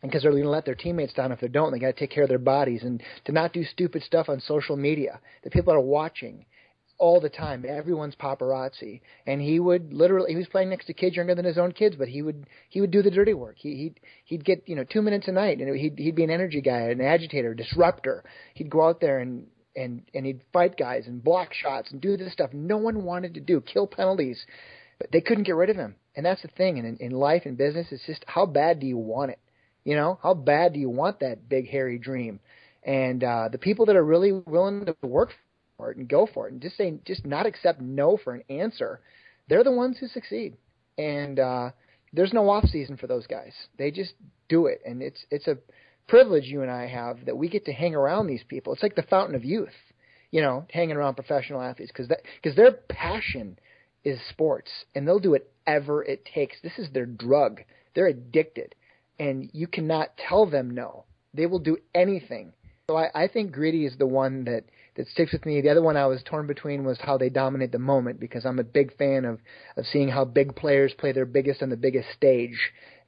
because 0.00 0.22
they're 0.22 0.32
going 0.32 0.42
to 0.42 0.48
let 0.48 0.64
their 0.64 0.74
teammates 0.74 1.12
down 1.12 1.32
if 1.32 1.40
they 1.40 1.48
don't. 1.48 1.72
They 1.72 1.78
got 1.78 1.94
to 1.94 2.00
take 2.00 2.10
care 2.10 2.22
of 2.22 2.30
their 2.30 2.38
bodies 2.38 2.82
and 2.82 3.02
to 3.26 3.32
not 3.32 3.52
do 3.52 3.62
stupid 3.62 4.02
stuff 4.04 4.30
on 4.30 4.40
social 4.40 4.78
media 4.78 5.20
that 5.44 5.52
people 5.52 5.74
are 5.74 5.80
watching 5.80 6.46
all 7.00 7.18
the 7.18 7.30
time. 7.30 7.64
Everyone's 7.66 8.14
paparazzi, 8.14 9.00
and 9.26 9.40
he 9.40 9.58
would 9.58 9.92
literally. 9.92 10.30
He 10.30 10.36
was 10.36 10.46
playing 10.46 10.68
next 10.68 10.86
to 10.86 10.92
kids 10.92 11.16
younger 11.16 11.34
than 11.34 11.44
his 11.44 11.58
own 11.58 11.72
kids, 11.72 11.96
but 11.96 12.08
he 12.08 12.22
would 12.22 12.46
he 12.68 12.80
would 12.80 12.90
do 12.90 13.02
the 13.02 13.10
dirty 13.10 13.34
work. 13.34 13.56
He 13.58 13.74
he'd 13.74 14.00
he'd 14.24 14.44
get 14.44 14.62
you 14.68 14.76
know 14.76 14.84
two 14.84 15.02
minutes 15.02 15.26
a 15.26 15.32
night, 15.32 15.60
and 15.60 15.76
he'd 15.76 15.98
he'd 15.98 16.14
be 16.14 16.24
an 16.24 16.30
energy 16.30 16.60
guy, 16.60 16.82
an 16.82 17.00
agitator, 17.00 17.52
a 17.52 17.56
disruptor. 17.56 18.22
He'd 18.54 18.70
go 18.70 18.86
out 18.86 19.00
there 19.00 19.18
and 19.18 19.46
and 19.74 20.02
and 20.14 20.26
he'd 20.26 20.42
fight 20.52 20.76
guys 20.76 21.06
and 21.06 21.24
block 21.24 21.54
shots 21.54 21.90
and 21.90 22.00
do 22.00 22.16
this 22.16 22.32
stuff 22.32 22.50
no 22.52 22.76
one 22.76 23.02
wanted 23.02 23.34
to 23.34 23.40
do, 23.40 23.60
kill 23.60 23.86
penalties, 23.86 24.44
but 24.98 25.10
they 25.10 25.20
couldn't 25.20 25.44
get 25.44 25.56
rid 25.56 25.70
of 25.70 25.76
him. 25.76 25.96
And 26.14 26.26
that's 26.26 26.42
the 26.42 26.48
thing. 26.48 26.78
And 26.78 26.86
in, 26.86 26.96
in 27.06 27.12
life 27.12 27.42
and 27.46 27.56
business, 27.56 27.86
it's 27.90 28.04
just 28.06 28.24
how 28.26 28.44
bad 28.44 28.80
do 28.80 28.86
you 28.86 28.98
want 28.98 29.30
it? 29.30 29.38
You 29.84 29.96
know, 29.96 30.18
how 30.22 30.34
bad 30.34 30.74
do 30.74 30.78
you 30.78 30.90
want 30.90 31.20
that 31.20 31.48
big 31.48 31.68
hairy 31.68 31.98
dream? 31.98 32.40
And 32.82 33.24
uh, 33.24 33.48
the 33.50 33.58
people 33.58 33.86
that 33.86 33.96
are 33.96 34.04
really 34.04 34.32
willing 34.32 34.86
to 34.86 34.96
work 35.02 35.30
for 35.80 35.90
it 35.90 35.96
and 35.96 36.08
go 36.08 36.28
for 36.32 36.46
it 36.46 36.52
and 36.52 36.60
just 36.60 36.76
say 36.76 36.94
just 37.06 37.26
not 37.26 37.46
accept 37.46 37.80
no 37.80 38.18
for 38.22 38.34
an 38.34 38.42
answer, 38.50 39.00
they're 39.48 39.64
the 39.64 39.72
ones 39.72 39.96
who 39.98 40.06
succeed. 40.08 40.56
And 40.98 41.38
uh, 41.38 41.70
there's 42.12 42.32
no 42.32 42.48
off 42.50 42.66
season 42.66 42.96
for 42.96 43.06
those 43.06 43.26
guys. 43.26 43.52
They 43.78 43.90
just 43.90 44.12
do 44.48 44.66
it, 44.66 44.82
and 44.84 45.02
it's 45.02 45.24
it's 45.30 45.46
a 45.46 45.58
privilege 46.06 46.44
you 46.44 46.62
and 46.62 46.70
I 46.70 46.86
have 46.86 47.24
that 47.26 47.36
we 47.36 47.48
get 47.48 47.64
to 47.66 47.72
hang 47.72 47.94
around 47.94 48.26
these 48.26 48.42
people. 48.46 48.72
It's 48.72 48.82
like 48.82 48.96
the 48.96 49.02
fountain 49.02 49.34
of 49.34 49.44
youth, 49.44 49.68
you 50.30 50.42
know, 50.42 50.66
hanging 50.70 50.96
around 50.96 51.14
professional 51.14 51.62
athletes 51.62 51.92
because 51.92 52.08
that 52.08 52.20
because 52.42 52.56
their 52.56 52.72
passion 52.72 53.58
is 54.04 54.18
sports, 54.28 54.70
and 54.94 55.06
they'll 55.06 55.18
do 55.18 55.32
whatever 55.32 56.02
it 56.04 56.24
takes. 56.26 56.56
This 56.62 56.78
is 56.78 56.90
their 56.92 57.06
drug. 57.06 57.62
They're 57.94 58.08
addicted, 58.08 58.74
and 59.18 59.50
you 59.52 59.66
cannot 59.66 60.16
tell 60.16 60.46
them 60.46 60.70
no. 60.70 61.04
They 61.32 61.46
will 61.46 61.58
do 61.58 61.78
anything. 61.94 62.52
So 62.90 62.96
I, 62.96 63.10
I 63.14 63.28
think 63.28 63.52
gritty 63.52 63.86
is 63.86 63.96
the 63.96 64.06
one 64.06 64.44
that 64.46 64.64
that 65.00 65.08
sticks 65.08 65.32
with 65.32 65.46
me. 65.46 65.62
The 65.62 65.70
other 65.70 65.82
one 65.82 65.96
I 65.96 66.06
was 66.06 66.22
torn 66.22 66.46
between 66.46 66.84
was 66.84 66.98
how 67.00 67.16
they 67.16 67.30
dominate 67.30 67.72
the 67.72 67.78
moment 67.78 68.20
because 68.20 68.44
I'm 68.44 68.58
a 68.58 68.64
big 68.64 68.94
fan 68.98 69.24
of 69.24 69.40
of 69.76 69.86
seeing 69.86 70.08
how 70.08 70.26
big 70.26 70.54
players 70.54 70.92
play 70.98 71.12
their 71.12 71.24
biggest 71.24 71.62
on 71.62 71.70
the 71.70 71.76
biggest 71.76 72.10
stage, 72.14 72.58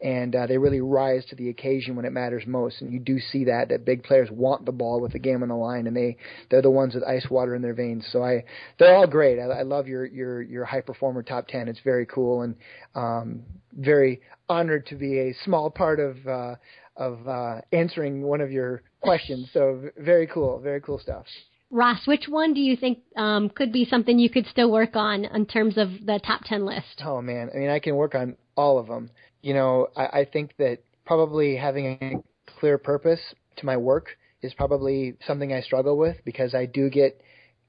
and 0.01 0.35
uh, 0.35 0.47
they 0.47 0.57
really 0.57 0.81
rise 0.81 1.25
to 1.27 1.37
the 1.37 1.51
occasion 1.51 1.95
when 1.95 2.07
it 2.07 2.13
matters 2.13 2.45
most. 2.47 2.81
And 2.81 2.91
you 2.91 2.99
do 2.99 3.19
see 3.19 3.45
that 3.45 3.69
that 3.69 3.85
big 3.85 4.05
players 4.05 4.31
want 4.31 4.65
the 4.65 4.73
ball 4.73 5.03
with 5.03 5.13
the 5.13 5.19
game 5.19 5.43
on 5.43 5.51
the 5.51 5.55
line, 5.55 5.87
and 5.87 5.95
they 5.95 6.17
they're 6.51 6.63
the 6.63 6.71
ones 6.71 6.95
with 6.95 7.05
ice 7.05 7.27
water 7.31 7.55
in 7.55 7.61
their 7.61 7.75
veins. 7.75 8.07
So 8.11 8.25
I 8.25 8.45
they're 8.79 8.97
all 8.97 9.07
great. 9.07 9.39
I, 9.39 9.61
I 9.61 9.63
love 9.63 9.87
your 9.87 10.07
your 10.07 10.41
your 10.41 10.65
high 10.65 10.81
performer 10.81 11.23
top 11.23 11.47
ten. 11.47 11.69
It's 11.69 11.81
very 11.85 12.07
cool 12.07 12.41
and 12.41 12.57
um, 12.95 13.43
very 13.75 14.23
honored 14.49 14.87
to 14.87 14.95
be 14.97 15.19
a 15.19 15.35
small 15.45 15.71
part 15.71 16.01
of. 16.01 16.27
Uh, 16.27 16.55
of 16.95 17.27
uh, 17.27 17.63
answering 17.73 18.21
one 18.21 18.43
of 18.43 18.53
your 18.53 18.83
questions. 19.01 19.49
So 19.55 19.89
very 19.97 20.27
cool, 20.27 20.61
very 20.61 20.79
cool 20.79 20.99
stuff. 20.99 21.25
Ross, 21.73 22.07
which 22.07 22.29
one 22.29 22.53
do 22.53 22.61
you 22.61 22.77
think 22.77 22.99
um, 23.17 23.49
could 23.49 23.73
be 23.73 23.87
something 23.87 24.19
you 24.19 24.29
could 24.29 24.47
still 24.47 24.71
work 24.71 24.95
on 24.95 25.25
in 25.25 25.47
terms 25.47 25.79
of 25.79 25.89
the 26.05 26.21
top 26.25 26.43
10 26.45 26.67
list? 26.67 27.03
Oh, 27.03 27.23
man. 27.23 27.49
I 27.53 27.59
mean, 27.59 27.71
I 27.71 27.79
can 27.79 27.97
work 27.97 28.15
on 28.15 28.37
all 28.57 28.79
of 28.79 28.87
them. 28.87 29.11
You 29.41 29.55
know, 29.55 29.89
I, 29.97 30.21
I 30.21 30.29
think 30.31 30.55
that 30.59 30.81
probably 31.07 31.57
having 31.57 31.87
a 31.87 32.51
clear 32.61 32.77
purpose 32.77 33.21
to 33.57 33.67
my 33.67 33.79
work 33.79 34.19
is 34.43 34.53
probably 34.53 35.15
something 35.27 35.51
I 35.51 35.63
struggle 35.63 35.97
with 35.97 36.19
because 36.27 36.55
I 36.55 36.67
do 36.67 36.91
get 36.91 37.19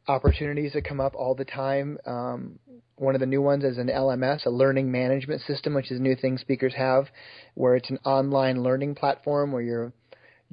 opportunities 0.08 0.74
that 0.74 0.84
come 0.84 1.00
up 1.00 1.16
all 1.16 1.34
the 1.34 1.46
time. 1.46 1.98
Um, 2.06 2.60
one 2.98 3.16
of 3.16 3.22
the 3.22 3.26
new 3.26 3.42
ones 3.42 3.64
is 3.64 3.78
an 3.78 3.88
LMS, 3.88 4.46
a 4.46 4.50
learning 4.50 4.92
management 4.92 5.42
system, 5.44 5.74
which 5.74 5.92
is 5.92 6.00
a 6.00 6.04
new 6.04 6.16
thing 6.16 6.38
speakers 6.38 6.74
have, 6.76 7.08
where 7.54 7.78
it's 7.78 7.90
an 7.90 8.00
online 8.04 8.64
learning 8.64 8.96
platform 8.96 9.54
where 9.54 9.62
you're 9.62 9.94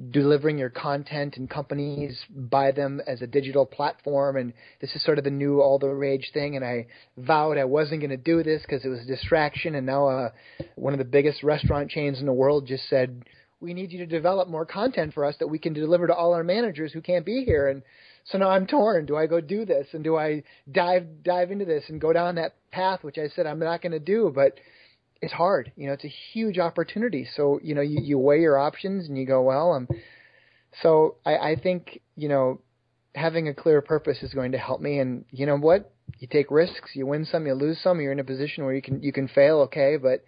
delivering 0.09 0.57
your 0.57 0.69
content 0.69 1.37
and 1.37 1.49
companies 1.49 2.17
buy 2.29 2.71
them 2.71 3.01
as 3.05 3.21
a 3.21 3.27
digital 3.27 3.65
platform. 3.65 4.37
And 4.37 4.53
this 4.79 4.95
is 4.95 5.03
sort 5.03 5.17
of 5.17 5.23
the 5.23 5.31
new 5.31 5.61
all 5.61 5.77
the 5.77 5.89
rage 5.89 6.31
thing. 6.33 6.55
And 6.55 6.65
I 6.65 6.87
vowed 7.17 7.57
I 7.57 7.65
wasn't 7.65 8.01
going 8.01 8.09
to 8.09 8.17
do 8.17 8.41
this 8.41 8.61
because 8.63 8.83
it 8.83 8.89
was 8.89 9.01
a 9.01 9.05
distraction. 9.05 9.75
And 9.75 9.85
now 9.85 10.07
uh, 10.07 10.29
one 10.75 10.93
of 10.93 10.99
the 10.99 11.05
biggest 11.05 11.43
restaurant 11.43 11.89
chains 11.91 12.19
in 12.19 12.25
the 12.25 12.33
world 12.33 12.65
just 12.67 12.89
said 12.89 13.23
we 13.59 13.73
need 13.75 13.91
you 13.91 13.99
to 13.99 14.07
develop 14.07 14.49
more 14.49 14.65
content 14.65 15.13
for 15.13 15.23
us 15.23 15.35
that 15.39 15.47
we 15.47 15.59
can 15.59 15.73
deliver 15.73 16.07
to 16.07 16.15
all 16.15 16.33
our 16.33 16.43
managers 16.43 16.91
who 16.91 17.01
can't 17.01 17.25
be 17.25 17.43
here. 17.45 17.69
And 17.69 17.83
so 18.25 18.39
now 18.39 18.49
I'm 18.49 18.65
torn. 18.65 19.05
Do 19.05 19.15
I 19.15 19.27
go 19.27 19.39
do 19.39 19.65
this? 19.65 19.87
And 19.93 20.03
do 20.03 20.17
I 20.17 20.43
dive 20.71 21.23
dive 21.23 21.51
into 21.51 21.65
this 21.65 21.83
and 21.87 22.01
go 22.01 22.11
down 22.11 22.35
that 22.35 22.55
path 22.71 23.03
which 23.03 23.17
I 23.17 23.27
said 23.27 23.45
I'm 23.45 23.59
not 23.59 23.81
going 23.81 23.91
to 23.91 23.99
do? 23.99 24.31
But 24.33 24.55
it's 25.21 25.33
hard. 25.33 25.71
You 25.75 25.87
know, 25.87 25.93
it's 25.93 26.03
a 26.03 26.13
huge 26.33 26.57
opportunity. 26.57 27.27
So, 27.35 27.59
you 27.63 27.75
know, 27.75 27.81
you, 27.81 27.99
you 28.01 28.17
weigh 28.17 28.41
your 28.41 28.57
options 28.57 29.07
and 29.07 29.17
you 29.17 29.25
go, 29.25 29.41
well, 29.43 29.73
um, 29.73 29.87
so 30.81 31.15
I, 31.25 31.35
I 31.37 31.55
think, 31.61 32.01
you 32.15 32.27
know, 32.27 32.61
having 33.13 33.47
a 33.47 33.53
clear 33.53 33.81
purpose 33.81 34.23
is 34.23 34.33
going 34.33 34.53
to 34.53 34.57
help 34.57 34.81
me. 34.81 34.99
And 34.99 35.25
you 35.29 35.45
know 35.45 35.57
what? 35.57 35.93
You 36.19 36.27
take 36.27 36.49
risks, 36.49 36.91
you 36.95 37.05
win 37.05 37.25
some, 37.25 37.45
you 37.45 37.53
lose 37.53 37.79
some. 37.81 38.01
You're 38.01 38.11
in 38.11 38.19
a 38.19 38.23
position 38.23 38.63
where 38.63 38.73
you 38.73 38.81
can, 38.81 39.01
you 39.03 39.13
can 39.13 39.27
fail. 39.27 39.59
Okay. 39.61 39.97
But, 39.97 40.25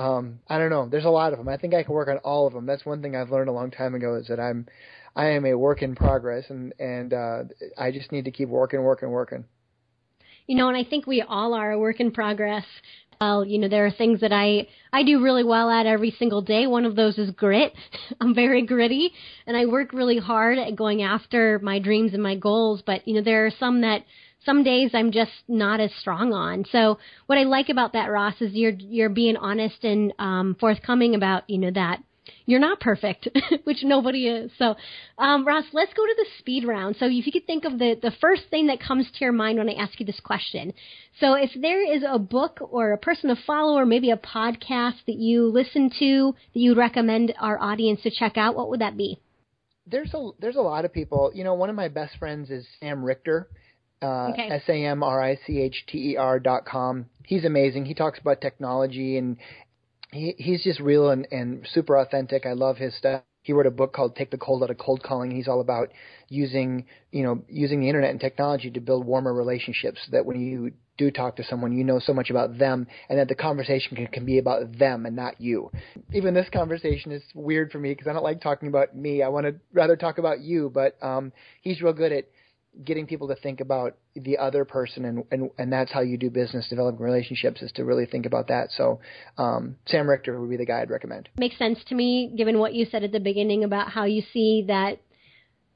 um, 0.00 0.40
I 0.48 0.58
don't 0.58 0.70
know. 0.70 0.88
There's 0.88 1.04
a 1.04 1.10
lot 1.10 1.32
of 1.32 1.38
them. 1.38 1.48
I 1.48 1.56
think 1.56 1.74
I 1.74 1.82
can 1.82 1.92
work 1.92 2.08
on 2.08 2.18
all 2.18 2.46
of 2.46 2.52
them. 2.52 2.66
That's 2.66 2.86
one 2.86 3.02
thing 3.02 3.16
I've 3.16 3.30
learned 3.30 3.48
a 3.48 3.52
long 3.52 3.70
time 3.70 3.94
ago 3.94 4.14
is 4.14 4.28
that 4.28 4.38
I'm, 4.38 4.66
I 5.16 5.30
am 5.30 5.44
a 5.46 5.54
work 5.54 5.82
in 5.82 5.94
progress 5.94 6.44
and, 6.50 6.72
and, 6.78 7.12
uh, 7.12 7.44
I 7.76 7.90
just 7.90 8.12
need 8.12 8.26
to 8.26 8.30
keep 8.30 8.48
working, 8.48 8.82
working, 8.82 9.10
working. 9.10 9.44
You 10.46 10.56
know, 10.56 10.68
and 10.68 10.76
I 10.76 10.84
think 10.84 11.06
we 11.06 11.22
all 11.22 11.54
are 11.54 11.72
a 11.72 11.78
work 11.78 11.98
in 11.98 12.12
progress 12.12 12.64
well. 13.20 13.44
You 13.44 13.58
know, 13.58 13.68
there 13.68 13.86
are 13.86 13.90
things 13.90 14.20
that 14.20 14.32
I 14.32 14.66
I 14.92 15.02
do 15.02 15.22
really 15.22 15.44
well 15.44 15.70
at 15.70 15.86
every 15.86 16.10
single 16.18 16.42
day. 16.42 16.66
One 16.66 16.84
of 16.84 16.96
those 16.96 17.18
is 17.18 17.30
grit. 17.30 17.72
I'm 18.20 18.34
very 18.34 18.62
gritty, 18.64 19.12
and 19.46 19.56
I 19.56 19.66
work 19.66 19.92
really 19.92 20.18
hard 20.18 20.58
at 20.58 20.76
going 20.76 21.02
after 21.02 21.58
my 21.60 21.78
dreams 21.78 22.14
and 22.14 22.22
my 22.22 22.36
goals. 22.36 22.82
But 22.84 23.06
you 23.06 23.14
know, 23.14 23.22
there 23.22 23.46
are 23.46 23.50
some 23.50 23.80
that 23.82 24.04
some 24.44 24.62
days 24.62 24.92
I'm 24.94 25.10
just 25.10 25.32
not 25.48 25.80
as 25.80 25.90
strong 26.00 26.32
on. 26.32 26.64
So 26.70 26.98
what 27.26 27.36
I 27.38 27.42
like 27.42 27.68
about 27.68 27.92
that, 27.94 28.10
Ross, 28.10 28.40
is 28.40 28.52
you're 28.54 28.74
you're 28.78 29.08
being 29.08 29.36
honest 29.36 29.84
and 29.84 30.12
um, 30.18 30.56
forthcoming 30.58 31.14
about 31.14 31.48
you 31.50 31.58
know 31.58 31.70
that 31.72 32.02
you're 32.44 32.60
not 32.60 32.80
perfect, 32.80 33.28
which 33.64 33.78
nobody 33.82 34.28
is. 34.28 34.50
So, 34.58 34.76
um, 35.18 35.46
Ross, 35.46 35.64
let's 35.72 35.92
go 35.94 36.04
to 36.04 36.14
the 36.16 36.26
speed 36.38 36.64
round. 36.66 36.96
So, 36.98 37.06
if 37.06 37.26
you 37.26 37.32
could 37.32 37.46
think 37.46 37.64
of 37.64 37.78
the, 37.78 37.96
the 38.00 38.12
first 38.20 38.42
thing 38.50 38.66
that 38.68 38.80
comes 38.80 39.06
to 39.10 39.24
your 39.24 39.32
mind 39.32 39.58
when 39.58 39.68
I 39.68 39.74
ask 39.74 39.98
you 39.98 40.06
this 40.06 40.20
question. 40.20 40.72
So, 41.20 41.34
if 41.34 41.50
there 41.60 41.94
is 41.94 42.02
a 42.06 42.18
book 42.18 42.58
or 42.60 42.92
a 42.92 42.98
person 42.98 43.34
to 43.34 43.42
follow 43.46 43.78
or 43.78 43.86
maybe 43.86 44.10
a 44.10 44.16
podcast 44.16 45.04
that 45.06 45.16
you 45.16 45.46
listen 45.46 45.90
to 45.98 46.34
that 46.54 46.60
you 46.60 46.70
would 46.70 46.78
recommend 46.78 47.34
our 47.40 47.60
audience 47.60 48.02
to 48.02 48.10
check 48.10 48.36
out, 48.36 48.56
what 48.56 48.70
would 48.70 48.80
that 48.80 48.96
be? 48.96 49.18
There's 49.86 50.12
a 50.14 50.30
there's 50.40 50.56
a 50.56 50.62
lot 50.62 50.84
of 50.84 50.92
people. 50.92 51.30
You 51.34 51.44
know, 51.44 51.54
one 51.54 51.70
of 51.70 51.76
my 51.76 51.88
best 51.88 52.16
friends 52.18 52.50
is 52.50 52.66
Sam 52.80 53.04
Richter. 53.04 53.48
Uh, 54.02 54.30
okay. 54.32 54.48
S 54.50 54.62
A 54.68 54.84
M 54.84 55.02
R 55.02 55.22
I 55.22 55.38
C 55.46 55.60
H 55.60 55.84
T 55.88 56.12
E 56.12 56.16
R 56.16 56.38
dot 56.38 56.66
com. 56.66 57.06
He's 57.24 57.44
amazing. 57.44 57.86
He 57.86 57.94
talks 57.94 58.18
about 58.18 58.40
technology 58.40 59.16
and 59.16 59.36
he 60.12 60.34
he's 60.38 60.62
just 60.62 60.80
real 60.80 61.10
and, 61.10 61.26
and 61.30 61.66
super 61.72 61.96
authentic. 61.96 62.46
I 62.46 62.52
love 62.52 62.76
his 62.76 62.96
stuff. 62.96 63.22
He 63.42 63.52
wrote 63.52 63.66
a 63.66 63.70
book 63.70 63.92
called 63.92 64.16
Take 64.16 64.32
the 64.32 64.38
Cold 64.38 64.64
Out 64.64 64.70
of 64.70 64.78
Cold 64.78 65.04
Calling. 65.04 65.30
He's 65.30 65.46
all 65.46 65.60
about 65.60 65.92
using, 66.28 66.86
you 67.12 67.22
know, 67.22 67.44
using 67.48 67.80
the 67.80 67.88
internet 67.88 68.10
and 68.10 68.20
technology 68.20 68.72
to 68.72 68.80
build 68.80 69.06
warmer 69.06 69.32
relationships 69.32 70.00
so 70.04 70.10
that 70.16 70.26
when 70.26 70.40
you 70.40 70.72
do 70.98 71.12
talk 71.12 71.36
to 71.36 71.44
someone, 71.44 71.76
you 71.76 71.84
know 71.84 72.00
so 72.00 72.12
much 72.12 72.28
about 72.28 72.58
them 72.58 72.88
and 73.08 73.20
that 73.20 73.28
the 73.28 73.36
conversation 73.36 73.96
can, 73.96 74.08
can 74.08 74.24
be 74.26 74.38
about 74.38 74.76
them 74.78 75.06
and 75.06 75.14
not 75.14 75.40
you. 75.40 75.70
Even 76.12 76.34
this 76.34 76.48
conversation 76.52 77.12
is 77.12 77.22
weird 77.34 77.70
for 77.70 77.78
me 77.78 77.90
because 77.92 78.08
I 78.08 78.12
don't 78.12 78.24
like 78.24 78.40
talking 78.40 78.68
about 78.68 78.96
me. 78.96 79.22
I 79.22 79.28
want 79.28 79.46
to 79.46 79.54
rather 79.72 79.94
talk 79.94 80.18
about 80.18 80.40
you, 80.40 80.70
but 80.74 80.96
um, 81.00 81.32
he's 81.60 81.80
real 81.80 81.92
good 81.92 82.10
at 82.10 82.24
getting 82.84 83.06
people 83.06 83.28
to 83.28 83.36
think 83.36 83.60
about 83.60 83.96
the 84.14 84.38
other 84.38 84.64
person 84.64 85.04
and 85.04 85.24
and 85.30 85.50
and 85.58 85.72
that's 85.72 85.92
how 85.92 86.00
you 86.00 86.16
do 86.16 86.30
business 86.30 86.66
developing 86.68 87.00
relationships 87.00 87.62
is 87.62 87.72
to 87.72 87.84
really 87.84 88.06
think 88.06 88.26
about 88.26 88.48
that. 88.48 88.70
So 88.70 89.00
um, 89.38 89.76
sam 89.86 90.08
richter 90.08 90.38
would 90.40 90.50
be 90.50 90.56
the 90.56 90.66
guy 90.66 90.82
i'd 90.82 90.90
recommend. 90.90 91.28
Makes 91.38 91.58
sense 91.58 91.78
to 91.88 91.94
me 91.94 92.32
given 92.36 92.58
what 92.58 92.74
you 92.74 92.86
said 92.86 93.04
at 93.04 93.12
the 93.12 93.20
beginning 93.20 93.64
about 93.64 93.90
how 93.90 94.04
you 94.04 94.22
see 94.32 94.64
that 94.68 95.00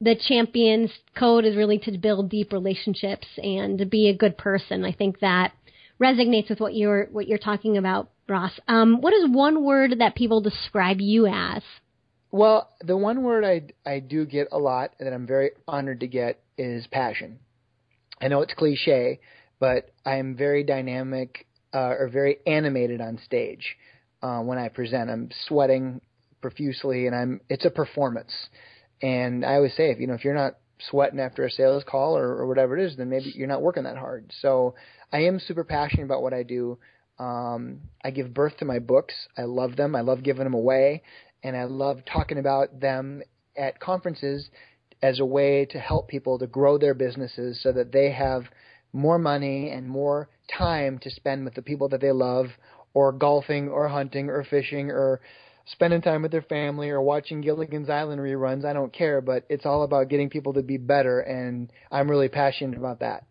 the 0.00 0.16
champions 0.28 0.90
code 1.18 1.44
is 1.44 1.56
really 1.56 1.78
to 1.78 1.98
build 1.98 2.30
deep 2.30 2.52
relationships 2.52 3.26
and 3.36 3.78
to 3.78 3.84
be 3.84 4.08
a 4.08 4.16
good 4.16 4.38
person. 4.38 4.84
I 4.84 4.92
think 4.92 5.20
that 5.20 5.52
resonates 6.00 6.48
with 6.48 6.60
what 6.60 6.74
you're 6.74 7.06
what 7.06 7.28
you're 7.28 7.38
talking 7.38 7.76
about 7.76 8.10
ross. 8.28 8.52
Um, 8.66 9.00
what 9.00 9.12
is 9.12 9.28
one 9.28 9.64
word 9.64 9.98
that 9.98 10.14
people 10.14 10.40
describe 10.40 11.00
you 11.00 11.26
as? 11.26 11.62
Well, 12.32 12.70
the 12.80 12.96
one 12.96 13.22
word 13.22 13.44
I 13.44 13.62
I 13.88 13.98
do 13.98 14.24
get 14.24 14.48
a 14.52 14.58
lot 14.58 14.92
and 14.98 15.06
that 15.06 15.14
I'm 15.14 15.26
very 15.26 15.50
honored 15.68 16.00
to 16.00 16.06
get 16.06 16.40
is 16.60 16.86
passion. 16.88 17.38
I 18.20 18.28
know 18.28 18.42
it's 18.42 18.52
cliche, 18.52 19.20
but 19.58 19.90
I 20.04 20.16
am 20.16 20.36
very 20.36 20.62
dynamic 20.62 21.46
uh, 21.72 21.94
or 21.98 22.10
very 22.12 22.38
animated 22.46 23.00
on 23.00 23.18
stage 23.24 23.76
uh, 24.22 24.40
when 24.40 24.58
I 24.58 24.68
present. 24.68 25.10
I'm 25.10 25.30
sweating 25.48 26.02
profusely, 26.42 27.06
and 27.06 27.16
I'm 27.16 27.40
it's 27.48 27.64
a 27.64 27.70
performance. 27.70 28.32
And 29.02 29.44
I 29.44 29.54
always 29.54 29.74
say, 29.74 29.90
if 29.90 29.98
you 29.98 30.06
know, 30.06 30.14
if 30.14 30.24
you're 30.24 30.34
not 30.34 30.56
sweating 30.90 31.20
after 31.20 31.44
a 31.44 31.50
sales 31.50 31.82
call 31.88 32.16
or, 32.16 32.28
or 32.28 32.46
whatever 32.46 32.76
it 32.76 32.84
is, 32.84 32.96
then 32.96 33.08
maybe 33.08 33.32
you're 33.34 33.48
not 33.48 33.62
working 33.62 33.84
that 33.84 33.96
hard. 33.96 34.30
So 34.40 34.74
I 35.12 35.20
am 35.20 35.40
super 35.40 35.64
passionate 35.64 36.04
about 36.04 36.22
what 36.22 36.34
I 36.34 36.42
do. 36.42 36.78
Um, 37.18 37.80
I 38.04 38.10
give 38.10 38.34
birth 38.34 38.56
to 38.58 38.64
my 38.64 38.78
books. 38.78 39.14
I 39.36 39.42
love 39.42 39.76
them. 39.76 39.94
I 39.94 40.00
love 40.00 40.22
giving 40.22 40.44
them 40.44 40.54
away, 40.54 41.02
and 41.42 41.56
I 41.56 41.64
love 41.64 42.00
talking 42.10 42.38
about 42.38 42.80
them 42.80 43.22
at 43.56 43.80
conferences 43.80 44.48
as 45.02 45.18
a 45.20 45.24
way 45.24 45.64
to 45.66 45.78
help 45.78 46.08
people 46.08 46.38
to 46.38 46.46
grow 46.46 46.78
their 46.78 46.94
businesses 46.94 47.60
so 47.62 47.72
that 47.72 47.92
they 47.92 48.10
have 48.10 48.44
more 48.92 49.18
money 49.18 49.70
and 49.70 49.88
more 49.88 50.28
time 50.56 50.98
to 50.98 51.10
spend 51.10 51.44
with 51.44 51.54
the 51.54 51.62
people 51.62 51.88
that 51.88 52.00
they 52.00 52.12
love 52.12 52.46
or 52.92 53.12
golfing 53.12 53.68
or 53.68 53.88
hunting 53.88 54.28
or 54.28 54.44
fishing 54.44 54.90
or 54.90 55.20
spending 55.66 56.02
time 56.02 56.22
with 56.22 56.32
their 56.32 56.42
family 56.42 56.90
or 56.90 57.00
watching 57.00 57.40
Gilligan's 57.40 57.88
Island 57.88 58.20
reruns. 58.20 58.64
I 58.64 58.72
don't 58.72 58.92
care, 58.92 59.20
but 59.20 59.44
it's 59.48 59.64
all 59.64 59.84
about 59.84 60.08
getting 60.08 60.28
people 60.28 60.54
to 60.54 60.62
be 60.62 60.76
better 60.76 61.20
and 61.20 61.72
I'm 61.90 62.10
really 62.10 62.28
passionate 62.28 62.76
about 62.76 63.00
that. 63.00 63.24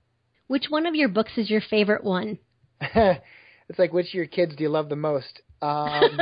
Which 0.47 0.65
one 0.69 0.85
of 0.85 0.95
your 0.95 1.09
books 1.09 1.33
is 1.37 1.49
your 1.49 1.61
favorite 1.61 2.03
one? 2.03 2.39
it's 2.81 3.77
like 3.77 3.93
which 3.93 4.07
of 4.07 4.13
your 4.13 4.25
kids 4.25 4.55
do 4.55 4.63
you 4.63 4.69
love 4.69 4.89
the 4.89 4.95
most? 4.95 5.41
Um, 5.61 6.19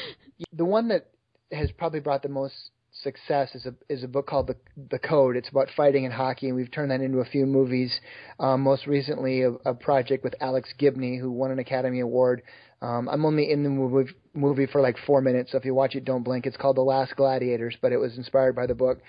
the 0.52 0.64
one 0.64 0.88
that 0.88 1.06
has 1.52 1.70
probably 1.72 2.00
brought 2.00 2.22
the 2.22 2.28
most 2.28 2.54
success 3.02 3.54
is 3.54 3.66
a 3.66 3.74
is 3.88 4.02
a 4.04 4.08
book 4.08 4.26
called 4.26 4.46
the 4.46 4.56
the 4.90 4.98
Code. 4.98 5.36
It's 5.36 5.48
about 5.48 5.68
fighting 5.76 6.04
in 6.04 6.12
hockey, 6.12 6.48
and 6.48 6.56
we've 6.56 6.70
turned 6.70 6.90
that 6.90 7.00
into 7.00 7.18
a 7.18 7.24
few 7.24 7.46
movies. 7.46 8.00
Um, 8.38 8.62
most 8.62 8.86
recently, 8.86 9.42
a, 9.42 9.50
a 9.64 9.74
project 9.74 10.24
with 10.24 10.34
Alex 10.40 10.72
Gibney, 10.78 11.18
who 11.18 11.30
won 11.30 11.50
an 11.50 11.58
Academy 11.58 12.00
Award. 12.00 12.42
Um, 12.82 13.08
I'm 13.08 13.24
only 13.24 13.50
in 13.50 13.62
the 13.62 13.70
movie 13.70 14.12
movie 14.34 14.66
for 14.66 14.80
like 14.80 14.96
four 15.06 15.20
minutes, 15.20 15.52
so 15.52 15.58
if 15.58 15.64
you 15.64 15.74
watch 15.74 15.94
it, 15.94 16.04
don't 16.04 16.22
blink. 16.22 16.46
It's 16.46 16.56
called 16.56 16.76
The 16.76 16.82
Last 16.82 17.16
Gladiators, 17.16 17.76
but 17.80 17.92
it 17.92 17.98
was 17.98 18.16
inspired 18.16 18.56
by 18.56 18.66
the 18.66 18.74
book. 18.74 19.00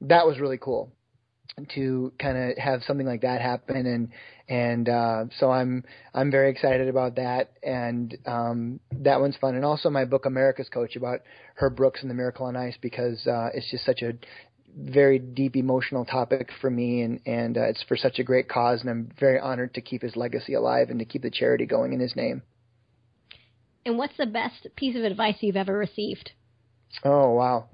That 0.00 0.26
was 0.26 0.38
really 0.38 0.58
cool 0.58 0.92
to 1.74 2.12
kind 2.18 2.36
of 2.36 2.58
have 2.58 2.82
something 2.82 3.06
like 3.06 3.20
that 3.22 3.40
happen 3.40 3.86
and 3.86 4.08
and 4.48 4.88
uh 4.88 5.24
so 5.38 5.50
I'm 5.50 5.84
I'm 6.12 6.30
very 6.30 6.50
excited 6.50 6.88
about 6.88 7.16
that 7.16 7.52
and 7.62 8.16
um 8.26 8.80
that 8.92 9.20
one's 9.20 9.36
fun 9.36 9.54
and 9.54 9.64
also 9.64 9.88
my 9.88 10.04
book 10.04 10.26
America's 10.26 10.68
Coach 10.68 10.96
about 10.96 11.20
Herb 11.54 11.76
Brooks 11.76 12.02
and 12.02 12.10
the 12.10 12.14
Miracle 12.14 12.46
on 12.46 12.56
Ice 12.56 12.76
because 12.80 13.26
uh 13.26 13.50
it's 13.54 13.70
just 13.70 13.84
such 13.84 14.02
a 14.02 14.14
very 14.76 15.20
deep 15.20 15.56
emotional 15.56 16.04
topic 16.04 16.50
for 16.60 16.70
me 16.70 17.02
and 17.02 17.20
and 17.24 17.56
uh, 17.56 17.62
it's 17.62 17.84
for 17.84 17.96
such 17.96 18.18
a 18.18 18.24
great 18.24 18.48
cause 18.48 18.80
and 18.80 18.90
I'm 18.90 19.12
very 19.20 19.38
honored 19.38 19.74
to 19.74 19.80
keep 19.80 20.02
his 20.02 20.16
legacy 20.16 20.54
alive 20.54 20.90
and 20.90 20.98
to 20.98 21.04
keep 21.04 21.22
the 21.22 21.30
charity 21.30 21.66
going 21.66 21.92
in 21.92 22.00
his 22.00 22.16
name. 22.16 22.42
And 23.86 23.96
what's 23.96 24.16
the 24.16 24.26
best 24.26 24.66
piece 24.76 24.96
of 24.96 25.04
advice 25.04 25.36
you've 25.40 25.56
ever 25.56 25.76
received? 25.76 26.32
Oh 27.04 27.30
wow 27.30 27.68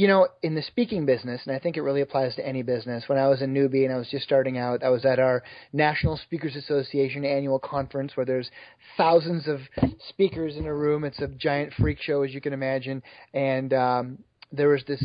you 0.00 0.08
know, 0.08 0.28
in 0.42 0.54
the 0.54 0.62
speaking 0.62 1.04
business, 1.04 1.42
and 1.44 1.54
I 1.54 1.58
think 1.58 1.76
it 1.76 1.82
really 1.82 2.00
applies 2.00 2.34
to 2.36 2.46
any 2.46 2.62
business, 2.62 3.04
when 3.06 3.18
I 3.18 3.28
was 3.28 3.42
a 3.42 3.44
newbie 3.44 3.84
and 3.84 3.92
I 3.92 3.98
was 3.98 4.08
just 4.08 4.24
starting 4.24 4.56
out, 4.56 4.82
I 4.82 4.88
was 4.88 5.04
at 5.04 5.18
our 5.18 5.42
National 5.74 6.16
Speakers 6.16 6.56
Association 6.56 7.22
annual 7.26 7.58
conference 7.58 8.16
where 8.16 8.24
there's 8.24 8.50
thousands 8.96 9.46
of 9.46 9.60
speakers 10.08 10.56
in 10.56 10.64
a 10.64 10.74
room. 10.74 11.04
It's 11.04 11.20
a 11.20 11.28
giant 11.28 11.74
freak 11.74 12.00
show, 12.00 12.22
as 12.22 12.32
you 12.32 12.40
can 12.40 12.54
imagine. 12.54 13.02
And 13.34 13.74
um, 13.74 14.18
there 14.50 14.68
was 14.68 14.82
this 14.88 15.04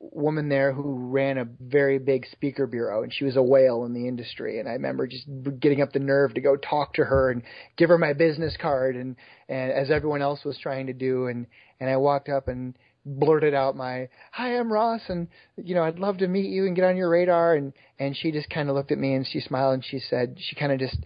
woman 0.00 0.48
there 0.48 0.72
who 0.72 1.10
ran 1.10 1.36
a 1.36 1.44
very 1.60 1.98
big 1.98 2.24
speaker 2.32 2.66
bureau 2.66 3.02
and 3.02 3.12
she 3.12 3.26
was 3.26 3.36
a 3.36 3.42
whale 3.42 3.84
in 3.84 3.92
the 3.92 4.08
industry 4.08 4.58
and 4.58 4.66
I 4.66 4.72
remember 4.72 5.06
just 5.06 5.26
getting 5.60 5.82
up 5.82 5.92
the 5.92 5.98
nerve 5.98 6.32
to 6.32 6.40
go 6.40 6.56
talk 6.56 6.94
to 6.94 7.04
her 7.04 7.30
and 7.30 7.42
give 7.76 7.90
her 7.90 7.98
my 7.98 8.14
business 8.14 8.56
card 8.58 8.96
and 8.96 9.14
and 9.50 9.70
as 9.70 9.90
everyone 9.90 10.22
else 10.22 10.42
was 10.42 10.56
trying 10.56 10.86
to 10.86 10.94
do 10.94 11.26
and 11.26 11.46
and 11.80 11.90
I 11.90 11.98
walked 11.98 12.30
up 12.30 12.48
and 12.48 12.74
blurted 13.04 13.54
out 13.54 13.76
my 13.76 14.08
hi 14.30 14.58
i'm 14.58 14.72
ross 14.72 15.00
and 15.08 15.28
you 15.56 15.74
know 15.74 15.82
i'd 15.82 15.98
love 15.98 16.18
to 16.18 16.28
meet 16.28 16.50
you 16.50 16.66
and 16.66 16.76
get 16.76 16.84
on 16.84 16.96
your 16.96 17.08
radar 17.08 17.54
and 17.54 17.72
and 17.98 18.16
she 18.16 18.30
just 18.30 18.50
kind 18.50 18.68
of 18.68 18.74
looked 18.74 18.92
at 18.92 18.98
me 18.98 19.14
and 19.14 19.26
she 19.26 19.40
smiled 19.40 19.74
and 19.74 19.84
she 19.84 19.98
said 19.98 20.36
she 20.38 20.54
kind 20.54 20.70
of 20.70 20.78
just 20.78 20.98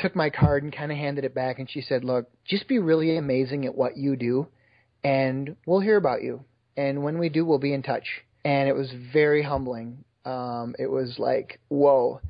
took 0.00 0.14
my 0.14 0.28
card 0.28 0.62
and 0.62 0.74
kind 0.74 0.92
of 0.92 0.98
handed 0.98 1.24
it 1.24 1.34
back 1.34 1.58
and 1.58 1.70
she 1.70 1.80
said 1.80 2.04
look 2.04 2.26
just 2.46 2.68
be 2.68 2.78
really 2.78 3.16
amazing 3.16 3.64
at 3.64 3.74
what 3.74 3.96
you 3.96 4.14
do 4.14 4.46
and 5.02 5.56
we'll 5.66 5.80
hear 5.80 5.96
about 5.96 6.22
you 6.22 6.44
and 6.76 7.02
when 7.02 7.18
we 7.18 7.28
do 7.28 7.46
we'll 7.46 7.58
be 7.58 7.72
in 7.72 7.82
touch 7.82 8.04
and 8.44 8.68
it 8.68 8.74
was 8.74 8.92
very 9.12 9.42
humbling. 9.42 10.04
Um, 10.24 10.74
it 10.78 10.90
was 10.90 11.16
like 11.18 11.60
whoa. 11.68 12.20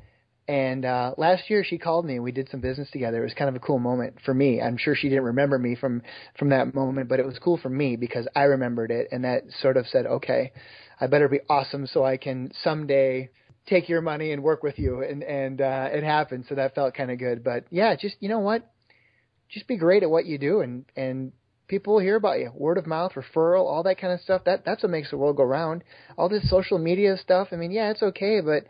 And 0.47 0.83
uh, 0.83 1.13
last 1.17 1.49
year 1.49 1.63
she 1.63 1.77
called 1.77 2.05
me 2.05 2.15
and 2.15 2.23
we 2.23 2.33
did 2.33 2.49
some 2.49 2.59
business 2.59 2.89
together. 2.91 3.21
It 3.21 3.25
was 3.25 3.33
kind 3.33 3.47
of 3.47 3.55
a 3.55 3.59
cool 3.65 3.79
moment 3.79 4.17
for 4.25 4.33
me. 4.33 4.61
I'm 4.61 4.77
sure 4.77 4.93
she 4.93 5.07
didn't 5.07 5.23
remember 5.23 5.57
me 5.57 5.75
from 5.75 6.01
from 6.37 6.49
that 6.49 6.75
moment, 6.75 7.07
but 7.07 7.19
it 7.19 7.25
was 7.25 7.39
cool 7.39 7.57
for 7.57 7.69
me 7.69 7.95
because 7.95 8.27
I 8.35 8.43
remembered 8.43 8.91
it, 8.91 9.07
and 9.11 9.23
that 9.23 9.43
sort 9.61 9.77
of 9.77 9.87
said, 9.87 10.05
okay, 10.05 10.51
I 10.99 11.07
better 11.07 11.29
be 11.29 11.39
awesome 11.49 11.87
so 11.87 12.03
I 12.03 12.17
can 12.17 12.51
someday 12.61 13.29
take 13.67 13.87
your 13.87 14.01
money 14.01 14.33
and 14.33 14.43
work 14.43 14.63
with 14.63 14.77
you. 14.77 15.01
And 15.01 15.23
and 15.23 15.61
uh 15.61 15.89
it 15.91 16.03
happened. 16.03 16.45
So 16.49 16.55
that 16.55 16.75
felt 16.75 16.93
kind 16.93 17.11
of 17.11 17.19
good. 17.19 17.43
But 17.43 17.65
yeah 17.69 17.95
just 17.95 18.17
you 18.19 18.27
know 18.29 18.39
what? 18.39 18.69
Just 19.49 19.67
be 19.67 19.77
great 19.77 20.03
at 20.03 20.09
what 20.09 20.25
you 20.25 20.37
do 20.37 20.59
and 20.59 20.85
and 20.97 21.31
people 21.67 21.93
will 21.93 22.01
hear 22.01 22.17
about 22.17 22.39
you. 22.39 22.51
Word 22.53 22.77
of 22.77 22.85
mouth 22.85 23.13
referral 23.13 23.65
all 23.65 23.83
that 23.83 23.97
kind 23.97 24.11
of 24.11 24.19
stuff. 24.19 24.43
That 24.45 24.65
that's 24.65 24.83
what 24.83 24.91
makes 24.91 25.11
the 25.11 25.17
world 25.17 25.37
go 25.37 25.43
round. 25.43 25.85
All 26.17 26.27
this 26.27 26.49
social 26.49 26.77
media 26.77 27.17
stuff 27.17 27.47
i 27.51 27.55
mean 27.55 27.71
yeah 27.71 27.91
it's 27.91 28.03
okay 28.03 28.41
but 28.41 28.65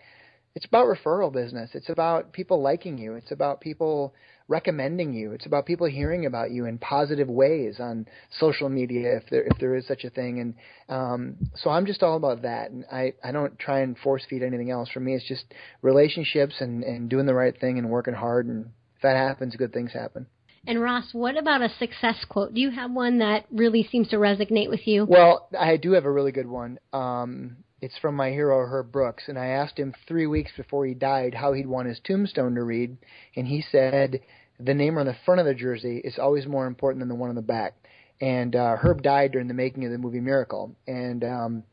it's 0.56 0.66
about 0.66 0.88
referral 0.88 1.32
business 1.32 1.72
it's 1.74 1.90
about 1.90 2.32
people 2.34 2.62
liking 2.62 2.98
you 2.98 3.14
it's 3.14 3.32
about 3.32 3.62
people 3.62 4.14
recommending 4.48 5.14
you. 5.14 5.32
It's 5.32 5.46
about 5.46 5.66
people 5.66 5.88
hearing 5.88 6.26
about 6.26 6.52
you 6.52 6.66
in 6.66 6.78
positive 6.78 7.30
ways 7.30 7.78
on 7.80 8.08
social 8.40 8.70
media, 8.70 9.18
if 9.18 9.24
there 9.30 9.44
if 9.44 9.58
there 9.60 9.76
is 9.76 9.88
such 9.88 10.04
a 10.04 10.10
thing. 10.10 10.40
And 10.40 10.56
um, 10.90 11.38
so 11.56 11.70
I'm 11.70 11.86
just 11.86 12.04
all 12.04 12.18
about 12.18 12.42
that. 12.44 12.72
And 12.72 12.86
I 12.92 13.14
I 13.24 13.32
don't 13.32 13.58
try 13.58 13.80
and 13.80 13.98
force 13.98 14.24
feed 14.30 14.44
anything 14.44 14.72
else. 14.72 14.90
For 14.90 15.00
me, 15.00 15.14
it's 15.16 15.28
just 15.28 15.46
relationships 15.82 16.56
and 16.60 16.84
and 16.84 17.10
doing 17.10 17.26
the 17.26 17.34
right 17.34 17.58
thing 17.60 17.78
and 17.78 17.90
working 17.90 18.14
hard. 18.14 18.48
And 18.48 18.68
if 18.96 19.02
that 19.02 19.16
happens, 19.16 19.56
good 19.56 19.74
things 19.74 19.94
happen. 19.94 20.28
And 20.66 20.82
Ross, 20.82 21.10
what 21.12 21.36
about 21.38 21.62
a 21.62 21.70
success 21.78 22.24
quote? 22.30 22.54
Do 22.54 22.62
you 22.62 22.72
have 22.72 22.90
one 22.90 23.20
that 23.20 23.46
really 23.52 23.86
seems 23.92 24.08
to 24.10 24.16
resonate 24.16 24.70
with 24.70 24.88
you? 24.88 25.06
Well, 25.06 25.50
I 25.60 25.76
do 25.76 25.92
have 25.92 26.06
a 26.06 26.12
really 26.12 26.32
good 26.32 26.48
one. 26.48 26.80
Um, 26.94 27.58
it's 27.84 27.98
from 27.98 28.16
my 28.16 28.30
hero 28.30 28.66
Herb 28.66 28.94
Brooks, 28.94 29.26
and 29.28 29.38
I 29.38 29.48
asked 29.48 29.78
him 29.78 29.94
three 30.08 30.26
weeks 30.26 30.54
before 30.56 30.86
he 30.86 30.94
died 30.94 31.34
how 31.34 31.52
he'd 31.52 31.68
want 31.68 31.90
his 31.90 32.00
tombstone 32.02 32.56
to 32.56 32.64
read, 32.64 32.96
and 33.36 33.46
he 33.46 33.62
said, 33.62 34.22
"The 34.58 34.74
name 34.74 34.98
on 34.98 35.06
the 35.06 35.18
front 35.26 35.42
of 35.42 35.46
the 35.46 35.54
jersey 35.54 35.98
is 35.98 36.18
always 36.18 36.48
more 36.48 36.66
important 36.66 37.02
than 37.02 37.10
the 37.10 37.16
one 37.16 37.28
on 37.28 37.36
the 37.36 37.42
back." 37.42 37.74
And 38.22 38.56
uh, 38.56 38.78
Herb 38.78 39.04
died 39.04 39.34
during 39.34 39.50
the 39.50 39.54
making 39.54 39.84
of 39.84 39.92
the 39.92 39.98
movie 39.98 40.22
Miracle, 40.22 40.74
and 40.88 41.26
um, 41.26 41.64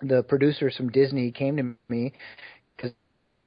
the 0.00 0.22
producers 0.22 0.76
from 0.76 0.90
Disney 0.90 1.32
came 1.32 1.56
to 1.56 1.74
me 1.88 2.12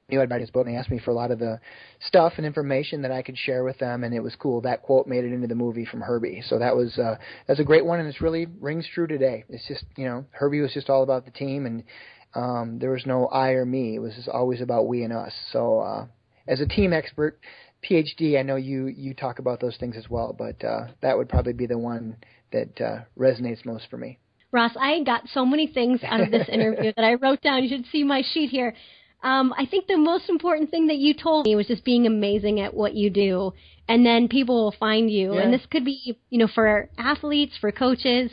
knew 0.08 0.20
read 0.20 0.40
his 0.40 0.50
book, 0.50 0.66
and 0.66 0.74
they 0.74 0.78
asked 0.78 0.90
me 0.90 0.98
for 0.98 1.10
a 1.10 1.14
lot 1.14 1.30
of 1.30 1.38
the 1.38 1.60
stuff 2.00 2.34
and 2.36 2.46
information 2.46 3.02
that 3.02 3.10
I 3.10 3.22
could 3.22 3.38
share 3.38 3.64
with 3.64 3.78
them, 3.78 4.04
and 4.04 4.14
it 4.14 4.22
was 4.22 4.34
cool. 4.36 4.60
That 4.60 4.82
quote 4.82 5.06
made 5.06 5.24
it 5.24 5.32
into 5.32 5.46
the 5.46 5.54
movie 5.54 5.84
from 5.84 6.00
Herbie, 6.00 6.42
so 6.46 6.58
that 6.58 6.76
was 6.76 6.98
uh, 6.98 7.16
that's 7.46 7.60
a 7.60 7.64
great 7.64 7.84
one, 7.84 8.00
and 8.00 8.08
it's 8.08 8.20
really 8.20 8.46
rings 8.60 8.86
true 8.92 9.06
today. 9.06 9.44
It's 9.48 9.66
just 9.66 9.84
you 9.96 10.04
know 10.04 10.26
Herbie 10.32 10.60
was 10.60 10.72
just 10.72 10.90
all 10.90 11.02
about 11.02 11.24
the 11.24 11.30
team, 11.30 11.66
and 11.66 11.84
um, 12.34 12.78
there 12.78 12.90
was 12.90 13.06
no 13.06 13.26
I 13.26 13.50
or 13.50 13.64
me. 13.64 13.96
It 13.96 14.00
was 14.00 14.14
just 14.14 14.28
always 14.28 14.60
about 14.60 14.86
we 14.86 15.04
and 15.04 15.12
us. 15.12 15.32
So 15.52 15.80
uh, 15.80 16.06
as 16.46 16.60
a 16.60 16.66
team 16.66 16.92
expert, 16.92 17.38
PhD, 17.88 18.38
I 18.38 18.42
know 18.42 18.56
you 18.56 18.86
you 18.86 19.14
talk 19.14 19.38
about 19.38 19.60
those 19.60 19.76
things 19.78 19.96
as 19.96 20.08
well, 20.08 20.34
but 20.36 20.62
uh, 20.64 20.88
that 21.00 21.16
would 21.16 21.28
probably 21.28 21.52
be 21.52 21.66
the 21.66 21.78
one 21.78 22.16
that 22.52 22.80
uh, 22.80 23.00
resonates 23.18 23.64
most 23.64 23.86
for 23.90 23.96
me. 23.96 24.18
Ross, 24.52 24.72
I 24.78 25.02
got 25.02 25.22
so 25.32 25.44
many 25.44 25.66
things 25.66 26.00
out 26.04 26.20
of 26.20 26.30
this 26.30 26.48
interview 26.52 26.92
that 26.94 27.04
I 27.04 27.14
wrote 27.14 27.42
down. 27.42 27.64
You 27.64 27.68
should 27.68 27.86
see 27.90 28.04
my 28.04 28.22
sheet 28.32 28.50
here. 28.50 28.74
Um, 29.24 29.54
I 29.56 29.64
think 29.64 29.86
the 29.86 29.96
most 29.96 30.28
important 30.28 30.70
thing 30.70 30.88
that 30.88 30.98
you 30.98 31.14
told 31.14 31.46
me 31.46 31.56
was 31.56 31.66
just 31.66 31.82
being 31.82 32.06
amazing 32.06 32.60
at 32.60 32.74
what 32.74 32.94
you 32.94 33.08
do, 33.08 33.54
and 33.88 34.04
then 34.04 34.28
people 34.28 34.56
will 34.62 34.76
find 34.78 35.10
you. 35.10 35.34
Yeah. 35.34 35.40
And 35.40 35.52
this 35.52 35.64
could 35.70 35.84
be, 35.84 36.18
you 36.28 36.38
know, 36.38 36.46
for 36.46 36.90
athletes, 36.98 37.56
for 37.58 37.72
coaches, 37.72 38.30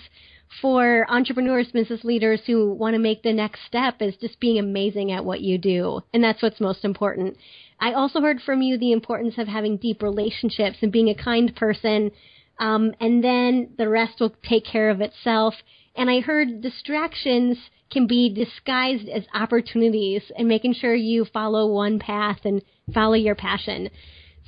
for 0.62 1.06
entrepreneurs, 1.10 1.72
business 1.72 2.04
leaders 2.04 2.42
who 2.46 2.74
want 2.74 2.94
to 2.94 3.00
make 3.00 3.24
the 3.24 3.32
next 3.32 3.62
step 3.66 4.02
is 4.02 4.18
just 4.18 4.38
being 4.42 4.60
amazing 4.60 5.14
at 5.14 5.24
what 5.24 5.40
you 5.40 5.58
do, 5.58 6.02
and 6.14 6.22
that's 6.22 6.42
what's 6.42 6.60
most 6.60 6.84
important. 6.84 7.38
I 7.80 7.94
also 7.94 8.20
heard 8.20 8.42
from 8.42 8.62
you 8.62 8.78
the 8.78 8.92
importance 8.92 9.36
of 9.38 9.48
having 9.48 9.78
deep 9.78 10.04
relationships 10.04 10.80
and 10.82 10.92
being 10.92 11.10
a 11.10 11.16
kind 11.16 11.56
person, 11.56 12.12
um, 12.60 12.94
and 13.00 13.24
then 13.24 13.70
the 13.78 13.88
rest 13.88 14.20
will 14.20 14.36
take 14.44 14.66
care 14.66 14.90
of 14.90 15.00
itself. 15.00 15.56
And 15.96 16.10
I 16.10 16.20
heard 16.20 16.62
distractions 16.62 17.58
can 17.92 18.08
be 18.08 18.34
disguised 18.34 19.10
as 19.10 19.24
opportunities 19.34 20.24
and 20.38 20.48
making 20.48 20.74
sure 20.74 20.96
you 20.96 21.26
follow 21.26 21.68
one 21.68 22.00
path 22.00 22.40
and 22.46 22.64
follow 22.94 23.14
your 23.14 23.36
passion. 23.36 23.90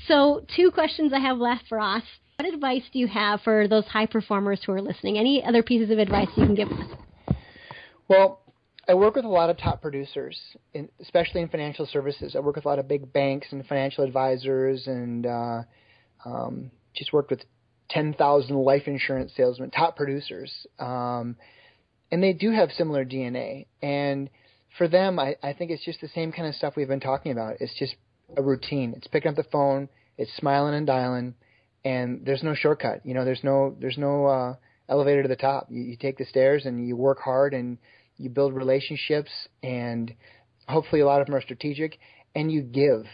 So, 0.08 0.46
two 0.56 0.72
questions 0.72 1.14
I 1.14 1.20
have 1.20 1.38
left 1.38 1.66
for 1.68 1.80
us. 1.80 2.04
What 2.38 2.52
advice 2.52 2.84
do 2.92 3.00
you 3.00 3.08
have 3.08 3.42
for 3.42 3.68
those 3.68 3.86
high 3.86 4.08
performers 4.08 4.62
who 4.66 4.72
are 4.72 4.82
listening? 4.82 5.18
Any 5.18 5.44
other 5.44 5.62
pieces 5.62 5.92
of 5.92 6.00
advice 6.00 6.28
you 6.36 6.46
can 6.46 6.56
give 6.56 6.70
us? 6.70 7.36
Well, 8.08 8.40
I 8.88 8.96
work 8.96 9.16
with 9.16 9.24
a 9.24 9.30
lot 9.30 9.50
of 9.50 9.58
top 9.58 9.82
producers, 9.82 10.38
in, 10.74 10.90
especially 11.00 11.42
in 11.42 11.48
financial 11.48 11.86
services. 11.86 12.36
I 12.36 12.40
work 12.40 12.56
with 12.56 12.66
a 12.66 12.68
lot 12.68 12.80
of 12.80 12.88
big 12.88 13.14
banks 13.14 13.48
and 13.52 13.66
financial 13.66 14.04
advisors, 14.04 14.88
and 14.88 15.26
uh, 15.26 15.62
um, 16.26 16.72
just 16.96 17.14
worked 17.14 17.30
with 17.30 17.44
10,000 17.90 18.56
life 18.56 18.84
insurance 18.88 19.32
salesmen, 19.38 19.70
top 19.72 19.96
producers. 19.96 20.52
Um, 20.80 21.38
and 22.14 22.22
they 22.22 22.32
do 22.32 22.52
have 22.52 22.70
similar 22.72 23.04
DNA. 23.04 23.66
And 23.82 24.30
for 24.78 24.88
them, 24.88 25.18
I, 25.18 25.36
I 25.42 25.54
think 25.54 25.72
it's 25.72 25.84
just 25.84 26.00
the 26.00 26.08
same 26.10 26.32
kind 26.32 26.48
of 26.48 26.54
stuff 26.54 26.76
we've 26.78 26.88
been 26.88 27.00
talking 27.00 27.32
about. 27.32 27.56
It's 27.60 27.74
just 27.74 27.96
a 28.38 28.44
routine. 28.44 28.94
It's 28.96 29.08
picking 29.08 29.30
up 29.30 29.36
the 29.36 29.46
phone, 29.52 29.90
it's 30.16 30.30
smiling 30.38 30.76
and 30.76 30.86
dialing, 30.86 31.34
and 31.84 32.24
there's 32.24 32.44
no 32.44 32.54
shortcut. 32.54 33.04
You 33.04 33.16
know, 33.16 33.26
there's 33.26 33.44
no 33.44 33.76
there's 33.82 33.98
no 33.98 34.28
uh, 34.28 34.56
elevator 34.88 35.24
to 35.24 35.28
the 35.28 35.36
top. 35.36 35.70
You, 35.72 35.82
you 35.82 35.98
take 35.98 36.20
the 36.20 36.26
stairs 36.26 36.68
and 36.68 36.88
you 36.88 36.96
work 36.96 37.18
hard 37.20 37.56
and 37.56 37.80
you 38.18 38.30
build 38.30 38.54
relationships, 38.54 39.32
and 39.64 40.14
hopefully 40.68 41.02
a 41.02 41.08
lot 41.08 41.20
of 41.20 41.26
them 41.26 41.36
are 41.36 41.42
strategic, 41.42 41.98
and 42.36 42.52
you 42.52 42.62
give. 42.62 43.08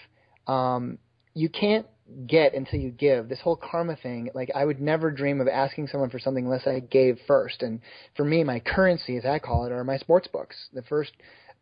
Um, 0.46 0.98
you 1.34 1.48
can't 1.48 1.86
get 2.28 2.54
until 2.54 2.80
you 2.80 2.92
give. 2.92 3.30
This 3.30 3.42
whole 3.42 3.56
karma 3.56 3.96
thing, 3.96 4.30
like 4.34 4.50
I 4.56 4.66
would 4.66 4.82
never 4.82 5.12
dream 5.12 5.42
of 5.42 5.48
asking 5.48 5.88
someone 5.88 6.10
for 6.10 6.20
something 6.20 6.46
unless 6.46 6.68
I 6.68 6.80
gave 6.80 7.20
first. 7.28 7.62
And 7.64 7.82
for 8.16 8.24
me, 8.24 8.44
my 8.44 8.60
currency, 8.60 9.18
as 9.18 9.26
I 9.26 9.40
call 9.40 9.66
it, 9.66 9.72
are 9.72 9.84
my 9.84 9.98
sports 9.98 10.28
books. 10.28 10.56
The 10.74 10.84
first 10.84 11.12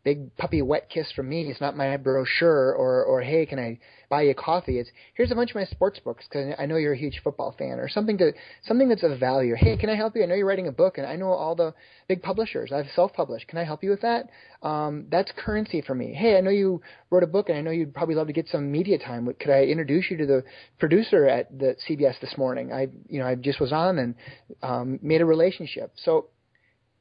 big 0.04 0.34
puppy 0.36 0.62
wet 0.62 0.88
kiss 0.88 1.10
from 1.12 1.28
me. 1.28 1.42
It's 1.42 1.60
not 1.60 1.76
my 1.76 1.96
brochure 1.96 2.72
or 2.74 3.04
or 3.04 3.20
hey, 3.20 3.46
can 3.46 3.58
I 3.58 3.78
buy 4.08 4.22
you 4.22 4.34
coffee? 4.34 4.78
It's 4.78 4.90
here's 5.14 5.30
a 5.30 5.34
bunch 5.34 5.50
of 5.50 5.56
my 5.56 5.64
sports 5.64 5.98
books 5.98 6.24
because 6.28 6.54
I 6.58 6.66
know 6.66 6.76
you're 6.76 6.92
a 6.92 6.98
huge 6.98 7.20
football 7.22 7.54
fan 7.58 7.78
or 7.78 7.88
something 7.88 8.16
to 8.18 8.32
something 8.64 8.88
that's 8.88 9.02
of 9.02 9.18
value. 9.18 9.54
Hey, 9.56 9.76
can 9.76 9.90
I 9.90 9.96
help 9.96 10.16
you? 10.16 10.22
I 10.22 10.26
know 10.26 10.34
you're 10.34 10.46
writing 10.46 10.68
a 10.68 10.72
book 10.72 10.98
and 10.98 11.06
I 11.06 11.16
know 11.16 11.28
all 11.28 11.54
the 11.54 11.74
big 12.08 12.22
publishers. 12.22 12.72
I've 12.72 12.86
self-published. 12.94 13.48
Can 13.48 13.58
I 13.58 13.64
help 13.64 13.82
you 13.82 13.90
with 13.90 14.02
that? 14.02 14.30
Um, 14.62 15.06
that's 15.10 15.30
currency 15.36 15.82
for 15.82 15.94
me. 15.94 16.14
Hey, 16.14 16.36
I 16.36 16.40
know 16.40 16.50
you 16.50 16.80
wrote 17.10 17.22
a 17.22 17.26
book 17.28 17.48
and 17.48 17.58
I 17.58 17.60
know 17.60 17.70
you'd 17.70 17.94
probably 17.94 18.14
love 18.14 18.28
to 18.28 18.32
get 18.32 18.48
some 18.48 18.70
media 18.70 18.98
time. 18.98 19.26
Could 19.38 19.50
I 19.50 19.64
introduce 19.64 20.10
you 20.10 20.16
to 20.18 20.26
the 20.26 20.44
producer 20.78 21.26
at 21.26 21.56
the 21.58 21.76
CBS 21.88 22.20
this 22.20 22.36
morning? 22.38 22.72
I 22.72 22.88
you 23.08 23.18
know 23.18 23.26
I 23.26 23.34
just 23.34 23.60
was 23.60 23.72
on 23.72 23.98
and 23.98 24.14
um, 24.62 24.98
made 25.02 25.20
a 25.20 25.26
relationship. 25.26 25.92
So 25.96 26.26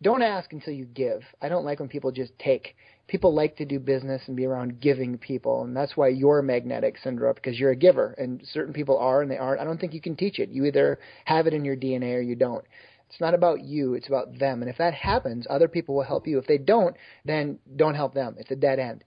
don't 0.02 0.22
ask 0.22 0.54
until 0.54 0.74
you 0.74 0.86
give. 0.86 1.24
I 1.42 1.50
don't 1.50 1.66
like 1.66 1.80
when 1.80 1.90
people 1.90 2.12
just 2.12 2.38
take. 2.40 2.76
People 3.08 3.34
like 3.34 3.56
to 3.58 3.66
do 3.66 3.80
business 3.80 4.22
and 4.28 4.36
be 4.36 4.46
around 4.46 4.82
giving 4.82 5.18
people, 5.18 5.64
and 5.64 5.76
that's 5.76 5.96
why 5.96 6.10
you're 6.10 6.42
magnetic, 6.42 6.98
Cindra, 7.04 7.34
because 7.34 7.60
you're 7.60 7.72
a 7.72 7.76
giver, 7.76 8.14
and 8.18 8.42
certain 8.52 8.74
people 8.74 8.98
are 8.98 9.22
and 9.22 9.32
they 9.32 9.38
aren't. 9.38 9.62
I 9.62 9.64
don't 9.64 9.80
think 9.80 9.94
you 9.94 10.02
can 10.02 10.16
teach 10.16 10.40
it. 10.40 10.50
You 10.50 10.66
either 10.66 11.00
have 11.26 11.48
it 11.48 11.54
in 11.54 11.64
your 11.64 11.78
DNA 11.78 12.16
or 12.16 12.22
you 12.22 12.36
don't. 12.36 12.66
It's 13.10 13.22
not 13.22 13.34
about 13.34 13.64
you, 13.64 13.94
it's 13.94 14.08
about 14.08 14.38
them. 14.38 14.62
And 14.62 14.70
if 14.70 14.78
that 14.78 14.94
happens, 14.94 15.48
other 15.50 15.70
people 15.70 15.96
will 15.96 16.04
help 16.04 16.28
you. 16.28 16.38
If 16.38 16.48
they 16.48 16.58
don't, 16.58 16.96
then 17.24 17.58
don't 17.78 17.96
help 17.96 18.14
them. 18.14 18.36
It's 18.38 18.52
a 18.52 18.56
dead 18.56 18.80
end 18.80 19.04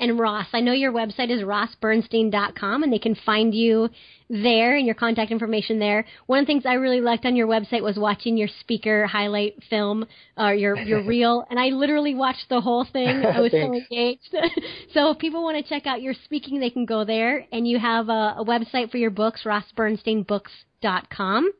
and 0.00 0.18
Ross. 0.18 0.46
I 0.52 0.60
know 0.60 0.72
your 0.72 0.92
website 0.92 1.30
is 1.30 1.42
rossbernstein.com 1.42 2.82
and 2.82 2.92
they 2.92 2.98
can 2.98 3.14
find 3.14 3.54
you 3.54 3.88
there 4.28 4.76
and 4.76 4.86
your 4.86 4.94
contact 4.94 5.30
information 5.30 5.78
there. 5.78 6.04
One 6.26 6.40
of 6.40 6.46
the 6.46 6.52
things 6.52 6.66
I 6.66 6.74
really 6.74 7.00
liked 7.00 7.24
on 7.26 7.36
your 7.36 7.46
website 7.46 7.82
was 7.82 7.96
watching 7.96 8.36
your 8.36 8.48
speaker 8.60 9.06
highlight 9.06 9.62
film 9.68 10.06
or 10.36 10.54
your 10.54 10.76
your 10.78 11.02
reel 11.06 11.46
and 11.50 11.60
I 11.60 11.68
literally 11.68 12.14
watched 12.14 12.48
the 12.48 12.60
whole 12.60 12.86
thing. 12.90 13.24
I 13.24 13.40
was 13.40 13.52
so 13.52 13.58
engaged. 13.74 14.32
so 14.94 15.10
if 15.10 15.18
people 15.18 15.42
want 15.42 15.64
to 15.64 15.68
check 15.68 15.86
out 15.86 16.02
your 16.02 16.14
speaking, 16.24 16.58
they 16.58 16.70
can 16.70 16.86
go 16.86 17.04
there 17.04 17.46
and 17.52 17.68
you 17.68 17.78
have 17.78 18.08
a, 18.08 18.36
a 18.38 18.44
website 18.44 18.90
for 18.90 18.96
your 18.96 19.10
books, 19.10 19.42
rossbernsteinbooks.com. 19.44 21.52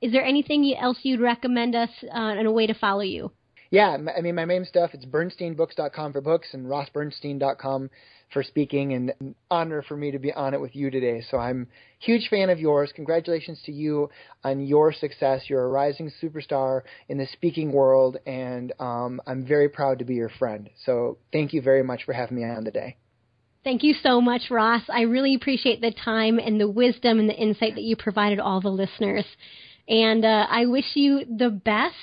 Is 0.00 0.12
there 0.12 0.24
anything 0.24 0.74
else 0.80 0.98
you'd 1.02 1.20
recommend 1.20 1.74
us 1.74 1.90
uh, 2.04 2.14
and 2.14 2.46
a 2.46 2.52
way 2.52 2.66
to 2.66 2.74
follow 2.74 3.02
you? 3.02 3.32
Yeah, 3.70 3.96
I 4.16 4.20
mean, 4.20 4.34
my 4.34 4.44
main 4.44 4.64
stuff, 4.64 4.90
it's 4.94 5.04
bernsteinbooks.com 5.04 6.12
for 6.12 6.20
books 6.20 6.48
and 6.52 6.66
rossbernstein.com 6.66 7.90
for 8.32 8.42
speaking 8.42 8.92
and 8.92 9.12
an 9.20 9.34
honor 9.48 9.82
for 9.82 9.96
me 9.96 10.10
to 10.10 10.18
be 10.18 10.32
on 10.32 10.54
it 10.54 10.60
with 10.60 10.74
you 10.74 10.90
today. 10.90 11.22
So 11.30 11.38
I'm 11.38 11.68
huge 12.00 12.28
fan 12.28 12.50
of 12.50 12.58
yours. 12.58 12.90
Congratulations 12.94 13.60
to 13.66 13.72
you 13.72 14.10
on 14.42 14.66
your 14.66 14.92
success. 14.92 15.42
You're 15.48 15.64
a 15.64 15.68
rising 15.68 16.10
superstar 16.20 16.82
in 17.08 17.18
the 17.18 17.26
speaking 17.32 17.70
world 17.70 18.16
and 18.26 18.72
um, 18.80 19.20
I'm 19.24 19.46
very 19.46 19.68
proud 19.68 20.00
to 20.00 20.04
be 20.04 20.14
your 20.14 20.30
friend. 20.30 20.68
So 20.84 21.18
thank 21.32 21.52
you 21.52 21.62
very 21.62 21.84
much 21.84 22.04
for 22.04 22.12
having 22.12 22.38
me 22.38 22.44
on 22.44 22.64
today. 22.64 22.96
Thank 23.62 23.84
you 23.84 23.94
so 24.02 24.20
much, 24.20 24.50
Ross. 24.50 24.82
I 24.88 25.02
really 25.02 25.34
appreciate 25.34 25.80
the 25.80 25.92
time 25.92 26.40
and 26.40 26.60
the 26.60 26.68
wisdom 26.68 27.20
and 27.20 27.28
the 27.28 27.36
insight 27.36 27.76
that 27.76 27.82
you 27.82 27.94
provided 27.94 28.40
all 28.40 28.60
the 28.60 28.70
listeners. 28.70 29.26
And 29.86 30.24
uh, 30.24 30.46
I 30.48 30.66
wish 30.66 30.86
you 30.94 31.24
the 31.24 31.50
best 31.50 31.94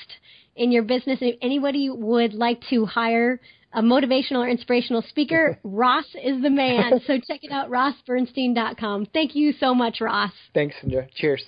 in 0.57 0.71
your 0.71 0.83
business. 0.83 1.19
If 1.21 1.37
anybody 1.41 1.89
would 1.89 2.33
like 2.33 2.61
to 2.69 2.85
hire 2.85 3.39
a 3.73 3.81
motivational 3.81 4.39
or 4.39 4.49
inspirational 4.49 5.03
speaker, 5.03 5.59
Ross 5.63 6.05
is 6.15 6.41
the 6.41 6.49
man. 6.49 6.99
So 7.05 7.17
check 7.27 7.43
it 7.43 7.51
out, 7.51 7.69
rossbernstein.com. 7.69 9.07
Thank 9.13 9.35
you 9.35 9.53
so 9.59 9.73
much, 9.73 10.01
Ross. 10.01 10.31
Thanks, 10.53 10.75
Cindra. 10.83 11.07
Cheers. 11.15 11.43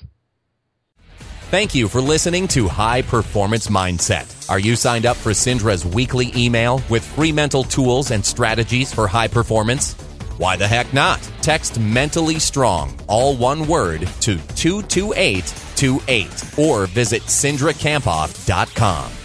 Thank 1.50 1.74
you 1.74 1.88
for 1.88 2.00
listening 2.00 2.48
to 2.50 2.68
High 2.68 3.02
Performance 3.02 3.68
Mindset. 3.68 4.52
Are 4.52 4.60
you 4.60 4.76
signed 4.76 5.08
up 5.08 5.18
for 5.18 5.32
Cindra's 5.32 5.84
weekly 5.84 6.32
email 6.36 6.80
with 6.92 7.04
free 7.04 7.32
mental 7.32 7.64
tools 7.64 8.12
and 8.12 8.24
strategies 8.24 8.94
for 8.94 9.08
high 9.08 9.28
performance? 9.28 9.96
Why 10.40 10.56
the 10.56 10.66
heck 10.66 10.94
not? 10.94 11.20
Text 11.42 11.78
mentally 11.82 12.40
strong, 12.40 12.98
all 13.08 13.36
one 13.36 13.68
word, 13.68 14.08
to 14.22 14.38
22828 14.38 16.58
or 16.58 16.86
visit 16.86 17.24
cindrakamphoff.com. 17.24 19.19